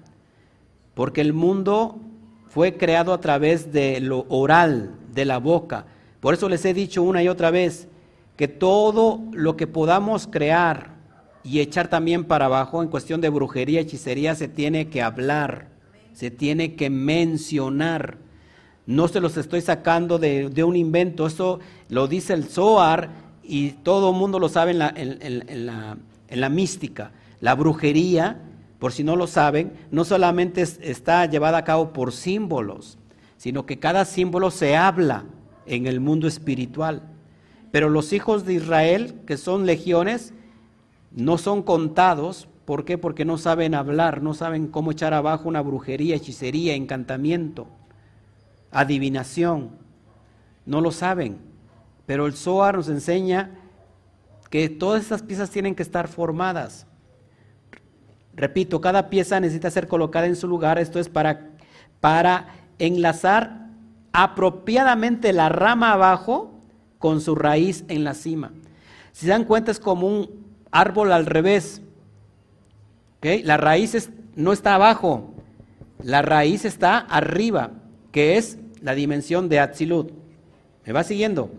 porque 0.95 1.21
el 1.21 1.33
mundo 1.33 2.01
fue 2.49 2.77
creado 2.77 3.15
a 3.15 3.21
través 3.21 3.73
de 3.73 4.01
lo 4.01 4.27
oral, 4.29 4.95
de 5.13 5.25
la 5.25 5.39
boca. 5.39 5.87
Por 6.21 6.35
eso 6.35 6.49
les 6.49 6.65
he 6.65 6.75
dicho 6.75 7.03
una 7.03 7.23
y 7.23 7.29
otra 7.29 7.51
vez 7.51 7.89
que 8.37 8.47
todo 8.47 9.21
lo 9.33 9.57
que 9.57 9.67
podamos 9.67 10.27
crear 10.27 10.92
y 11.45 11.61
echar 11.61 11.89
también 11.89 12.25
para 12.25 12.47
abajo 12.47 12.83
en 12.83 12.89
cuestión 12.89 13.21
de 13.21 13.29
brujería, 13.29 13.81
hechicería, 13.81 14.35
se 14.35 14.49
tiene 14.49 14.89
que 14.89 15.03
hablar, 15.03 15.69
se 16.13 16.31
tiene 16.31 16.75
que 16.75 16.91
mencionar. 16.91 18.19
No 18.87 19.09
se 19.09 19.21
los 19.21 19.37
estoy 19.37 19.61
sacando 19.61 20.19
de, 20.19 20.65
un 20.65 20.77
invento, 20.77 21.27
eso 21.27 21.61
lo 21.89 22.09
dice 22.09 22.35
el 22.35 22.45
Zohar 22.45 23.11
y 23.43 23.71
todo 23.71 24.11
el 24.11 24.17
mundo 24.17 24.39
lo 24.39 24.49
sabe 24.49 24.73
en 24.73 24.79
la, 24.79 24.93
en 24.97 26.41
la 26.41 26.49
mística. 26.49 27.13
La 27.41 27.55
brujería, 27.55 28.41
por 28.79 28.93
si 28.93 29.03
no 29.03 29.17
lo 29.17 29.27
saben, 29.27 29.73
no 29.91 30.05
solamente 30.05 30.63
está 30.63 31.27
llevada 31.27 31.59
a 31.59 31.65
cabo 31.65 31.93
por 31.93 32.13
símbolos, 32.13 32.99
sino 33.37 33.67
que 33.67 33.79
cada 33.79 34.05
símbolo 34.05 34.53
se 34.53 34.77
habla 34.77 35.25
en 35.67 35.87
el 35.87 36.01
mundo 36.01 36.29
espiritual. 36.29 37.03
Pero 37.73 37.89
los 37.89 38.13
hijos 38.13 38.45
de 38.45 38.55
Israel, 38.55 39.15
que 39.27 39.37
son 39.37 39.67
legiones, 39.67 40.35
no 41.15 41.39
son 41.39 41.63
contados. 41.63 42.49
¿Por 42.65 42.85
qué? 42.85 42.99
Porque 42.99 43.25
no 43.25 43.39
saben 43.39 43.75
hablar, 43.75 44.23
no 44.23 44.35
saben 44.35 44.69
cómo 44.69 44.93
echar 44.93 45.15
abajo 45.15 45.49
una 45.49 45.61
brujería, 45.61 46.17
hechicería, 46.17 46.75
encantamiento, 46.75 47.67
adivinación. 48.71 49.71
No 50.65 50.81
lo 50.81 50.93
saben. 50.93 51.51
pero 52.05 52.27
el 52.27 52.35
Zohar 52.35 52.77
nos 52.77 52.89
enseña 52.89 53.53
que 54.51 54.69
todas 54.69 55.03
estas 55.03 55.23
piezas 55.23 55.51
tienen 55.51 55.75
que 55.75 55.83
estar 55.83 56.09
formadas. 56.09 56.87
Repito, 58.35 58.81
cada 58.81 59.09
pieza 59.09 59.41
necesita 59.41 59.71
ser 59.71 59.89
colocada 59.89 60.27
en 60.27 60.37
su 60.37 60.49
lugar, 60.49 60.79
esto 60.79 60.99
es 60.99 61.09
para, 61.09 61.53
para 62.01 62.49
enlazar 62.79 63.69
apropiadamente 64.13 65.33
la 65.33 65.49
rama 65.49 65.93
abajo 65.93 66.51
con 66.99 67.21
su 67.21 67.35
raíz 67.35 67.85
en 67.89 68.05
la 68.05 68.15
cima. 68.15 68.53
Si 69.13 69.27
se 69.27 69.33
dan 69.33 69.45
cuenta 69.45 69.71
es 69.71 69.81
como 69.81 70.07
un 70.07 70.42
árbol 70.73 71.13
al 71.13 71.27
revés. 71.27 71.83
La 73.23 73.57
raíz 73.57 74.11
no 74.35 74.53
está 74.53 74.75
abajo, 74.75 75.33
la 76.03 76.23
raíz 76.23 76.65
está 76.65 76.99
arriba, 76.99 77.71
que 78.11 78.37
es 78.37 78.59
la 78.81 78.95
dimensión 78.95 79.49
de 79.49 79.61
Atzilut. 79.61 80.11
¿Me 80.85 80.93
va 80.93 81.05
siguiendo? 81.05 81.51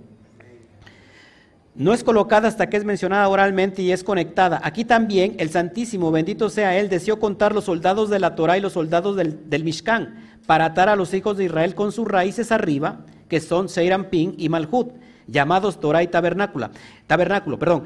No 1.76 1.94
es 1.94 2.04
colocada 2.04 2.48
hasta 2.48 2.70
que 2.70 2.78
es 2.78 2.84
mencionada 2.84 3.28
oralmente 3.30 3.82
y 3.82 3.92
es 3.92 4.04
conectada. 4.04 4.60
Aquí 4.64 4.86
también 4.86 5.36
el 5.40 5.50
Santísimo, 5.50 6.12
bendito 6.12 6.50
sea 6.50 6.78
Él, 6.78 6.90
deseó 6.90 7.20
contar 7.20 7.56
los 7.56 7.64
soldados 7.64 8.10
de 8.10 8.20
la 8.20 8.36
Torah 8.36 8.58
y 8.58 8.62
los 8.62 8.74
soldados 8.74 9.16
del, 9.16 9.64
Mishkan 9.64 10.38
para 10.46 10.66
atar 10.66 10.90
a 10.90 10.96
los 10.96 11.14
hijos 11.14 11.38
de 11.38 11.46
Israel 11.46 11.74
con 11.74 11.92
sus 11.92 12.08
raíces 12.08 12.52
arriba, 12.52 13.00
que 13.28 13.40
son 13.40 13.70
Seirampin 13.70 14.36
y 14.38 14.50
Malhut, 14.50 14.92
llamados 15.28 15.80
Torah 15.80 16.04
y 16.04 16.08
tabernáculo. 16.08 16.70
Tabernáculo, 17.08 17.58
perdón. 17.58 17.86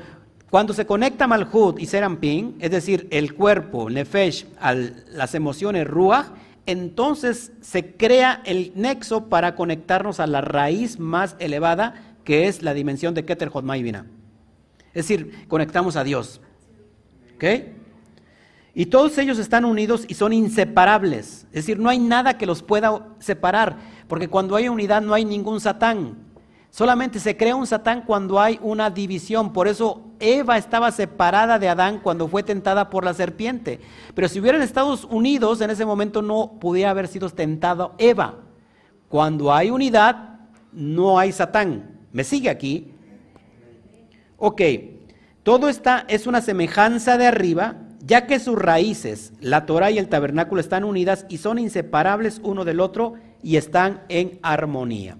Cuando 0.49 0.73
se 0.73 0.85
conecta 0.85 1.27
Malhut 1.27 1.79
y 1.79 1.85
Serampin, 1.85 2.55
es 2.59 2.71
decir, 2.71 3.07
el 3.11 3.33
cuerpo, 3.33 3.89
Nefesh, 3.89 4.45
a 4.59 4.73
las 4.73 5.35
emociones 5.35 5.85
Ruach, 5.85 6.27
entonces 6.65 7.51
se 7.61 7.95
crea 7.95 8.41
el 8.45 8.71
nexo 8.75 9.25
para 9.25 9.55
conectarnos 9.55 10.19
a 10.19 10.27
la 10.27 10.41
raíz 10.41 10.99
más 10.99 11.35
elevada, 11.39 12.15
que 12.23 12.47
es 12.47 12.61
la 12.61 12.73
dimensión 12.73 13.13
de 13.13 13.25
Keter 13.25 13.49
Jotma 13.49 13.75
Es 13.77 13.85
decir, 14.93 15.47
conectamos 15.47 15.95
a 15.97 16.03
Dios. 16.03 16.41
¿Ok? 17.35 17.43
Y 18.73 18.85
todos 18.85 19.17
ellos 19.17 19.39
están 19.39 19.65
unidos 19.65 20.05
y 20.07 20.13
son 20.13 20.33
inseparables. 20.33 21.45
Es 21.47 21.65
decir, 21.65 21.79
no 21.79 21.89
hay 21.89 21.99
nada 21.99 22.37
que 22.37 22.45
los 22.45 22.63
pueda 22.63 23.07
separar, 23.19 23.77
porque 24.07 24.27
cuando 24.27 24.55
hay 24.55 24.69
unidad 24.69 25.01
no 25.01 25.13
hay 25.13 25.25
ningún 25.25 25.59
satán. 25.59 26.26
Solamente 26.69 27.19
se 27.19 27.35
crea 27.35 27.55
un 27.55 27.65
Satán 27.65 28.03
cuando 28.03 28.39
hay 28.39 28.59
una 28.61 28.89
división. 28.89 29.53
Por 29.53 29.67
eso 29.67 30.01
Eva 30.19 30.57
estaba 30.57 30.91
separada 30.91 31.59
de 31.59 31.69
Adán 31.69 31.99
cuando 32.03 32.27
fue 32.27 32.43
tentada 32.43 32.89
por 32.89 33.03
la 33.03 33.13
serpiente. 33.13 33.79
Pero 34.13 34.27
si 34.27 34.39
hubieran 34.39 34.61
estado 34.61 34.97
unidos, 35.09 35.61
en 35.61 35.69
ese 35.69 35.85
momento 35.85 36.21
no 36.21 36.53
pudiera 36.59 36.91
haber 36.91 37.07
sido 37.07 37.29
tentada 37.29 37.91
Eva. 37.97 38.35
Cuando 39.09 39.53
hay 39.53 39.71
unidad, 39.71 40.39
no 40.71 41.17
hay 41.17 41.31
Satán. 41.31 41.97
¿Me 42.11 42.23
sigue 42.23 42.49
aquí? 42.49 42.93
Ok, 44.37 44.61
todo 45.43 45.69
esta 45.69 46.05
es 46.07 46.27
una 46.27 46.41
semejanza 46.41 47.17
de 47.17 47.25
arriba, 47.25 47.77
ya 48.05 48.27
que 48.27 48.39
sus 48.39 48.57
raíces, 48.57 49.33
la 49.39 49.65
Torah 49.65 49.89
y 49.89 49.97
el 49.97 50.09
tabernáculo, 50.09 50.61
están 50.61 50.83
unidas 50.83 51.25
y 51.29 51.37
son 51.37 51.57
inseparables 51.57 52.39
uno 52.43 52.65
del 52.65 52.79
otro 52.79 53.13
y 53.41 53.55
están 53.55 54.03
en 54.09 54.39
armonía. 54.43 55.17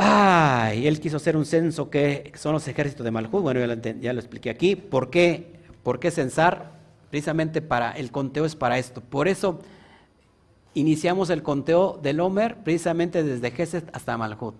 Ay, 0.00 0.86
él 0.86 1.00
quiso 1.00 1.16
hacer 1.16 1.36
un 1.36 1.44
censo 1.44 1.90
que 1.90 2.32
son 2.36 2.52
los 2.52 2.68
ejércitos 2.68 3.02
de 3.02 3.10
Malhut. 3.10 3.42
Bueno, 3.42 3.58
ya 4.00 4.12
lo, 4.12 4.20
expliqué 4.20 4.48
aquí. 4.48 4.76
¿Por 4.76 5.10
qué? 5.10 5.58
¿Por 5.82 5.98
qué 5.98 6.12
censar? 6.12 6.78
Precisamente 7.10 7.60
para, 7.60 7.90
el 7.90 8.12
conteo 8.12 8.44
es 8.44 8.54
para 8.54 8.78
esto. 8.78 9.00
Por 9.00 9.26
eso 9.26 9.58
iniciamos 10.74 11.30
el 11.30 11.42
conteo 11.42 11.98
del 12.00 12.20
Homer 12.20 12.58
precisamente 12.62 13.24
desde 13.24 13.50
Geset 13.50 13.90
hasta 13.92 14.16
Malhut. 14.16 14.54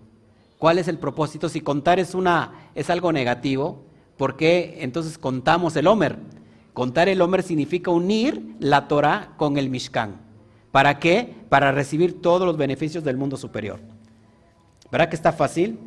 ¿Cuál 0.59 0.79
es 0.79 0.89
el 0.89 0.99
propósito? 0.99 1.49
Si 1.49 1.61
contar 1.61 2.01
es, 2.01 2.17
una, 2.17 2.71
es 2.75 2.91
algo 2.91 3.13
negativo, 3.13 3.85
¿por 4.17 4.37
qué 4.37 4.79
entonces 4.81 5.19
contamos 5.19 5.77
el 5.77 5.87
Homer? 5.87 6.19
Contar 6.75 7.09
el 7.09 7.21
Homer 7.23 7.45
significa 7.45 7.93
unir 7.93 8.57
la 8.59 8.89
Torah 8.89 9.35
con 9.37 9.57
el 9.57 9.71
Mishkan. 9.71 10.17
¿Para 10.73 10.99
qué? 10.99 11.33
Para 11.49 11.71
recibir 11.71 12.21
todos 12.21 12.45
los 12.45 12.57
beneficios 12.57 13.05
del 13.05 13.17
mundo 13.17 13.37
superior. 13.37 13.79
¿Verdad 14.91 15.09
que 15.09 15.17
está 15.17 15.33
fácil? 15.33 15.79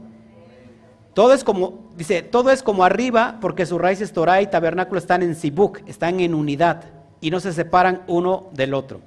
Todo 1.14 1.34
es 1.34 1.44
como, 1.44 1.90
dice, 1.98 2.22
todo 2.22 2.52
es 2.52 2.64
como 2.64 2.84
arriba 2.84 3.38
porque 3.42 3.66
sus 3.66 3.82
raíces 3.82 4.14
Torah 4.14 4.42
y 4.42 4.48
tabernáculo 4.48 4.98
están 5.00 5.24
en 5.24 5.36
Sibuk, 5.36 5.82
están 5.88 6.20
en 6.20 6.34
unidad 6.34 6.86
y 7.20 7.32
no 7.32 7.40
se 7.40 7.52
separan 7.52 8.04
uno 8.08 8.50
del 8.54 8.74
otro. 8.74 9.02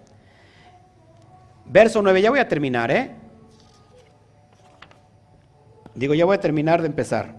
Verso 1.66 2.02
9, 2.02 2.20
ya 2.20 2.30
voy 2.30 2.40
a 2.40 2.48
terminar, 2.48 2.90
¿eh? 2.90 3.12
Digo, 5.94 6.12
ya 6.12 6.24
voy 6.24 6.36
a 6.36 6.40
terminar 6.40 6.82
de 6.82 6.88
empezar. 6.88 7.34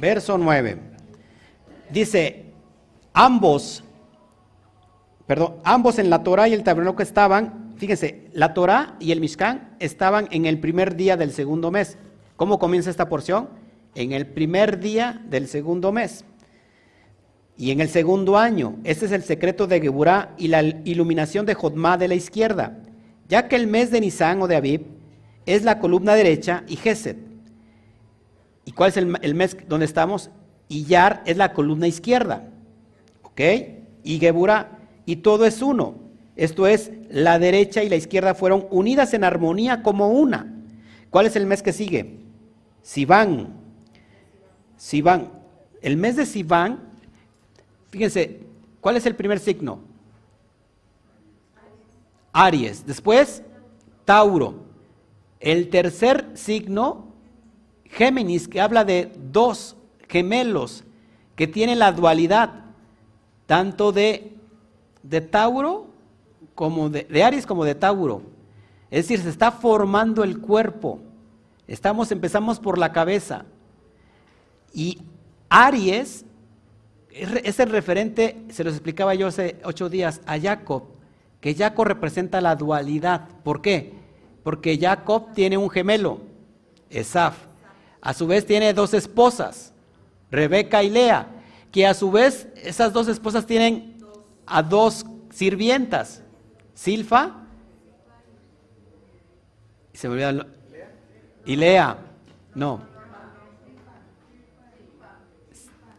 Verso 0.00 0.36
9. 0.36 0.78
Dice, 1.90 2.46
ambos, 3.12 3.84
perdón, 5.26 5.56
ambos 5.62 5.98
en 5.98 6.10
la 6.10 6.24
Torah 6.24 6.48
y 6.48 6.54
el 6.54 6.64
tabernáculo 6.64 7.02
estaban 7.02 7.61
Fíjense, 7.82 8.28
la 8.32 8.54
Torah 8.54 8.94
y 9.00 9.10
el 9.10 9.20
Mishkan 9.20 9.74
estaban 9.80 10.28
en 10.30 10.46
el 10.46 10.60
primer 10.60 10.94
día 10.94 11.16
del 11.16 11.32
segundo 11.32 11.72
mes. 11.72 11.98
¿Cómo 12.36 12.60
comienza 12.60 12.90
esta 12.90 13.08
porción? 13.08 13.48
En 13.96 14.12
el 14.12 14.28
primer 14.28 14.78
día 14.78 15.20
del 15.28 15.48
segundo 15.48 15.90
mes. 15.90 16.24
Y 17.56 17.72
en 17.72 17.80
el 17.80 17.88
segundo 17.88 18.38
año, 18.38 18.76
este 18.84 19.06
es 19.06 19.10
el 19.10 19.24
secreto 19.24 19.66
de 19.66 19.80
Geburá 19.80 20.32
y 20.38 20.46
la 20.46 20.62
iluminación 20.62 21.44
de 21.44 21.54
Jodma 21.54 21.98
de 21.98 22.06
la 22.06 22.14
izquierda, 22.14 22.78
ya 23.28 23.48
que 23.48 23.56
el 23.56 23.66
mes 23.66 23.90
de 23.90 24.00
Nisan 24.00 24.40
o 24.42 24.46
de 24.46 24.54
Abib 24.54 24.82
es 25.44 25.64
la 25.64 25.80
columna 25.80 26.14
derecha 26.14 26.62
y 26.68 26.76
Geset. 26.76 27.18
¿Y 28.64 28.70
cuál 28.70 28.90
es 28.90 28.96
el, 28.96 29.34
mes 29.34 29.56
donde 29.66 29.86
estamos? 29.86 30.30
Y 30.68 30.84
Yar 30.84 31.24
es 31.26 31.36
la 31.36 31.52
columna 31.52 31.88
izquierda. 31.88 32.48
¿Ok? 33.24 33.40
Y 34.04 34.20
Geburá. 34.20 34.78
Y 35.04 35.16
todo 35.16 35.46
es 35.46 35.60
uno. 35.60 36.01
Esto 36.42 36.66
es, 36.66 36.90
la 37.08 37.38
derecha 37.38 37.84
y 37.84 37.88
la 37.88 37.94
izquierda 37.94 38.34
fueron 38.34 38.66
unidas 38.72 39.14
en 39.14 39.22
armonía 39.22 39.80
como 39.84 40.08
una. 40.08 40.52
¿Cuál 41.08 41.26
es 41.26 41.36
el 41.36 41.46
mes 41.46 41.62
que 41.62 41.72
sigue? 41.72 42.18
Sivan. 42.82 43.54
Sivan. 44.76 45.30
El 45.80 45.96
mes 45.96 46.16
de 46.16 46.26
Sivan, 46.26 46.80
fíjense, 47.90 48.40
¿cuál 48.80 48.96
es 48.96 49.06
el 49.06 49.14
primer 49.14 49.38
signo? 49.38 49.82
Aries. 52.32 52.84
Después, 52.84 53.44
Tauro. 54.04 54.64
El 55.38 55.70
tercer 55.70 56.28
signo, 56.34 57.06
Géminis, 57.84 58.48
que 58.48 58.60
habla 58.60 58.84
de 58.84 59.12
dos 59.30 59.76
gemelos 60.08 60.82
que 61.36 61.46
tienen 61.46 61.78
la 61.78 61.92
dualidad, 61.92 62.64
tanto 63.46 63.92
de, 63.92 64.32
de 65.04 65.20
Tauro 65.20 65.91
como 66.54 66.90
de, 66.90 67.22
Aries 67.22 67.46
como 67.46 67.64
de 67.64 67.74
Tauro. 67.74 68.22
Es 68.90 69.08
decir, 69.08 69.20
se 69.20 69.30
está 69.30 69.50
formando 69.50 70.22
el 70.22 70.38
cuerpo. 70.38 71.00
Estamos, 71.66 72.12
empezamos 72.12 72.60
por 72.60 72.78
la 72.78 72.92
cabeza. 72.92 73.44
Y 74.74 75.00
Aries 75.48 76.24
es 77.10 77.60
el 77.60 77.70
referente, 77.70 78.42
se 78.50 78.64
los 78.64 78.74
explicaba 78.74 79.14
yo 79.14 79.26
hace 79.26 79.60
ocho 79.64 79.88
días, 79.88 80.20
a 80.26 80.38
Jacob, 80.38 80.84
que 81.40 81.54
Jacob 81.54 81.86
representa 81.86 82.40
la 82.40 82.56
dualidad. 82.56 83.28
¿Por 83.44 83.60
qué? 83.60 83.92
Porque 84.42 84.78
Jacob 84.78 85.32
tiene 85.34 85.56
un 85.56 85.70
gemelo, 85.70 86.20
Esaf. 86.90 87.36
A 88.00 88.14
su 88.14 88.26
vez 88.26 88.46
tiene 88.46 88.72
dos 88.72 88.94
esposas, 88.94 89.72
Rebeca 90.30 90.82
y 90.82 90.90
Lea, 90.90 91.28
que 91.70 91.86
a 91.86 91.94
su 91.94 92.10
vez 92.10 92.48
esas 92.56 92.92
dos 92.92 93.08
esposas 93.08 93.46
tienen 93.46 93.98
a 94.46 94.62
dos 94.62 95.06
sirvientas. 95.30 96.22
Silfa. 96.74 97.36
Y 99.92 99.98
se 99.98 100.08
me. 100.08 100.46
Y 101.44 101.56
Lea. 101.56 101.98
No. 102.54 102.92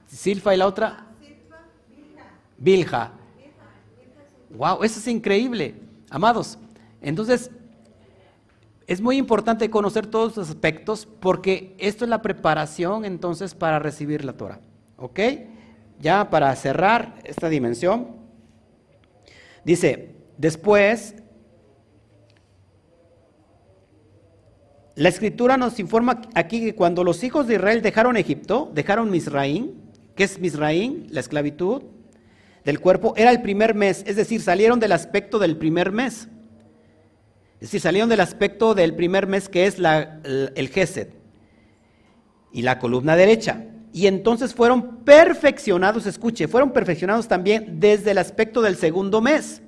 Silfa 0.07 0.53
y 0.53 0.57
la 0.57 0.67
otra. 0.67 1.05
Bilja. 2.57 3.11
Wow, 4.51 4.83
eso 4.83 4.99
es 4.99 5.07
increíble. 5.07 5.75
Amados, 6.09 6.57
entonces 7.01 7.49
es 8.85 9.01
muy 9.01 9.17
importante 9.17 9.69
conocer 9.69 10.07
todos 10.07 10.37
los 10.37 10.49
aspectos 10.49 11.07
porque 11.19 11.75
esto 11.79 12.05
es 12.05 12.09
la 12.09 12.21
preparación 12.21 13.03
entonces 13.03 13.55
para 13.55 13.79
recibir 13.79 14.23
la 14.23 14.33
Torah. 14.33 14.59
¿Ok? 14.97 15.19
Ya 15.99 16.29
para 16.29 16.55
cerrar 16.55 17.15
esta 17.23 17.49
dimensión, 17.49 18.15
dice, 19.63 20.15
Después, 20.37 21.15
la 24.95 25.09
escritura 25.09 25.57
nos 25.57 25.79
informa 25.79 26.21
aquí 26.35 26.61
que 26.61 26.75
cuando 26.75 27.03
los 27.03 27.23
hijos 27.23 27.47
de 27.47 27.55
Israel 27.55 27.81
dejaron 27.81 28.15
Egipto, 28.15 28.71
dejaron 28.73 29.09
Misraín, 29.09 29.91
que 30.15 30.23
es 30.23 30.39
Misraín, 30.39 31.07
la 31.09 31.19
esclavitud 31.19 31.83
del 32.63 32.79
cuerpo, 32.79 33.13
era 33.17 33.31
el 33.31 33.41
primer 33.41 33.73
mes, 33.73 34.03
es 34.05 34.15
decir, 34.15 34.41
salieron 34.41 34.79
del 34.79 34.91
aspecto 34.91 35.39
del 35.39 35.57
primer 35.57 35.91
mes. 35.91 36.27
Es 37.55 37.69
decir, 37.69 37.81
salieron 37.81 38.09
del 38.09 38.19
aspecto 38.19 38.75
del 38.75 38.93
primer 38.93 39.25
mes 39.25 39.49
que 39.49 39.65
es 39.65 39.79
la, 39.79 40.19
el 40.23 40.69
Gesed. 40.69 41.07
y 42.51 42.61
la 42.61 42.77
columna 42.77 43.15
derecha. 43.15 43.65
Y 43.93 44.05
entonces 44.07 44.53
fueron 44.53 44.97
perfeccionados, 45.03 46.05
escuche, 46.05 46.47
fueron 46.47 46.71
perfeccionados 46.71 47.27
también 47.27 47.79
desde 47.79 48.11
el 48.11 48.19
aspecto 48.19 48.61
del 48.61 48.75
segundo 48.75 49.21
mes, 49.21 49.62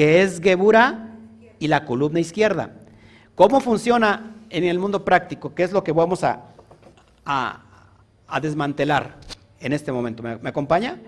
que 0.00 0.22
es 0.22 0.40
Gebura 0.40 1.10
y 1.58 1.68
la 1.68 1.84
columna 1.84 2.20
izquierda. 2.20 2.70
¿Cómo 3.34 3.60
funciona 3.60 4.34
en 4.48 4.64
el 4.64 4.78
mundo 4.78 5.04
práctico? 5.04 5.54
¿Qué 5.54 5.62
es 5.62 5.72
lo 5.72 5.84
que 5.84 5.92
vamos 5.92 6.24
a, 6.24 6.40
desmantelar 8.40 9.18
en 9.60 9.74
este 9.74 9.92
momento? 9.92 10.22
¿Me, 10.22 10.38
¿Me 10.38 10.48
acompaña? 10.48 10.98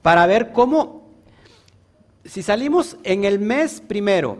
Para 0.00 0.26
ver 0.26 0.50
cómo, 0.52 1.10
si 2.24 2.42
salimos 2.42 2.96
en 3.04 3.26
el 3.26 3.38
mes 3.38 3.82
primero, 3.86 4.38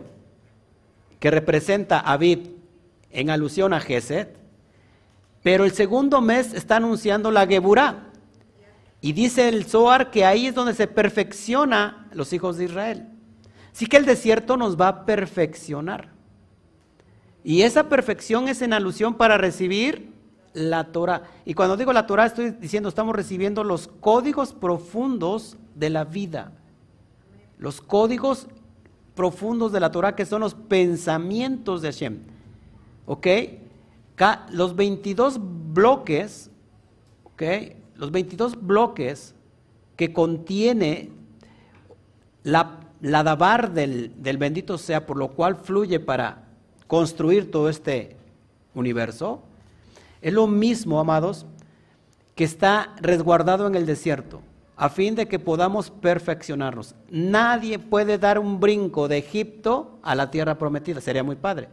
que 1.19 1.29
representa 1.29 1.99
a 1.99 2.13
Abib 2.13 2.55
en 3.11 3.29
alusión 3.29 3.73
a 3.73 3.79
Geset, 3.79 4.37
pero 5.43 5.65
el 5.65 5.71
segundo 5.73 6.19
mes 6.19 6.55
está 6.55 6.77
anunciando 6.77 7.29
la 7.29 7.45
Geburá. 7.45 8.07
Y 9.01 9.13
dice 9.13 9.49
el 9.49 9.65
Zohar 9.65 10.09
que 10.09 10.25
ahí 10.25 10.47
es 10.47 10.55
donde 10.55 10.73
se 10.73 10.87
perfecciona 10.87 12.09
los 12.11 12.33
hijos 12.33 12.57
de 12.57 12.65
Israel. 12.65 13.10
Así 13.73 13.87
que 13.87 13.97
el 13.97 14.05
desierto 14.05 14.57
nos 14.57 14.79
va 14.79 14.87
a 14.87 15.05
perfeccionar. 15.05 16.09
Y 17.43 17.63
esa 17.63 17.89
perfección 17.89 18.47
es 18.47 18.61
en 18.61 18.73
alusión 18.73 19.15
para 19.15 19.37
recibir 19.37 20.11
la 20.53 20.91
Torah. 20.91 21.23
Y 21.45 21.53
cuando 21.53 21.77
digo 21.77 21.93
la 21.93 22.05
Torah 22.05 22.25
estoy 22.25 22.51
diciendo 22.51 22.89
estamos 22.89 23.15
recibiendo 23.15 23.63
los 23.63 23.87
códigos 23.87 24.53
profundos 24.53 25.57
de 25.75 25.89
la 25.89 26.03
vida. 26.03 26.51
Los 27.57 27.81
códigos 27.81 28.47
profundos 29.15 29.71
de 29.71 29.79
la 29.79 29.91
Torah 29.91 30.15
que 30.15 30.25
son 30.25 30.41
los 30.41 30.53
pensamientos 30.53 31.81
de 31.81 31.91
Hashem. 31.91 32.19
¿Ok? 33.05 33.27
los 34.51 34.75
22 34.75 35.39
bloques, 35.73 36.51
los 37.95 38.11
22 38.11 38.61
bloques 38.61 39.33
que 39.95 40.13
contiene 40.13 41.09
la, 42.43 42.80
la 43.01 43.23
dabar 43.23 43.73
del, 43.73 44.11
del 44.21 44.37
bendito 44.37 44.77
sea, 44.77 45.05
por 45.05 45.17
lo 45.17 45.29
cual 45.29 45.55
fluye 45.55 45.99
para 45.99 46.43
construir 46.87 47.51
todo 47.51 47.69
este 47.69 48.15
universo, 48.75 49.41
es 50.21 50.33
lo 50.33 50.47
mismo, 50.47 50.99
amados, 50.99 51.45
que 52.35 52.43
está 52.43 52.95
resguardado 53.01 53.67
en 53.67 53.75
el 53.75 53.85
desierto, 53.85 54.41
a 54.77 54.89
fin 54.89 55.15
de 55.15 55.27
que 55.27 55.39
podamos 55.39 55.89
perfeccionarnos. 55.89 56.95
Nadie 57.09 57.79
puede 57.79 58.17
dar 58.17 58.39
un 58.39 58.59
brinco 58.59 59.07
de 59.07 59.17
Egipto 59.17 59.99
a 60.03 60.15
la 60.15 60.31
tierra 60.31 60.57
prometida, 60.57 61.01
sería 61.01 61.23
muy 61.23 61.35
padre. 61.35 61.69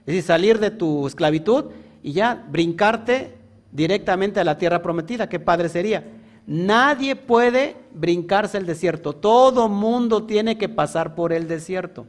Es 0.00 0.06
decir, 0.06 0.22
salir 0.22 0.58
de 0.58 0.70
tu 0.70 1.06
esclavitud 1.06 1.66
y 2.02 2.12
ya 2.12 2.44
brincarte 2.48 3.34
directamente 3.72 4.38
a 4.38 4.44
la 4.44 4.58
tierra 4.58 4.82
prometida. 4.82 5.28
Qué 5.28 5.40
padre 5.40 5.68
sería. 5.68 6.04
Nadie 6.46 7.16
puede 7.16 7.76
brincarse 7.94 8.58
el 8.58 8.66
desierto. 8.66 9.14
Todo 9.14 9.68
mundo 9.68 10.24
tiene 10.24 10.58
que 10.58 10.68
pasar 10.68 11.14
por 11.14 11.32
el 11.32 11.48
desierto. 11.48 12.06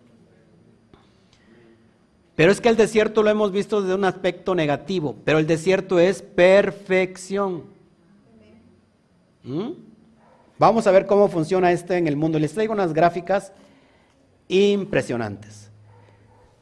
Pero 2.36 2.52
es 2.52 2.60
que 2.60 2.68
el 2.68 2.76
desierto 2.76 3.24
lo 3.24 3.30
hemos 3.30 3.52
visto 3.52 3.82
desde 3.82 3.96
un 3.96 4.04
aspecto 4.04 4.56
negativo, 4.56 5.16
pero 5.24 5.40
el 5.40 5.48
desierto 5.48 6.00
es 6.00 6.22
perfección. 6.22 7.64
¿Mm? 9.44 9.70
Vamos 10.58 10.86
a 10.88 10.92
ver 10.92 11.06
cómo 11.06 11.30
funciona 11.30 11.72
esto 11.72 11.94
en 11.94 12.08
el 12.08 12.18
mundo. 12.18 12.38
Les 12.38 12.54
traigo 12.54 12.74
unas 12.74 12.94
gráficas 12.94 13.54
impresionantes 14.50 15.66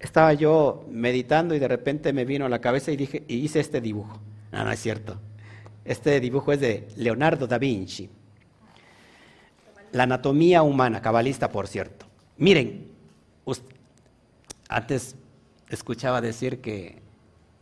estaba 0.03 0.33
yo 0.33 0.85
meditando 0.89 1.55
y 1.55 1.59
de 1.59 1.67
repente 1.67 2.13
me 2.13 2.25
vino 2.25 2.45
a 2.45 2.49
la 2.49 2.59
cabeza 2.59 2.91
y 2.91 2.97
dije, 2.97 3.23
y 3.27 3.37
hice 3.37 3.59
este 3.61 3.79
dibujo. 3.79 4.19
No, 4.51 4.63
no 4.63 4.71
es 4.71 4.79
cierto. 4.79 5.17
Este 5.85 6.19
dibujo 6.19 6.53
es 6.53 6.59
de 6.59 6.87
Leonardo 6.95 7.47
da 7.47 7.57
Vinci. 7.57 8.09
La 9.91 10.03
anatomía 10.03 10.63
humana, 10.63 11.01
cabalista, 11.01 11.49
por 11.49 11.67
cierto. 11.67 12.05
Miren, 12.37 12.87
antes 14.69 15.15
escuchaba 15.69 16.21
decir 16.21 16.61
que 16.61 17.01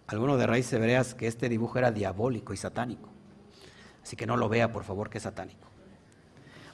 alguno 0.08 0.38
de 0.38 0.48
raíces 0.48 0.74
hebreas 0.74 1.14
que 1.14 1.28
este 1.28 1.50
dibujo 1.50 1.78
era 1.78 1.92
diabólico 1.92 2.54
y 2.54 2.58
satánico. 2.58 3.10
Así 4.02 4.16
que 4.16 4.26
no 4.26 4.38
lo 4.38 4.50
vea, 4.50 4.72
por 4.72 4.84
favor, 4.84 5.10
que 5.10 5.18
es 5.18 5.24
satánico. 5.24 5.68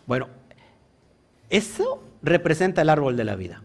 Bueno, 0.06 0.28
eso 1.50 2.04
representa 2.22 2.82
el 2.82 2.90
árbol 2.90 3.18
de 3.18 3.24
la 3.24 3.36
vida. 3.36 3.64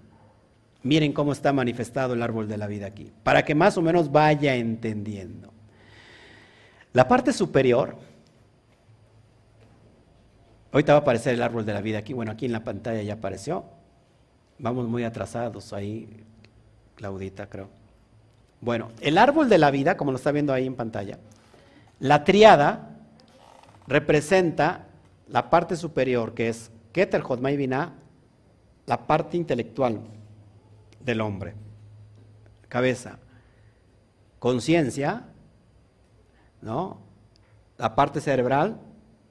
Miren 0.83 1.13
cómo 1.13 1.33
está 1.33 1.53
manifestado 1.53 2.15
el 2.15 2.23
árbol 2.23 2.49
de 2.49 2.57
la 2.57 2.67
vida 2.67 2.87
aquí, 2.87 3.13
para 3.23 3.45
que 3.45 3.55
más 3.55 3.77
o 3.77 3.83
menos 3.83 4.11
vaya 4.11 4.57
entendiendo. 4.57 5.52
La 6.93 7.09
parte 7.09 7.33
superior, 7.33 7.97
ahorita 10.73 10.93
va 10.93 10.99
a 10.99 11.03
aparecer 11.03 11.35
el 11.35 11.43
árbol 11.43 11.65
de 11.65 11.73
la 11.73 11.81
vida 11.81 11.99
aquí, 11.99 12.13
bueno, 12.13 12.33
aquí 12.33 12.47
en 12.47 12.53
la 12.53 12.65
pantalla 12.65 13.03
ya 13.03 13.15
apareció. 13.15 13.65
Vamos 14.59 14.87
muy 14.89 15.05
atrasados 15.05 15.73
ahí, 15.73 16.25
Claudita, 16.95 17.49
creo. 17.49 17.69
Bueno, 18.61 18.91
el 19.01 19.19
árbol 19.19 19.49
de 19.49 19.59
la 19.59 19.71
vida, 19.71 19.97
como 19.97 20.13
lo 20.13 20.19
está 20.19 20.31
viendo 20.31 20.53
ahí 20.53 20.67
en 20.67 20.77
pantalla, 20.77 21.19
la 21.99 22.25
triada 22.25 22.91
representa 23.87 24.87
la 25.29 25.51
parte 25.51 25.77
superior, 25.77 26.35
que 26.35 26.49
es 26.49 26.71
Keter 26.93 27.23
Jotmai 27.23 27.57
la 28.87 29.07
parte 29.07 29.37
intelectual, 29.37 30.01
del 31.01 31.21
hombre. 31.21 31.55
Cabeza. 32.69 33.19
Conciencia, 34.39 35.25
¿no? 36.63 37.01
La 37.77 37.95
parte 37.95 38.21
cerebral, 38.21 38.81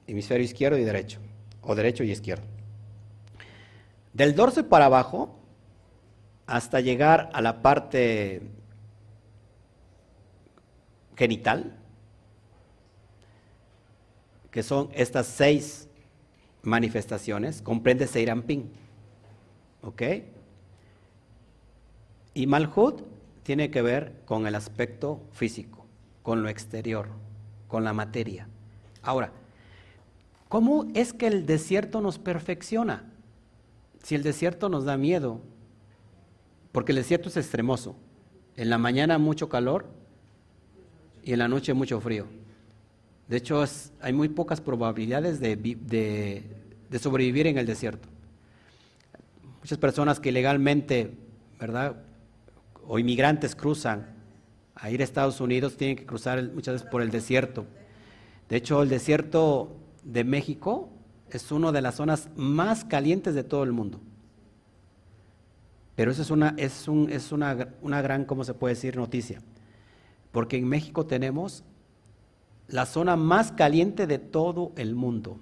hemisferio 0.06 0.44
izquierdo 0.44 0.78
y 0.78 0.84
derecho, 0.84 1.18
o 1.62 1.74
derecho 1.74 2.04
y 2.04 2.10
izquierdo. 2.10 2.44
Del 4.12 4.34
dorso 4.34 4.68
para 4.68 4.86
abajo, 4.86 5.38
hasta 6.46 6.80
llegar 6.80 7.30
a 7.32 7.40
la 7.40 7.62
parte 7.62 8.42
genital, 11.16 11.78
que 14.50 14.62
son 14.62 14.90
estas 14.92 15.26
seis 15.26 15.88
manifestaciones, 16.62 17.62
comprende 17.62 18.06
Seirampin. 18.06 18.70
¿Ok? 19.82 20.02
Y 22.34 22.46
Malhut 22.46 23.02
tiene 23.42 23.70
que 23.70 23.82
ver 23.82 24.20
con 24.24 24.46
el 24.46 24.54
aspecto 24.54 25.20
físico, 25.32 25.81
con 26.22 26.42
lo 26.42 26.48
exterior, 26.48 27.08
con 27.68 27.84
la 27.84 27.92
materia. 27.92 28.48
Ahora, 29.02 29.32
¿cómo 30.48 30.86
es 30.94 31.12
que 31.12 31.26
el 31.26 31.46
desierto 31.46 32.00
nos 32.00 32.18
perfecciona? 32.18 33.04
Si 34.02 34.14
el 34.14 34.22
desierto 34.22 34.68
nos 34.68 34.84
da 34.84 34.96
miedo, 34.96 35.40
porque 36.72 36.92
el 36.92 36.96
desierto 36.96 37.28
es 37.28 37.36
extremoso. 37.36 37.96
En 38.56 38.70
la 38.70 38.78
mañana 38.78 39.18
mucho 39.18 39.48
calor 39.48 39.86
y 41.22 41.32
en 41.32 41.38
la 41.38 41.48
noche 41.48 41.74
mucho 41.74 42.00
frío. 42.00 42.26
De 43.28 43.36
hecho, 43.36 43.64
hay 44.00 44.12
muy 44.12 44.28
pocas 44.28 44.60
probabilidades 44.60 45.40
de, 45.40 45.56
de 45.56 46.98
sobrevivir 46.98 47.46
en 47.46 47.58
el 47.58 47.66
desierto. 47.66 48.08
Muchas 49.60 49.78
personas 49.78 50.20
que 50.20 50.32
legalmente, 50.32 51.14
¿verdad? 51.58 51.96
o 52.86 52.98
inmigrantes 52.98 53.54
cruzan 53.54 54.06
a 54.74 54.90
ir 54.90 55.00
a 55.00 55.04
Estados 55.04 55.40
Unidos, 55.40 55.76
tienen 55.76 55.96
que 55.96 56.06
cruzar 56.06 56.42
muchas 56.52 56.74
veces 56.74 56.88
por 56.88 57.02
el 57.02 57.10
desierto. 57.10 57.66
De 58.48 58.56
hecho, 58.56 58.82
el 58.82 58.88
desierto 58.88 59.76
de 60.02 60.24
México 60.24 60.88
es 61.30 61.50
una 61.52 61.72
de 61.72 61.82
las 61.82 61.96
zonas 61.96 62.28
más 62.36 62.84
calientes 62.84 63.34
de 63.34 63.44
todo 63.44 63.62
el 63.64 63.72
mundo. 63.72 64.00
Pero 65.94 66.10
eso 66.10 66.22
es 66.22 66.30
una, 66.30 66.54
es 66.56 66.88
un, 66.88 67.10
es 67.10 67.32
una, 67.32 67.68
una 67.82 68.02
gran, 68.02 68.24
¿cómo 68.24 68.44
se 68.44 68.54
puede 68.54 68.74
decir?, 68.74 68.96
noticia. 68.96 69.40
Porque 70.30 70.56
en 70.56 70.66
México 70.66 71.06
tenemos 71.06 71.64
la 72.68 72.86
zona 72.86 73.16
más 73.16 73.52
caliente 73.52 74.06
de 74.06 74.18
todo 74.18 74.72
el 74.76 74.94
mundo, 74.94 75.38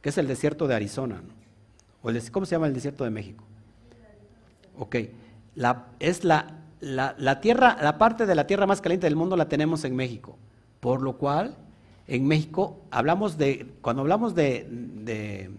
que 0.00 0.08
es 0.08 0.18
el 0.18 0.26
desierto 0.26 0.66
de 0.66 0.74
Arizona. 0.74 1.22
O 2.02 2.10
el, 2.10 2.30
¿Cómo 2.30 2.46
se 2.46 2.54
llama 2.54 2.66
el 2.66 2.74
desierto 2.74 3.04
de 3.04 3.10
México? 3.10 3.44
Ok 4.78 4.96
la, 5.54 5.86
es 6.00 6.24
la, 6.24 6.63
la, 6.84 7.40
tierra, 7.40 7.78
la 7.80 7.98
parte 7.98 8.26
de 8.26 8.34
la 8.34 8.46
tierra 8.46 8.66
más 8.66 8.80
caliente 8.80 9.06
del 9.06 9.16
mundo 9.16 9.36
la 9.36 9.48
tenemos 9.48 9.84
en 9.84 9.96
México. 9.96 10.38
Por 10.80 11.02
lo 11.02 11.16
cual, 11.16 11.56
en 12.06 12.26
México 12.26 12.82
hablamos 12.90 13.38
de, 13.38 13.72
cuando 13.80 14.02
hablamos 14.02 14.34
de, 14.34 14.66
de, 14.68 15.50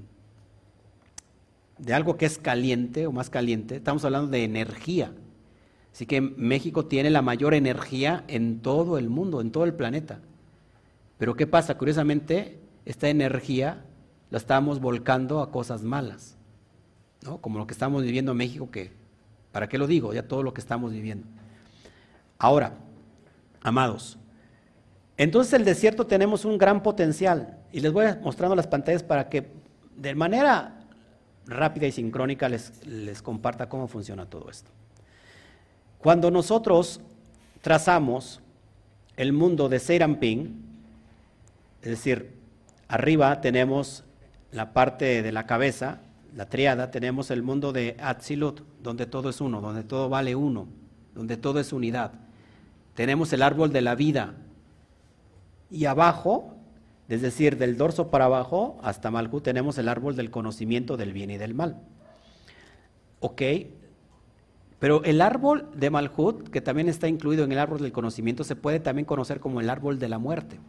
de 1.77 1.93
algo 1.93 2.17
que 2.17 2.25
es 2.25 2.37
caliente 2.37 3.07
o 3.07 3.11
más 3.11 3.29
caliente, 3.29 3.77
estamos 3.77 4.05
hablando 4.05 4.29
de 4.29 4.43
energía. 4.43 5.11
Así 5.91 6.05
que 6.05 6.21
México 6.21 6.85
tiene 6.85 7.09
la 7.09 7.21
mayor 7.21 7.53
energía 7.53 8.23
en 8.27 8.59
todo 8.59 8.97
el 8.97 9.09
mundo, 9.09 9.41
en 9.41 9.51
todo 9.51 9.63
el 9.63 9.73
planeta. 9.73 10.19
Pero 11.17 11.35
¿qué 11.35 11.47
pasa? 11.47 11.77
Curiosamente, 11.77 12.59
esta 12.85 13.09
energía 13.09 13.85
la 14.29 14.37
estamos 14.37 14.79
volcando 14.79 15.41
a 15.41 15.51
cosas 15.51 15.83
malas, 15.83 16.37
¿no? 17.23 17.37
Como 17.39 17.57
lo 17.57 17.65
que 17.65 17.73
estamos 17.73 18.03
viviendo 18.03 18.33
en 18.33 18.37
México, 18.37 18.69
que 18.69 18.91
¿Para 19.55 19.69
qué 19.69 19.77
lo 19.77 19.87
digo? 19.87 20.13
Ya 20.13 20.27
todo 20.27 20.43
lo 20.43 20.53
que 20.53 20.59
estamos 20.59 20.91
viviendo. 20.91 21.25
Ahora, 22.37 22.73
amados, 23.61 24.17
Entonces 25.15 25.53
el 25.53 25.63
desierto 25.63 26.05
tenemos 26.05 26.43
un 26.43 26.57
gran 26.57 26.83
potencial 26.83 27.57
y 27.71 27.79
les 27.79 27.93
voy 27.93 28.05
mostrando 28.21 28.53
las 28.53 28.67
pantallas 28.67 29.01
para 29.01 29.29
que 29.29 29.47
de 29.95 30.13
manera 30.13 30.81
rápida 31.47 31.87
y 31.87 31.93
sincrónica 31.93 32.49
les, 32.49 32.85
les 32.85 33.21
comparta 33.21 33.69
cómo 33.69 33.87
funciona 33.87 34.25
todo 34.25 34.49
esto. 34.49 34.69
Cuando 35.99 36.29
nosotros 36.31 36.99
trazamos 37.61 38.41
el 39.15 39.31
mundo 39.31 39.69
de 39.69 39.79
Serampín, 39.79 40.65
es 41.81 41.91
decir, 41.91 42.33
arriba 42.89 43.39
tenemos 43.39 44.03
la 44.51 44.73
parte 44.73 45.23
de 45.23 45.31
la 45.31 45.45
cabeza, 45.45 46.01
la 46.35 46.49
triada, 46.49 46.91
tenemos 46.91 47.31
el 47.31 47.43
mundo 47.43 47.71
de 47.71 47.95
Atzilut, 47.99 48.61
donde 48.83 49.05
todo 49.05 49.29
es 49.29 49.39
uno, 49.39 49.61
donde 49.61 49.83
todo 49.83 50.09
vale 50.09 50.35
uno, 50.35 50.67
donde 51.13 51.37
todo 51.37 51.61
es 51.61 51.71
unidad. 51.71 52.11
Tenemos 52.93 53.31
el 53.31 53.41
árbol 53.41 53.71
de 53.71 53.81
la 53.81 53.95
vida. 53.95 54.35
Y 55.71 55.85
abajo, 55.85 56.57
es 57.07 57.21
decir, 57.21 57.57
del 57.57 57.77
dorso 57.77 58.11
para 58.11 58.25
abajo 58.25 58.77
hasta 58.83 59.11
Malhut, 59.11 59.43
tenemos 59.43 59.77
el 59.77 59.87
árbol 59.87 60.17
del 60.17 60.29
conocimiento 60.29 60.97
del 60.97 61.13
bien 61.13 61.29
y 61.29 61.37
del 61.37 61.53
mal. 61.53 61.81
¿Ok? 63.21 63.41
Pero 64.79 65.03
el 65.05 65.21
árbol 65.21 65.69
de 65.73 65.89
Malhut, 65.89 66.49
que 66.49 66.59
también 66.59 66.89
está 66.89 67.07
incluido 67.07 67.45
en 67.45 67.51
el 67.53 67.59
árbol 67.59 67.79
del 67.79 67.93
conocimiento, 67.93 68.43
se 68.43 68.57
puede 68.57 68.81
también 68.81 69.05
conocer 69.05 69.39
como 69.39 69.61
el 69.61 69.69
árbol 69.69 69.99
de 69.99 70.09
la 70.09 70.19
muerte. 70.19 70.59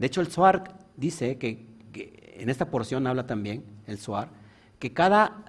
De 0.00 0.06
hecho, 0.06 0.20
el 0.20 0.32
Suar 0.32 0.76
dice 0.96 1.38
que, 1.38 1.64
en 2.36 2.50
esta 2.50 2.70
porción 2.70 3.06
habla 3.06 3.28
también, 3.28 3.64
el 3.86 3.98
Suar, 3.98 4.42
que 4.84 4.92
cada 4.92 5.46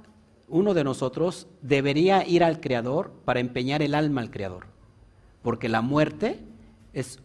uno 0.47 0.73
de 0.73 0.85
nosotros 0.85 1.47
debería 1.61 2.25
ir 2.25 2.41
al 2.41 2.61
Creador 2.61 3.11
para 3.25 3.41
empeñar 3.41 3.81
el 3.81 3.93
alma 3.93 4.21
al 4.21 4.31
Creador. 4.31 4.67
Porque 5.43 5.67
la 5.67 5.81
muerte 5.81 6.39
es, 6.93 7.19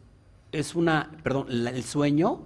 es 0.51 0.75
una, 0.75 1.13
perdón, 1.23 1.47
el 1.49 1.85
sueño 1.85 2.41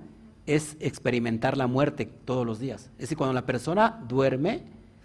es 0.45 0.77
experimentar 0.81 1.57
la 1.57 1.67
muerte 1.67 2.05
todos 2.05 2.45
los 2.45 2.59
días. 2.59 2.91
Es 2.97 3.05
decir, 3.05 3.17
cuando 3.17 3.33
la 3.33 3.47
persona 3.47 4.05
duerme, 4.07 4.65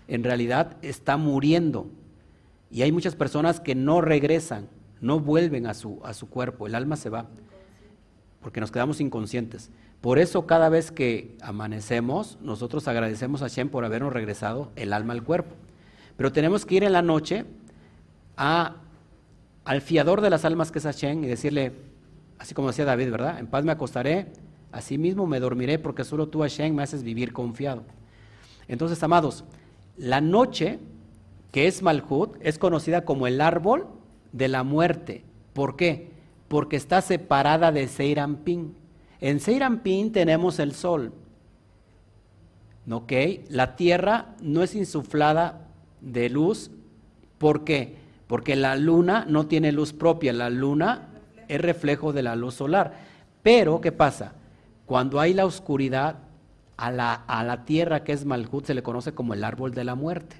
en 0.09 0.25
realidad 0.25 0.75
está 0.81 1.15
muriendo. 1.15 1.87
Y 2.69 2.81
hay 2.81 2.91
muchas 2.91 3.15
personas 3.15 3.61
que 3.61 3.75
no 3.75 4.01
regresan, 4.01 4.67
no 4.99 5.21
vuelven 5.21 5.67
a 5.67 5.73
su, 5.73 6.01
a 6.03 6.13
su 6.13 6.27
cuerpo, 6.27 6.67
el 6.67 6.75
alma 6.75 6.97
se 6.97 7.09
va, 7.09 7.29
porque 8.41 8.59
nos 8.59 8.71
quedamos 8.71 8.99
inconscientes. 8.99 9.71
Por 10.01 10.17
eso 10.17 10.45
cada 10.45 10.69
vez 10.69 10.91
que 10.91 11.35
amanecemos, 11.41 12.37
nosotros 12.41 12.87
agradecemos 12.87 13.41
a 13.41 13.45
Hashem 13.45 13.69
por 13.69 13.83
habernos 13.83 14.13
regresado 14.13 14.71
el 14.75 14.93
alma 14.93 15.13
al 15.13 15.23
cuerpo. 15.23 15.55
Pero 16.15 16.31
tenemos 16.31 16.65
que 16.65 16.75
ir 16.75 16.83
en 16.83 16.93
la 16.93 17.01
noche 17.01 17.45
a, 18.37 18.77
al 19.65 19.81
fiador 19.81 20.21
de 20.21 20.29
las 20.29 20.45
almas 20.45 20.71
que 20.71 20.79
es 20.79 20.85
Hashem 20.85 21.23
y 21.23 21.27
decirle, 21.27 21.73
así 22.37 22.53
como 22.53 22.69
decía 22.69 22.85
David, 22.85 23.11
¿verdad? 23.11 23.39
En 23.39 23.47
paz 23.47 23.65
me 23.65 23.73
acostaré, 23.73 24.27
así 24.71 24.97
mismo 24.97 25.27
me 25.27 25.39
dormiré 25.39 25.79
porque 25.79 26.05
solo 26.05 26.29
tú 26.29 26.41
Hashem 26.41 26.75
me 26.75 26.83
haces 26.83 27.03
vivir 27.03 27.33
confiado. 27.33 27.83
Entonces, 28.69 29.01
amados, 29.03 29.43
la 29.97 30.21
noche 30.21 30.79
que 31.51 31.67
es 31.67 31.81
Malhut 31.81 32.37
es 32.41 32.57
conocida 32.57 33.03
como 33.03 33.27
el 33.27 33.41
árbol 33.41 33.87
de 34.31 34.47
la 34.47 34.63
muerte. 34.63 35.23
¿Por 35.53 35.75
qué? 35.75 36.11
Porque 36.47 36.77
está 36.77 37.01
separada 37.01 37.71
de 37.71 37.87
Seirampín. 37.87 38.75
En 39.21 39.39
Seirampín 39.39 40.11
tenemos 40.11 40.59
el 40.59 40.73
sol. 40.73 41.13
¿Ok? 42.89 43.11
La 43.49 43.75
tierra 43.75 44.35
no 44.41 44.63
es 44.63 44.75
insuflada 44.75 45.67
de 46.01 46.29
luz. 46.29 46.71
¿Por 47.37 47.63
qué? 47.63 47.97
Porque 48.27 48.55
la 48.55 48.75
luna 48.75 49.25
no 49.27 49.47
tiene 49.47 49.71
luz 49.71 49.93
propia. 49.93 50.33
La 50.33 50.49
luna 50.49 51.09
es 51.47 51.61
reflejo 51.61 52.13
de 52.13 52.23
la 52.23 52.35
luz 52.35 52.55
solar. 52.55 52.93
Pero, 53.43 53.81
¿qué 53.81 53.91
pasa? 53.91 54.33
Cuando 54.85 55.19
hay 55.19 55.33
la 55.33 55.45
oscuridad, 55.45 56.17
a 56.79 56.91
la, 56.91 57.13
a 57.13 57.43
la 57.43 57.65
tierra 57.65 58.05
que 58.05 58.13
es 58.13 58.23
Malhut 58.23 58.65
se 58.65 58.73
le 58.73 58.81
conoce 58.81 59.13
como 59.13 59.33
el 59.33 59.43
árbol 59.43 59.73
de 59.73 59.83
la 59.83 59.95
muerte. 59.95 60.37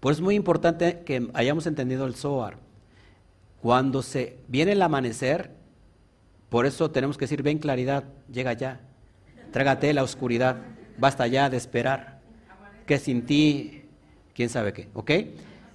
Por 0.00 0.12
eso 0.12 0.20
es 0.20 0.24
muy 0.24 0.34
importante 0.34 1.00
que 1.06 1.30
hayamos 1.32 1.66
entendido 1.66 2.04
el 2.04 2.14
Zohar. 2.14 2.58
Cuando 3.62 4.02
se 4.02 4.38
viene 4.48 4.72
el 4.72 4.82
amanecer, 4.82 5.55
por 6.48 6.66
eso 6.66 6.90
tenemos 6.90 7.18
que 7.18 7.24
decir, 7.24 7.42
ven 7.42 7.58
claridad, 7.58 8.04
llega 8.30 8.52
ya, 8.52 8.80
trágate 9.52 9.92
la 9.92 10.02
oscuridad, 10.02 10.56
basta 10.98 11.26
ya 11.26 11.50
de 11.50 11.56
esperar, 11.56 12.20
que 12.86 12.98
sin 12.98 13.26
ti, 13.26 13.82
quién 14.34 14.48
sabe 14.48 14.72
qué, 14.72 14.88
¿ok? 14.94 15.10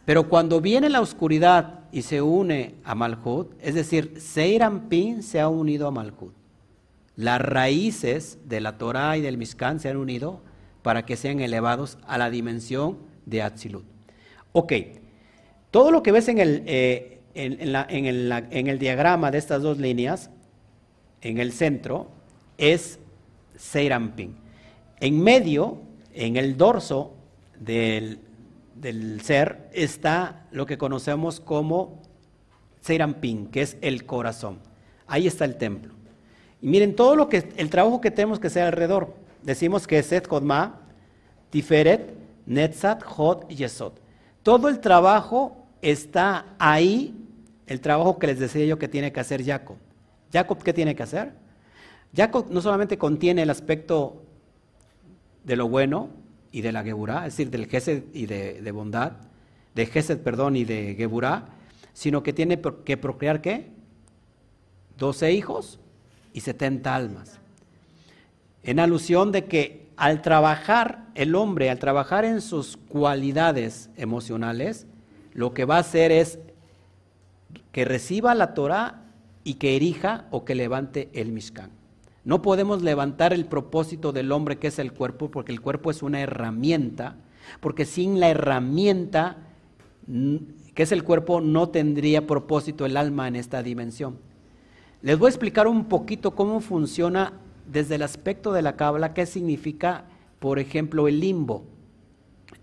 Pero 0.05 0.30
cuando 0.30 0.61
viene 0.61 0.89
la 0.89 1.01
oscuridad 1.01 1.82
y 1.91 2.01
se 2.01 2.22
une 2.22 2.76
a 2.84 2.95
Malhut, 2.95 3.53
es 3.61 3.76
decir, 3.76 4.19
Seirampin 4.19 5.24
se 5.24 5.39
ha 5.39 5.47
unido 5.47 5.88
a 5.88 5.91
Malhut. 5.91 6.34
Las 7.15 7.41
raíces 7.41 8.39
de 8.45 8.61
la 8.61 8.78
Torah 8.78 9.17
y 9.17 9.22
del 9.22 9.38
Mishkan 9.38 9.80
se 9.80 9.89
han 9.89 9.97
unido 9.97 10.41
para 10.82 11.05
que 11.05 11.17
sean 11.17 11.39
elevados 11.39 11.97
a 12.07 12.17
la 12.17 12.30
dimensión 12.30 12.97
de 13.26 13.41
Atzilut. 13.41 13.86
Ok, 14.53 14.74
todo 15.69 15.91
lo 15.91 16.03
que 16.03 16.11
ves 16.11 16.28
en 16.28 16.39
el, 16.39 16.63
eh, 16.65 17.19
en, 17.34 18.67
el, 18.67 18.80
diagrama 18.80 19.32
de 19.32 19.38
estas 19.38 19.61
dos 19.61 19.78
líneas, 19.78 20.30
en 21.22 21.38
el 21.39 21.51
centro, 21.53 22.07
es 22.57 22.99
Seiramping. 23.55 24.36
En 24.99 25.22
medio, 25.22 25.82
en 26.13 26.36
el 26.38 26.57
dorso 26.57 27.13
del, 27.59 28.19
ser, 29.24 29.69
está 29.74 30.47
lo 30.51 30.65
que 30.65 30.78
conocemos 30.78 31.39
como 31.39 32.01
Seiramping, 32.82 33.47
que 33.47 33.61
es 33.61 33.78
el 33.82 34.05
corazón. 34.05 34.59
Ahí 35.07 35.28
está 35.28 35.45
el 35.45 35.57
templo. 35.57 35.93
Y 36.61 36.67
miren 36.67 36.95
todo 36.95 37.15
lo 37.15 37.30
que 37.30 37.49
el 37.57 37.69
trabajo 37.69 38.01
que 38.01 38.11
tenemos 38.11 38.39
que 38.39 38.47
hacer 38.47 38.63
alrededor. 38.63 39.13
Decimos 39.43 39.88
que 39.88 39.99
es 39.99 40.05
Set 40.05 40.28
Kodma, 40.28 40.82
Tiferet, 41.49 42.13
Netzat, 42.45 43.03
Hod 43.03 43.45
y 43.49 43.55
Yesod. 43.55 43.93
Todo 44.43 44.69
el 44.69 44.80
trabajo 44.80 45.65
está 45.82 46.55
ahí, 46.59 47.15
el 47.67 47.82
trabajo 47.82 48.19
que 48.19 48.28
les 48.28 48.39
decía 48.39 48.65
yo 48.65 48.78
que 48.78 48.88
tiene 48.88 49.11
que 49.11 49.19
hacer 49.19 49.43
Jacob. 49.43 49.78
Jacob, 50.32 50.63
¿qué 50.63 50.73
tiene 50.73 50.95
que 50.95 51.03
hacer? 51.03 51.34
Jacob 52.15 52.47
no 52.49 52.61
solamente 52.61 52.97
contiene 52.97 53.43
el 53.43 53.49
aspecto 53.49 54.23
de 55.43 55.55
lo 55.55 55.67
bueno 55.67 56.09
y 56.51 56.61
de 56.61 56.71
la 56.71 56.84
Geburá, 56.84 57.25
es 57.25 57.34
decir, 57.34 57.49
del 57.49 57.67
Gesed 57.67 58.03
y 58.13 58.25
de, 58.25 58.71
bondad, 58.71 59.13
de 59.75 59.86
Gesed, 59.86 60.19
perdón, 60.19 60.55
y 60.55 60.65
de 60.65 60.95
Geburá, 60.95 61.45
sino 61.93 62.23
que 62.23 62.34
tiene 62.34 62.59
que 62.86 62.97
procrear 62.97 63.41
¿qué? 63.41 63.69
12 64.97 65.32
hijos 65.32 65.79
y 66.34 66.41
70 66.41 66.93
almas. 66.93 67.39
En 68.63 68.79
alusión 68.79 69.32
de 69.32 69.45
que 69.45 69.88
al 69.95 70.21
trabajar 70.21 71.07
el 71.15 71.36
hombre, 71.36 71.69
al 71.69 71.79
trabajar 71.79 72.25
en 72.25 72.41
sus 72.41 72.77
cualidades 72.77 73.89
emocionales, 73.97 74.86
lo 75.34 75.53
que 75.53 75.65
va 75.65 75.77
a 75.77 75.82
hacer 75.82 76.11
es 76.11 76.39
que 77.71 77.86
reciba 77.86 78.36
la 78.36 78.53
Torah 78.53 79.00
y 79.43 79.55
que 79.55 79.75
erija 79.75 80.27
o 80.31 80.45
que 80.45 80.55
levante 80.55 81.09
el 81.13 81.31
Mishkan. 81.31 81.71
No 82.23 82.41
podemos 82.41 82.83
levantar 82.83 83.33
el 83.33 83.45
propósito 83.45 84.11
del 84.11 84.31
hombre 84.31 84.57
que 84.57 84.67
es 84.67 84.79
el 84.79 84.93
cuerpo, 84.93 85.31
porque 85.31 85.51
el 85.51 85.61
cuerpo 85.61 85.89
es 85.89 86.03
una 86.03 86.21
herramienta, 86.21 87.15
porque 87.59 87.85
sin 87.85 88.19
la 88.19 88.29
herramienta 88.29 89.37
que 90.73 90.83
es 90.83 90.91
el 90.91 91.03
cuerpo 91.03 91.41
no 91.41 91.69
tendría 91.69 92.27
propósito 92.27 92.85
el 92.85 92.97
alma 92.97 93.27
en 93.27 93.35
esta 93.35 93.63
dimensión. 93.63 94.17
Les 95.01 95.17
voy 95.17 95.27
a 95.27 95.29
explicar 95.29 95.67
un 95.67 95.85
poquito 95.85 96.35
cómo 96.35 96.59
funciona 96.59 97.33
desde 97.67 97.95
el 97.95 98.03
aspecto 98.03 98.51
de 98.51 98.61
la 98.61 98.75
cabla, 98.75 99.13
¿qué 99.13 99.25
significa, 99.25 100.05
por 100.39 100.59
ejemplo, 100.59 101.07
el 101.07 101.19
limbo? 101.19 101.63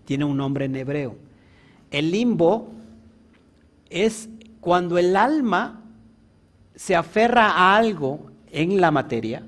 Tiene 0.05 0.25
un 0.25 0.37
nombre 0.37 0.65
en 0.65 0.75
hebreo. 0.75 1.15
El 1.91 2.11
limbo 2.11 2.69
es 3.89 4.29
cuando 4.61 4.97
el 4.97 5.15
alma 5.15 5.83
se 6.79 6.95
aferra 6.95 7.49
a 7.49 7.75
algo 7.75 8.31
en 8.49 8.79
la 8.79 8.89
materia, 8.89 9.45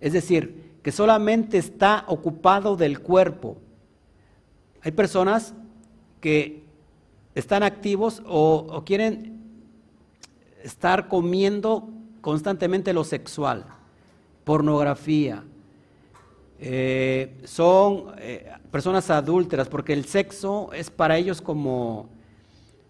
es 0.00 0.14
decir, 0.14 0.78
que 0.82 0.90
solamente 0.90 1.58
está 1.58 2.06
ocupado 2.08 2.76
del 2.76 3.00
cuerpo. 3.00 3.58
Hay 4.80 4.92
personas 4.92 5.52
que 6.18 6.64
están 7.34 7.62
activos 7.62 8.22
o, 8.24 8.82
quieren 8.86 9.38
estar 10.64 11.08
comiendo 11.08 11.90
constantemente 12.22 12.94
lo 12.94 13.04
sexual 13.04 13.66
pornografía, 14.42 15.44
eh, 16.58 17.36
son 17.44 18.14
eh, 18.16 18.50
personas 18.70 19.10
adúlteras, 19.10 19.68
porque 19.68 19.92
el 19.92 20.06
sexo 20.06 20.72
es 20.72 20.90
para 20.90 21.18
ellos 21.18 21.42
como, 21.42 22.08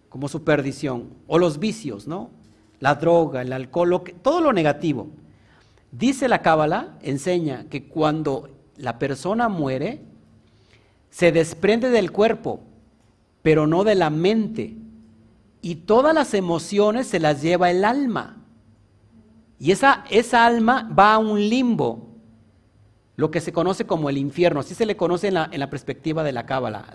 como 0.09 0.29
su 0.29 0.45
perdición, 0.45 1.09
o 1.27 1.37
los 1.37 1.59
vicios, 1.59 2.07
¿no? 2.07 2.39
La 2.81 2.97
droga, 2.97 3.43
el 3.43 3.53
alcohol, 3.53 4.03
todo 4.23 4.41
lo 4.41 4.53
negativo. 4.53 5.09
Dice 5.93 6.29
la 6.29 6.43
Cábala, 6.43 6.97
enseña 7.03 7.67
que 7.71 7.89
cuando 7.89 8.49
la 8.77 8.99
persona 8.99 9.49
muere, 9.49 10.01
se 11.11 11.33
desprende 11.33 11.91
del 11.91 12.11
cuerpo, 12.11 12.61
pero 13.43 13.67
no 13.67 13.85
de 13.85 13.95
la 13.95 14.11
mente, 14.11 14.77
y 15.63 15.75
todas 15.77 16.15
las 16.15 16.33
emociones 16.35 17.07
se 17.07 17.21
las 17.21 17.43
lleva 17.43 17.71
el 17.71 17.85
alma. 17.85 18.39
Y 19.59 19.73
esa, 19.73 20.05
esa 20.11 20.47
alma 20.47 20.91
va 20.99 21.15
a 21.15 21.19
un 21.19 21.39
limbo, 21.39 22.09
lo 23.17 23.31
que 23.31 23.43
se 23.43 23.53
conoce 23.53 23.87
como 23.87 24.09
el 24.09 24.17
infierno. 24.17 24.61
Así 24.61 24.75
se 24.75 24.87
le 24.87 24.97
conoce 24.97 25.29
en 25.29 25.35
la, 25.35 25.71
perspectiva 25.71 26.25
de 26.25 26.33
la 26.33 26.47
Cábala. 26.47 26.87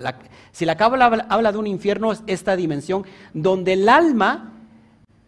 si 0.51 0.65
la 0.65 0.75
Cábala 0.75 1.27
habla, 1.29 1.51
de 1.51 1.57
un 1.59 1.67
infierno, 1.67 2.11
es 2.11 2.23
esta 2.25 2.55
dimensión 2.55 3.05
donde 3.35 3.73
el 3.73 3.87
alma 3.87 4.54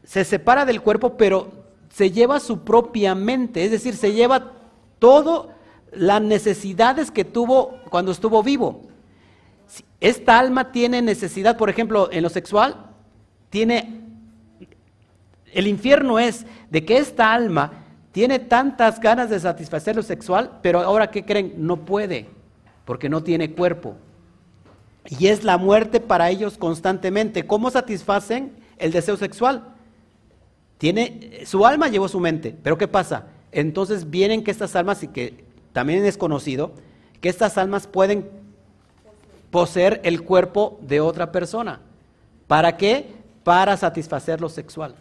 se 0.08 0.24
separa 0.24 0.64
del 0.64 0.82
cuerpo, 0.82 1.18
pero 1.18 1.52
se 1.90 2.12
lleva 2.12 2.40
su 2.40 2.64
propia 2.64 3.14
mente, 3.14 3.66
es 3.66 3.72
decir, 3.72 3.94
se 3.94 4.14
lleva 4.14 4.54
todo 5.00 5.50
las 5.92 6.22
necesidades 6.22 7.12
que 7.12 7.26
tuvo 7.26 7.82
cuando 7.90 8.14
estuvo 8.14 8.42
vivo. 8.42 8.84
Esta 10.00 10.40
alma 10.40 10.72
tiene 10.72 11.02
necesidad, 11.02 11.58
por 11.58 11.70
ejemplo, 11.70 12.08
en 12.10 12.24
lo 12.24 12.30
sexual, 12.30 12.86
tiene, 13.50 14.02
el 15.52 15.68
infierno 15.68 16.20
es 16.20 16.46
de 16.70 16.86
que 16.86 17.00
esta 17.00 17.34
alma 17.34 17.74
tiene 18.14 18.40
tantas 18.40 19.02
ganas 19.02 19.30
de 19.30 19.42
satisfacer 19.42 19.98
lo 19.98 20.04
sexual, 20.04 20.60
pero 20.62 20.80
ahora 20.80 21.12
¿qué 21.12 21.26
creen? 21.26 21.54
No 21.58 21.84
puede, 21.84 22.30
porque 22.86 23.10
no 23.10 23.24
tiene 23.24 23.52
cuerpo. 23.52 23.96
Y 25.20 25.28
es 25.28 25.44
la 25.44 25.58
muerte 25.58 26.00
para 26.00 26.30
ellos 26.30 26.58
constantemente. 26.58 27.46
¿Cómo 27.46 27.70
satisfacen 27.72 28.56
el 28.78 28.94
deseo 28.94 29.18
sexual? 29.18 29.74
Tiene, 30.78 31.44
su 31.46 31.66
alma 31.66 31.88
llevó 31.88 32.08
su 32.08 32.20
mente, 32.20 32.56
pero 32.62 32.78
¿qué 32.78 32.88
pasa? 32.88 33.28
Entonces 33.52 34.10
vienen 34.10 34.44
que 34.44 34.52
estas 34.52 34.76
almas, 34.76 35.04
y 35.04 35.08
que 35.08 35.46
también 35.74 36.06
es 36.06 36.18
conocido, 36.18 36.74
que 37.22 37.30
estas 37.30 37.58
almas 37.58 37.88
pueden 37.88 38.30
poseer 39.50 40.02
el 40.04 40.22
cuerpo 40.24 40.80
de 40.82 41.02
otra 41.02 41.32
persona. 41.32 41.82
¿Para 42.48 42.78
qué? 42.78 43.08
Para 43.44 43.76
satisfacer 43.78 44.40
lo 44.40 44.50
sexual. 44.50 44.96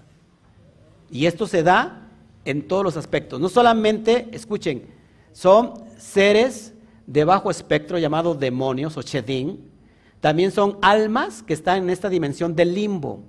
Y 1.10 1.26
esto 1.26 1.46
se 1.46 1.62
da 1.62 2.08
en 2.44 2.66
todos 2.66 2.82
los 2.82 2.96
aspectos. 2.96 3.40
No 3.40 3.48
solamente, 3.48 4.28
escuchen, 4.32 4.86
son 5.32 5.74
seres 5.98 6.72
de 7.06 7.24
bajo 7.24 7.50
espectro 7.50 7.98
llamados 7.98 8.38
demonios 8.38 8.96
o 8.96 9.02
chedín, 9.02 9.70
también 10.20 10.50
son 10.50 10.78
almas 10.82 11.42
que 11.42 11.52
están 11.52 11.84
en 11.84 11.90
esta 11.90 12.08
dimensión 12.08 12.56
del 12.56 12.74
limbo. 12.74 13.22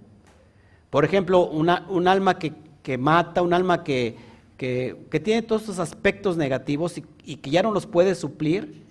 Por 0.89 1.05
ejemplo, 1.05 1.47
un 1.47 1.69
alma 2.07 2.39
que, 2.39 2.97
mata, 2.97 3.41
un 3.41 3.53
alma 3.53 3.83
que, 3.83 4.15
que, 4.57 5.21
tiene 5.23 5.41
todos 5.41 5.63
esos 5.63 5.79
aspectos 5.79 6.38
negativos 6.38 6.97
y, 6.97 7.05
y 7.25 7.38
que 7.38 7.49
ya 7.49 7.61
no 7.61 7.71
los 7.71 7.85
puede 7.85 8.15
suplir, 8.15 8.83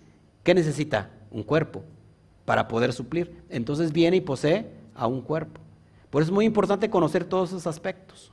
¿qué 0.42 0.54
necesita? 0.54 1.10
Un 1.30 1.42
cuerpo 1.42 1.82
para 2.44 2.68
poder 2.68 2.92
suplir. 2.92 3.42
Entonces 3.48 3.92
viene 3.92 4.18
y 4.18 4.20
posee 4.20 4.70
a 4.94 5.06
un 5.06 5.22
cuerpo. 5.22 5.60
Por 6.10 6.22
eso 6.22 6.30
es 6.30 6.34
muy 6.34 6.44
importante 6.44 6.88
conocer 6.88 7.24
todos 7.24 7.50
esos 7.50 7.66
aspectos. 7.66 8.32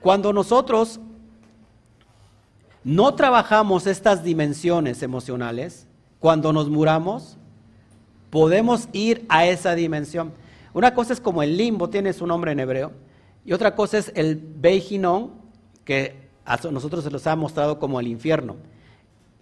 Cuando 0.00 0.32
nosotros 0.32 1.00
no 2.82 3.14
trabajamos 3.14 3.86
estas 3.86 4.24
dimensiones 4.24 5.02
emocionales, 5.02 5.86
cuando 6.18 6.52
nos 6.52 6.68
muramos, 6.70 7.36
podemos 8.30 8.88
ir 8.92 9.26
a 9.28 9.46
esa 9.46 9.74
dimensión. 9.74 10.32
Una 10.72 10.94
cosa 10.94 11.12
es 11.12 11.20
como 11.20 11.42
el 11.42 11.56
limbo, 11.56 11.90
tiene 11.90 12.12
su 12.12 12.26
nombre 12.26 12.52
en 12.52 12.60
hebreo, 12.60 12.92
y 13.44 13.52
otra 13.52 13.74
cosa 13.74 13.98
es 13.98 14.12
el 14.14 14.36
Beijinon, 14.36 15.32
que 15.84 16.28
a 16.44 16.56
nosotros 16.70 17.04
se 17.04 17.10
los 17.10 17.26
ha 17.26 17.36
mostrado 17.36 17.78
como 17.78 18.00
el 18.00 18.06
infierno. 18.06 18.56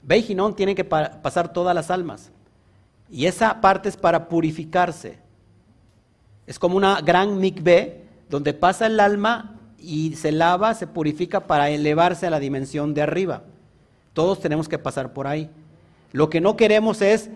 Beijinon 0.03 0.55
tiene 0.55 0.75
que 0.75 0.85
pasar 0.85 1.53
todas 1.53 1.75
las 1.75 1.91
almas. 1.91 2.31
Y 3.11 3.27
esa 3.27 3.61
parte 3.61 3.89
es 3.89 3.97
para 3.97 4.29
purificarse. 4.29 5.19
Es 6.47 6.59
como 6.59 6.77
una 6.77 7.01
gran 7.01 7.39
mikveh 7.39 8.05
donde 8.31 8.55
pasa 8.55 8.87
el 8.87 9.01
alma 9.01 9.59
y 9.79 10.15
se 10.17 10.33
lava, 10.33 10.75
se 10.75 10.87
purifica 10.87 11.47
para 11.47 11.71
elevarse 11.71 12.27
a 12.27 12.31
la 12.31 12.41
dimensión 12.41 12.95
de 12.95 13.03
arriba. 13.03 13.43
Todos 14.13 14.41
tenemos 14.41 14.69
que 14.69 14.79
pasar 14.79 15.13
por 15.13 15.27
ahí. 15.27 15.51
Lo 16.13 16.31
que 16.31 16.41
no 16.41 16.57
queremos 16.57 17.03
es 17.03 17.31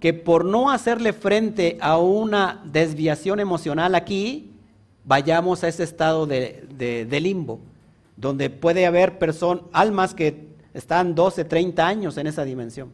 que 0.00 0.14
por 0.14 0.46
no 0.46 0.70
hacerle 0.70 1.12
frente 1.12 1.76
a 1.80 1.98
una 1.98 2.62
desviación 2.64 3.38
emocional 3.38 3.94
aquí, 3.94 4.50
vayamos 5.04 5.62
a 5.62 5.68
ese 5.68 5.82
estado 5.82 6.26
de, 6.26 7.06
limbo, 7.20 7.60
donde 8.16 8.48
puede 8.48 8.86
haber 8.86 9.18
personas, 9.18 9.64
almas 9.72 10.14
que 10.14 10.48
están 10.72 11.14
12, 11.14 11.44
30 11.44 11.86
años 11.86 12.16
en 12.16 12.26
esa 12.26 12.44
dimensión. 12.44 12.90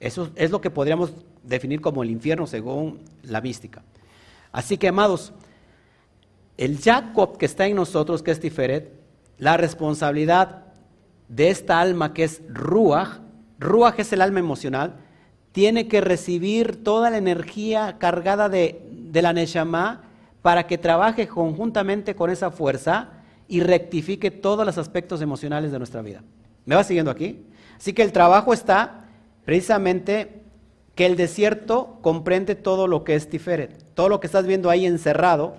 Eso 0.00 0.30
es 0.36 0.50
lo 0.50 0.60
que 0.60 0.70
podríamos 0.70 1.12
definir 1.42 1.82
como 1.82 2.02
el 2.02 2.10
infierno 2.10 2.46
según 2.46 3.00
la 3.22 3.42
mística. 3.42 3.82
Así 4.52 4.78
que, 4.78 4.88
amados, 4.88 5.32
el 6.56 6.80
Jacob 6.80 7.36
que 7.36 7.46
está 7.46 7.66
en 7.66 7.76
nosotros, 7.76 8.22
que 8.22 8.30
es 8.30 8.40
Tiferet, 8.40 8.90
la 9.38 9.58
responsabilidad 9.58 10.64
de 11.28 11.50
esta 11.50 11.80
alma 11.80 12.14
que 12.14 12.24
es 12.24 12.40
Ruach, 12.48 13.20
Ruach 13.58 13.98
es 13.98 14.12
el 14.12 14.22
alma 14.22 14.40
emocional, 14.40 15.03
tiene 15.54 15.86
que 15.86 16.00
recibir 16.00 16.82
toda 16.82 17.10
la 17.10 17.16
energía 17.16 17.94
cargada 17.98 18.48
de, 18.48 18.82
de 18.90 19.22
la 19.22 19.32
Neshama 19.32 20.02
para 20.42 20.66
que 20.66 20.78
trabaje 20.78 21.28
conjuntamente 21.28 22.16
con 22.16 22.28
esa 22.28 22.50
fuerza 22.50 23.10
y 23.46 23.60
rectifique 23.60 24.32
todos 24.32 24.66
los 24.66 24.78
aspectos 24.78 25.22
emocionales 25.22 25.70
de 25.70 25.78
nuestra 25.78 26.02
vida. 26.02 26.24
¿Me 26.66 26.74
va 26.74 26.82
siguiendo 26.82 27.12
aquí? 27.12 27.46
Así 27.76 27.92
que 27.92 28.02
el 28.02 28.10
trabajo 28.10 28.52
está 28.52 29.04
precisamente 29.44 30.42
que 30.96 31.06
el 31.06 31.14
desierto 31.14 31.98
comprende 32.02 32.56
todo 32.56 32.88
lo 32.88 33.04
que 33.04 33.14
es 33.14 33.30
Tiferet. 33.30 33.94
Todo 33.94 34.08
lo 34.08 34.18
que 34.18 34.26
estás 34.26 34.46
viendo 34.46 34.70
ahí 34.70 34.86
encerrado, 34.86 35.54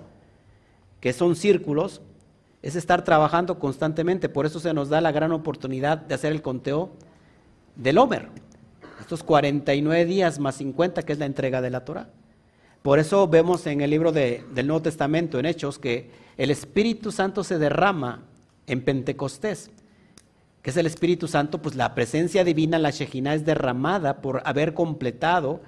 que 1.00 1.14
son 1.14 1.36
círculos, 1.36 2.02
es 2.60 2.76
estar 2.76 3.02
trabajando 3.02 3.58
constantemente. 3.58 4.28
Por 4.28 4.44
eso 4.44 4.60
se 4.60 4.74
nos 4.74 4.90
da 4.90 5.00
la 5.00 5.10
gran 5.10 5.32
oportunidad 5.32 5.96
de 5.96 6.14
hacer 6.14 6.32
el 6.32 6.42
conteo 6.42 6.90
del 7.76 7.96
Homer. 7.96 8.28
Estos 9.06 9.22
49 9.22 10.04
días 10.04 10.40
más 10.40 10.56
50, 10.56 11.02
que 11.02 11.12
es 11.12 11.20
la 11.20 11.26
entrega 11.26 11.60
de 11.60 11.70
la 11.70 11.84
Torah. 11.84 12.08
Por 12.82 12.98
eso 12.98 13.28
vemos 13.28 13.64
en 13.68 13.80
el 13.80 13.90
libro 13.90 14.10
del 14.10 14.66
Nuevo 14.66 14.82
Testamento, 14.82 15.38
en 15.38 15.46
Hechos, 15.46 15.78
que 15.78 16.10
el 16.36 16.50
Espíritu 16.50 17.12
Santo 17.12 17.44
se 17.44 17.56
derrama 17.56 18.24
en 18.66 18.82
Pentecostés 18.82 19.70
que 20.60 20.70
es 20.70 20.76
el 20.76 20.86
Espíritu 20.86 21.28
Santo, 21.28 21.62
pues 21.62 21.76
la 21.76 21.94
presencia 21.94 22.42
divina, 22.42 22.80
la 22.80 22.90
Shejina, 22.90 23.34
es 23.34 23.44
derramada 23.44 24.20
por 24.20 24.42
haber 24.44 24.74
completado 24.74 25.60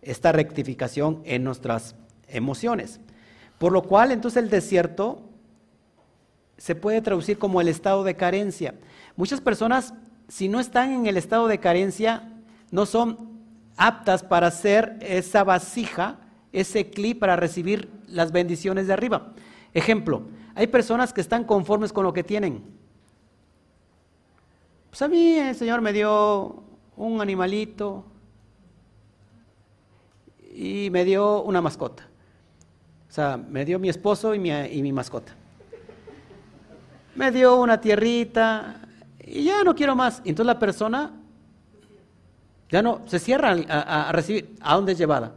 esta 0.00 0.30
rectificación 0.30 1.20
en 1.24 1.42
nuestras 1.42 1.96
emociones. 2.28 3.00
Por 3.58 3.72
lo 3.72 3.82
cual, 3.82 4.12
entonces 4.12 4.40
el 4.40 4.50
desierto 4.50 5.22
se 6.58 6.76
puede 6.76 7.02
traducir 7.02 7.38
como 7.38 7.60
el 7.60 7.66
estado 7.66 8.04
de 8.04 8.14
carencia. 8.14 8.76
Muchas 9.16 9.40
personas, 9.40 9.94
si 10.28 10.46
no 10.46 10.60
están 10.60 10.92
en 10.92 11.06
el 11.06 11.16
estado 11.16 11.48
de 11.48 11.58
carencia, 11.58 12.30
no 12.74 12.84
son 12.84 13.40
aptas 13.76 14.22
para 14.22 14.48
hacer 14.48 14.98
esa 15.00 15.44
vasija, 15.44 16.18
ese 16.52 16.90
clip 16.90 17.18
para 17.18 17.36
recibir 17.36 17.90
las 18.06 18.32
bendiciones 18.32 18.86
de 18.86 18.92
arriba. 18.92 19.32
Ejemplo, 19.72 20.28
hay 20.54 20.66
personas 20.66 21.12
que 21.12 21.20
están 21.20 21.44
conformes 21.44 21.92
con 21.92 22.04
lo 22.04 22.12
que 22.12 22.22
tienen 22.22 22.74
pues 24.94 25.02
a 25.02 25.08
mí 25.08 25.34
el 25.34 25.56
Señor 25.56 25.80
me 25.80 25.92
dio 25.92 26.62
un 26.96 27.20
animalito 27.20 28.04
y 30.54 30.88
me 30.92 31.04
dio 31.04 31.42
una 31.42 31.60
mascota. 31.60 32.08
O 33.08 33.12
sea, 33.12 33.36
me 33.36 33.64
dio 33.64 33.80
mi 33.80 33.88
esposo 33.88 34.36
y 34.36 34.38
mi, 34.38 34.92
mascota. 34.92 35.34
Me 37.16 37.32
dio 37.32 37.56
una 37.56 37.80
tierrita 37.80 38.82
y 39.18 39.42
ya 39.42 39.64
no 39.64 39.74
quiero 39.74 39.96
más. 39.96 40.22
Y 40.24 40.28
entonces 40.28 40.46
la 40.46 40.60
persona 40.60 41.12
ya 42.74 42.82
no 42.82 43.02
se 43.06 43.20
cierra 43.20 43.52
a, 43.68 44.10
recibir. 44.10 44.56
¿A 44.60 44.74
dónde 44.74 44.94
es 44.94 44.98
llevada? 44.98 45.30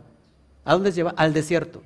¿A 0.66 0.74
dónde 0.74 0.90
es 0.90 0.96
llevada? 0.96 1.16
Al 1.22 1.34
desierto. 1.34 1.84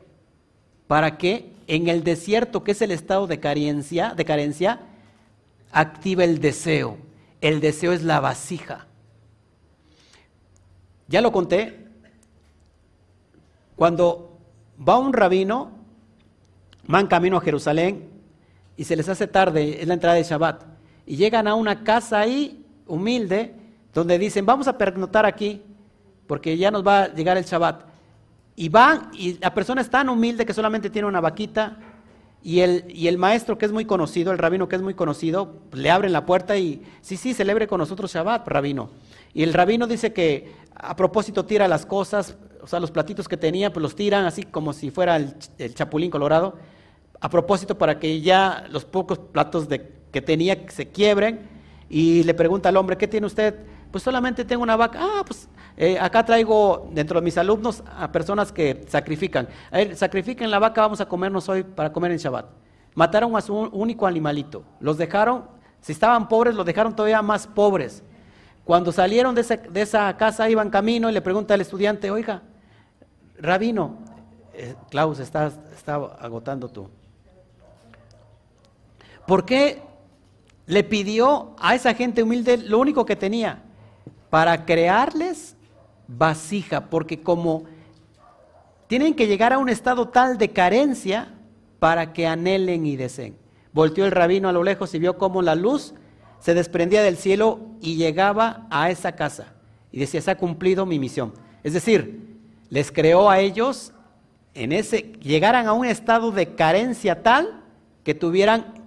Para 0.88 1.18
que 1.18 1.52
en 1.68 1.90
el 1.90 2.06
desierto, 2.06 2.64
que 2.64 2.72
es 2.72 2.82
el 2.82 2.91
estado 2.91 3.28
de 3.28 3.41
carencia, 3.41 4.14
de 4.15 4.23
carencia, 4.23 4.80
activa 5.73 6.23
el 6.23 6.40
deseo 6.40 6.98
el 7.41 7.60
deseo 7.60 7.91
es 7.91 8.03
la 8.03 8.22
vasija. 8.22 8.86
Ya 11.07 11.19
lo 11.19 11.34
conté. 11.34 11.86
Cuando 13.76 14.38
va 14.88 14.99
un 14.99 15.11
rabino, 15.11 15.72
van 16.88 17.07
camino 17.07 17.36
a 17.36 17.41
Jerusalén 17.41 18.10
y 18.78 18.86
se 18.86 18.95
les 18.95 19.10
hace 19.10 19.28
tarde, 19.28 19.82
es 19.82 19.88
la 19.88 19.95
entrada 19.95 20.15
de 20.15 20.23
Shabbat, 20.23 20.64
y 21.06 21.18
llegan 21.18 21.48
a 21.48 21.56
una 21.56 21.84
casa 21.84 22.22
ahí, 22.22 22.64
humilde, 22.88 23.53
donde 23.93 24.18
dicen, 24.18 24.45
vamos 24.45 24.68
a 24.68 24.77
pernotar 24.77 25.26
aquí, 25.26 25.61
porque 26.27 26.57
ya 26.57 26.72
nos 26.72 26.85
va 26.85 27.03
a 27.03 27.13
llegar 27.13 27.38
el 27.38 27.43
Shabbat. 27.43 27.84
Y 28.55 28.69
van, 28.69 29.09
y 29.13 29.38
la 29.39 29.53
persona 29.53 29.81
es 29.81 29.89
tan 29.89 30.09
humilde 30.09 30.45
que 30.45 30.53
solamente 30.53 30.89
tiene 30.89 31.07
una 31.07 31.22
vaquita, 31.22 31.77
y 32.43 32.61
el, 32.61 32.85
y 32.89 33.07
el 33.07 33.18
maestro 33.18 33.57
que 33.57 33.65
es 33.65 33.72
muy 33.72 33.85
conocido, 33.85 34.31
el 34.31 34.38
rabino 34.38 34.68
que 34.68 34.76
es 34.76 34.81
muy 34.81 34.93
conocido, 34.93 35.59
le 35.73 35.91
abren 35.91 36.11
la 36.11 36.26
puerta 36.26 36.57
y, 36.57 36.81
sí, 37.01 37.15
sí, 37.18 37.34
celebre 37.34 37.68
con 37.68 37.80
nosotros 37.80 38.13
Shabbat, 38.13 38.47
rabino. 38.47 38.89
Y 39.34 39.43
el 39.43 39.53
rabino 39.53 39.85
dice 39.85 40.11
que 40.11 40.53
a 40.76 40.95
propósito 40.95 41.45
tira 41.45 41.68
las 41.68 41.85
cosas, 41.85 42.35
o 42.61 42.68
sea, 42.68 42.80
los 42.80 42.91
platitos 42.91 43.27
que 43.27 43.38
tenía, 43.38 43.72
pues 43.72 43.84
los 43.84 43.95
tiran 43.95 44.26
así 44.26 44.43
como 44.43 44.73
si 44.73 44.89
fuera 44.89 45.18
el, 45.18 45.35
chapulín 45.76 46.09
colorado. 46.09 46.55
a 47.19 47.30
propósito 47.30 47.77
para 47.77 47.99
que 47.99 48.22
ya 48.22 48.65
los 48.72 48.85
pocos 48.85 49.19
platos 49.19 49.69
de, 49.69 49.91
que 50.11 50.22
tenía 50.22 50.57
se 50.69 50.89
quiebren 50.89 51.47
y 51.89 52.23
le 52.23 52.34
pregunta 52.34 52.69
al 52.69 52.77
hombre, 52.77 52.97
¿qué 52.97 53.07
tiene 53.07 53.27
usted? 53.27 53.55
Pues 53.91 54.03
solamente 54.03 54.45
tengo 54.45 54.63
una 54.63 54.76
vaca. 54.76 54.99
Ah, 55.01 55.23
pues 55.26 55.49
eh, 55.77 55.99
acá 55.99 56.26
traigo 56.26 56.89
dentro 56.93 57.19
de 57.19 57.26
mis 57.26 57.38
alumnos 57.38 57.84
a 57.97 58.11
personas 58.11 58.51
que 58.51 58.85
sacrifican. 58.88 59.47
A 59.69 59.77
ver, 59.77 59.95
sacrifiquen 59.95 60.49
la 60.49 60.59
vaca, 60.59 60.81
vamos 60.81 61.01
a 61.01 61.07
comernos 61.07 61.49
hoy 61.49 61.63
para 61.63 61.91
comer 61.91 62.11
en 62.11 62.18
Shabbat. 62.18 62.45
Mataron 62.95 63.35
a 63.35 63.41
su 63.41 63.55
único 63.55 64.07
animalito. 64.07 64.63
Los 64.80 64.97
dejaron, 64.97 65.45
si 65.81 65.91
estaban 65.91 66.27
pobres, 66.27 66.55
los 66.55 66.65
dejaron 66.65 66.95
todavía 66.95 67.22
más 67.22 67.47
pobres. 67.47 68.03
Cuando 68.63 68.91
salieron 68.91 69.35
de 69.35 69.81
esa, 69.81 70.15
casa, 70.18 70.49
iban 70.49 70.69
camino 70.69 71.09
y 71.09 71.13
le 71.13 71.22
pregunta 71.22 71.53
al 71.53 71.61
estudiante, 71.61 72.11
oiga, 72.11 72.41
rabino, 73.38 73.97
eh, 74.53 74.76
Klaus, 74.89 75.19
está, 75.19 75.51
está 75.76 75.95
agotando 75.95 76.69
tú. 76.69 76.89
¿Por 79.26 79.45
qué 79.45 79.81
le 80.68 80.84
pidió 80.84 81.55
a 81.59 81.76
esa 81.76 81.93
gente 81.93 82.23
humilde 82.23 82.57
lo 82.57 82.80
único 82.80 83.05
que 83.05 83.15
tenía? 83.15 83.63
Para 84.32 84.66
crearles 84.66 85.56
vasija, 86.08 86.90
porque 86.90 87.22
como 87.22 87.66
tienen 88.88 89.14
que 89.14 89.28
llegar 89.28 89.53
a 89.53 89.60
un 89.60 89.70
estado 89.70 90.10
tal 90.10 90.40
de 90.40 90.49
carencia 90.49 91.34
para 91.78 92.12
que 92.12 92.26
anhelen 92.26 92.86
y 92.86 92.95
deseen. 92.95 93.38
Volteó 93.72 94.06
el 94.06 94.12
rabino 94.12 94.49
a 94.49 94.52
lo 94.52 94.64
lejos 94.64 94.94
y 94.94 94.99
vio 94.99 95.18
cómo 95.18 95.41
la 95.41 95.56
luz 95.56 95.94
se 96.40 96.53
desprendía 96.53 97.03
del 97.03 97.18
cielo 97.18 97.60
y 97.80 97.95
llegaba 97.95 98.68
a 98.70 98.90
esa 98.90 99.14
casa. 99.14 99.53
Y 99.91 99.99
decía, 99.99 100.22
se 100.22 100.32
ha 100.32 100.38
cumplido 100.38 100.86
mi 100.86 100.99
misión. 100.99 101.34
Es 101.64 101.74
decir, 101.74 102.40
les 102.70 102.91
creó 102.91 103.30
a 103.30 103.40
ellos 103.40 103.94
en 104.53 104.72
ese, 104.72 105.14
llegaran 105.22 105.68
a 105.68 105.74
un 105.74 105.86
estado 105.86 106.32
de 106.32 106.56
carencia 106.56 107.24
tal 107.24 107.64
que 108.03 108.14
tuvieran 108.14 108.81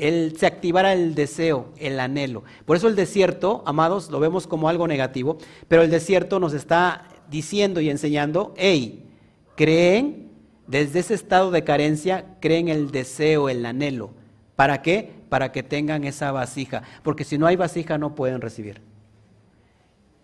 el, 0.00 0.36
se 0.38 0.46
activara 0.46 0.94
el 0.94 1.14
deseo, 1.14 1.68
el 1.76 2.00
anhelo. 2.00 2.42
Por 2.64 2.76
eso 2.76 2.88
el 2.88 2.96
desierto, 2.96 3.62
amados, 3.66 4.10
lo 4.10 4.18
vemos 4.18 4.46
como 4.46 4.68
algo 4.68 4.88
negativo, 4.88 5.36
pero 5.68 5.82
el 5.82 5.90
desierto 5.90 6.40
nos 6.40 6.54
está 6.54 7.06
diciendo 7.30 7.80
y 7.80 7.90
enseñando, 7.90 8.54
hey, 8.56 9.04
creen 9.56 10.30
desde 10.66 11.00
ese 11.00 11.14
estado 11.14 11.50
de 11.50 11.64
carencia, 11.64 12.36
creen 12.40 12.68
el 12.68 12.90
deseo, 12.90 13.50
el 13.50 13.64
anhelo. 13.66 14.10
¿Para 14.56 14.80
qué? 14.80 15.12
Para 15.28 15.52
que 15.52 15.62
tengan 15.62 16.04
esa 16.04 16.32
vasija, 16.32 16.82
porque 17.02 17.24
si 17.24 17.36
no 17.36 17.46
hay 17.46 17.56
vasija 17.56 17.98
no 17.98 18.14
pueden 18.14 18.40
recibir. 18.40 18.80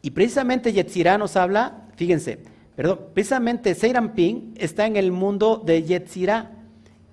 Y 0.00 0.10
precisamente 0.10 0.72
Yetzirah 0.72 1.18
nos 1.18 1.36
habla, 1.36 1.88
fíjense, 1.96 2.38
perdón, 2.76 3.00
precisamente 3.12 3.74
Seiramping 3.74 4.54
está 4.56 4.86
en 4.86 4.96
el 4.96 5.12
mundo 5.12 5.62
de 5.64 5.82
Yetzirah, 5.82 6.52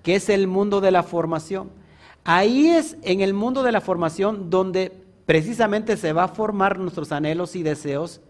que 0.02 0.14
es 0.14 0.28
el 0.30 0.46
mundo 0.46 0.80
de 0.80 0.92
la 0.92 1.02
formación. 1.02 1.83
Ahí 2.24 2.68
es 2.68 2.96
en 3.02 3.20
el 3.20 3.34
mundo 3.34 3.62
de 3.62 3.72
la 3.72 3.82
formación 3.82 4.48
donde 4.48 4.90
precisamente 5.26 5.96
se 5.98 6.14
va 6.14 6.24
a 6.24 6.28
formar 6.28 6.78
nuestros 6.78 7.12
anhelos 7.12 7.54
y 7.54 7.62
deseos 7.62 8.22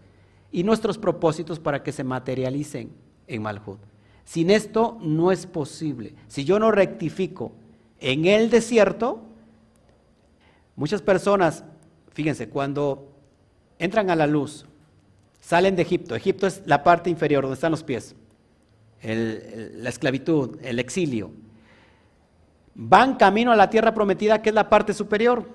y 0.51 0.63
nuestros 0.63 0.97
propósitos 0.97 1.59
para 1.59 1.81
que 1.81 1.93
se 1.93 2.03
materialicen 2.03 2.91
en 3.27 3.41
Malhut. 3.41 3.79
Sin 4.25 4.49
esto 4.49 4.97
no 5.01 5.31
es 5.31 5.45
posible. 5.45 6.13
Si 6.27 6.43
yo 6.43 6.59
no 6.59 6.71
rectifico 6.71 7.53
en 7.99 8.25
el 8.25 8.49
desierto, 8.49 9.21
muchas 10.75 11.01
personas, 11.01 11.63
fíjense, 12.11 12.49
cuando 12.49 13.13
entran 13.79 14.09
a 14.09 14.15
la 14.15 14.27
luz, 14.27 14.65
salen 15.39 15.75
de 15.75 15.83
Egipto, 15.83 16.15
Egipto 16.15 16.47
es 16.47 16.63
la 16.65 16.83
parte 16.83 17.09
inferior 17.09 17.43
donde 17.43 17.55
están 17.55 17.71
los 17.71 17.83
pies, 17.83 18.15
la 19.03 19.89
esclavitud, 19.89 20.57
el 20.63 20.79
exilio, 20.79 21.31
van 22.75 23.15
camino 23.15 23.51
a 23.51 23.55
la 23.55 23.69
tierra 23.69 23.93
prometida, 23.93 24.41
que 24.41 24.49
es 24.49 24.55
la 24.55 24.69
parte 24.69 24.93
superior. 24.93 25.49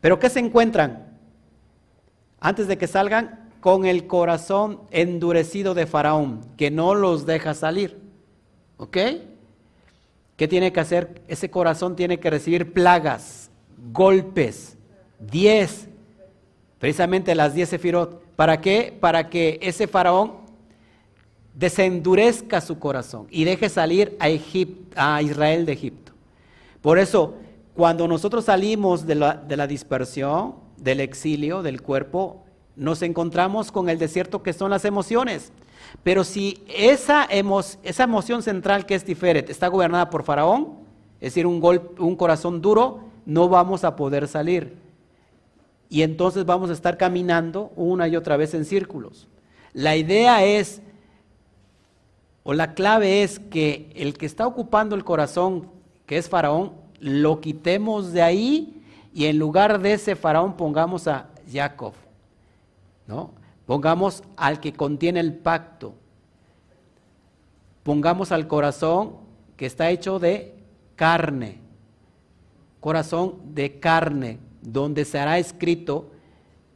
Pero 0.00 0.18
¿qué 0.18 0.28
se 0.28 0.40
encuentran? 0.40 1.06
Antes 2.40 2.66
de 2.68 2.76
que 2.76 2.86
salgan, 2.86 3.48
con 3.60 3.84
el 3.84 4.06
corazón 4.06 4.80
endurecido 4.90 5.74
de 5.74 5.86
Faraón, 5.86 6.40
que 6.56 6.70
no 6.70 6.94
los 6.94 7.26
deja 7.26 7.54
salir. 7.54 7.98
¿Ok? 8.78 8.96
¿Qué 10.36 10.48
tiene 10.48 10.72
que 10.72 10.80
hacer? 10.80 11.22
Ese 11.28 11.50
corazón 11.50 11.94
tiene 11.94 12.18
que 12.18 12.30
recibir 12.30 12.72
plagas, 12.72 13.50
golpes, 13.92 14.78
diez, 15.18 15.88
precisamente 16.78 17.34
las 17.34 17.52
diez 17.52 17.68
sefirot. 17.68 18.24
¿Para 18.36 18.62
qué? 18.62 18.96
Para 18.98 19.28
que 19.28 19.58
ese 19.60 19.86
faraón 19.86 20.39
desendurezca 21.60 22.62
su 22.62 22.78
corazón 22.78 23.26
y 23.30 23.44
deje 23.44 23.68
salir 23.68 24.16
a, 24.18 25.16
a 25.16 25.22
Israel 25.22 25.66
de 25.66 25.72
Egipto. 25.72 26.12
Por 26.80 26.98
eso, 26.98 27.34
cuando 27.74 28.08
nosotros 28.08 28.46
salimos 28.46 29.06
de 29.06 29.14
la, 29.14 29.66
dispersión, 29.66 30.54
del 30.78 31.00
exilio, 31.00 31.62
del 31.62 31.82
cuerpo, 31.82 32.44
nos 32.76 33.02
encontramos 33.02 33.70
con 33.70 33.90
el 33.90 33.98
desierto 33.98 34.42
que 34.42 34.54
son 34.54 34.70
las 34.70 34.86
emociones. 34.86 35.52
Pero 36.02 36.24
si 36.24 36.64
esa, 36.66 37.28
emoción 37.30 38.42
central 38.42 38.86
que 38.86 38.94
es 38.94 39.04
diferente 39.04 39.52
está 39.52 39.68
gobernada 39.68 40.08
por 40.08 40.22
Faraón, 40.22 40.78
es 41.20 41.34
decir, 41.34 41.46
un, 41.46 41.62
un 41.98 42.16
corazón 42.16 42.62
duro, 42.62 43.00
no 43.26 43.50
vamos 43.50 43.84
a 43.84 43.96
poder 43.96 44.28
salir. 44.28 44.78
Y 45.90 46.00
entonces 46.00 46.46
vamos 46.46 46.70
a 46.70 46.72
estar 46.72 46.96
caminando 46.96 47.70
una 47.76 48.08
y 48.08 48.16
otra 48.16 48.38
vez 48.38 48.54
en 48.54 48.64
círculos. 48.64 49.28
La 49.74 49.94
idea 49.96 50.42
es 50.42 50.80
o 52.42 52.54
la 52.54 52.74
clave 52.74 53.22
es 53.22 53.38
que 53.38 53.90
el 53.94 54.16
que 54.16 54.26
está 54.26 54.46
ocupando 54.46 54.96
el 54.96 55.04
corazón, 55.04 55.68
que 56.06 56.16
es 56.16 56.28
Faraón, 56.28 56.72
lo 56.98 57.40
quitemos 57.40 58.12
de 58.12 58.22
ahí 58.22 58.82
y 59.12 59.26
en 59.26 59.38
lugar 59.38 59.80
de 59.80 59.94
ese 59.94 60.16
Faraón 60.16 60.56
pongamos 60.56 61.06
a 61.08 61.28
Jacob, 61.50 61.94
¿no? 63.06 63.32
Pongamos 63.66 64.22
al 64.36 64.60
que 64.60 64.72
contiene 64.72 65.20
el 65.20 65.34
pacto. 65.34 65.94
Pongamos 67.82 68.32
al 68.32 68.48
corazón 68.48 69.16
que 69.56 69.66
está 69.66 69.90
hecho 69.90 70.18
de 70.18 70.54
carne, 70.96 71.58
corazón 72.80 73.36
de 73.54 73.78
carne, 73.78 74.38
donde 74.62 75.04
se 75.04 75.18
hará 75.18 75.38
escrito, 75.38 76.10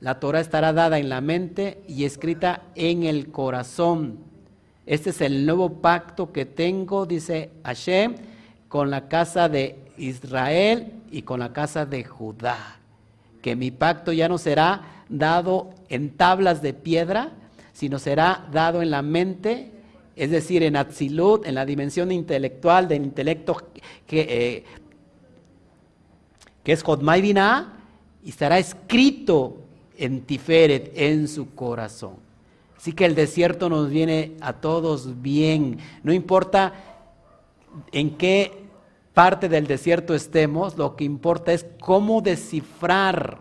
la 0.00 0.20
Torah 0.20 0.40
estará 0.40 0.72
dada 0.72 0.98
en 0.98 1.08
la 1.08 1.20
mente 1.20 1.82
y 1.88 2.04
escrita 2.04 2.62
en 2.74 3.04
el 3.04 3.30
corazón 3.30 4.18
este 4.86 5.10
es 5.10 5.20
el 5.20 5.46
nuevo 5.46 5.80
pacto 5.80 6.32
que 6.32 6.44
tengo, 6.44 7.06
dice 7.06 7.50
Hashem, 7.64 8.16
con 8.68 8.90
la 8.90 9.08
casa 9.08 9.48
de 9.48 9.78
Israel 9.96 10.92
y 11.10 11.22
con 11.22 11.40
la 11.40 11.52
casa 11.52 11.86
de 11.86 12.04
Judá. 12.04 12.78
Que 13.40 13.56
mi 13.56 13.70
pacto 13.70 14.12
ya 14.12 14.28
no 14.28 14.36
será 14.36 15.04
dado 15.08 15.70
en 15.88 16.10
tablas 16.10 16.60
de 16.60 16.74
piedra, 16.74 17.30
sino 17.72 17.98
será 17.98 18.46
dado 18.52 18.82
en 18.82 18.90
la 18.90 19.02
mente, 19.02 19.70
es 20.16 20.30
decir, 20.30 20.62
en 20.62 20.76
Atzilut, 20.76 21.46
en 21.46 21.54
la 21.54 21.64
dimensión 21.64 22.12
intelectual 22.12 22.86
del 22.88 23.04
intelecto 23.04 23.56
que, 24.06 24.20
eh, 24.20 24.64
que 26.62 26.72
es 26.72 26.84
y 28.22 28.30
estará 28.30 28.58
escrito 28.58 29.58
en 29.98 30.22
Tiferet, 30.22 30.92
en 30.94 31.28
su 31.28 31.54
corazón. 31.54 32.23
Así 32.84 32.92
que 32.92 33.06
el 33.06 33.14
desierto 33.14 33.70
nos 33.70 33.88
viene 33.88 34.36
a 34.42 34.52
todos 34.52 35.22
bien. 35.22 35.78
No 36.02 36.12
importa 36.12 36.74
en 37.92 38.18
qué 38.18 38.66
parte 39.14 39.48
del 39.48 39.66
desierto 39.66 40.14
estemos, 40.14 40.76
lo 40.76 40.94
que 40.94 41.04
importa 41.04 41.54
es 41.54 41.64
cómo 41.80 42.20
descifrar, 42.20 43.38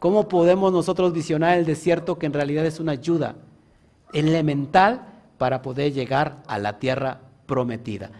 cómo 0.00 0.26
podemos 0.26 0.72
nosotros 0.72 1.12
visionar 1.12 1.56
el 1.56 1.66
desierto 1.66 2.18
que 2.18 2.26
en 2.26 2.32
realidad 2.32 2.66
es 2.66 2.80
una 2.80 2.90
ayuda 2.90 3.36
elemental 4.12 5.06
para 5.38 5.62
poder 5.62 5.92
llegar 5.92 6.42
a 6.48 6.58
la 6.58 6.80
tierra 6.80 7.20
prometida. 7.46 8.10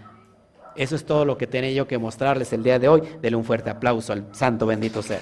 Eso 0.76 0.94
es 0.94 1.05
todo 1.05 1.24
lo 1.24 1.36
que 1.36 1.48
tenía 1.48 1.72
yo 1.72 1.88
que 1.88 1.98
mostrarles 1.98 2.52
el 2.52 2.62
día 2.62 2.78
de 2.78 2.86
hoy. 2.86 3.02
Denle 3.20 3.36
un 3.36 3.44
fuerte 3.44 3.70
aplauso 3.70 4.12
al 4.12 4.28
santo 4.30 4.66
bendito 4.66 5.02
ser. 5.02 5.18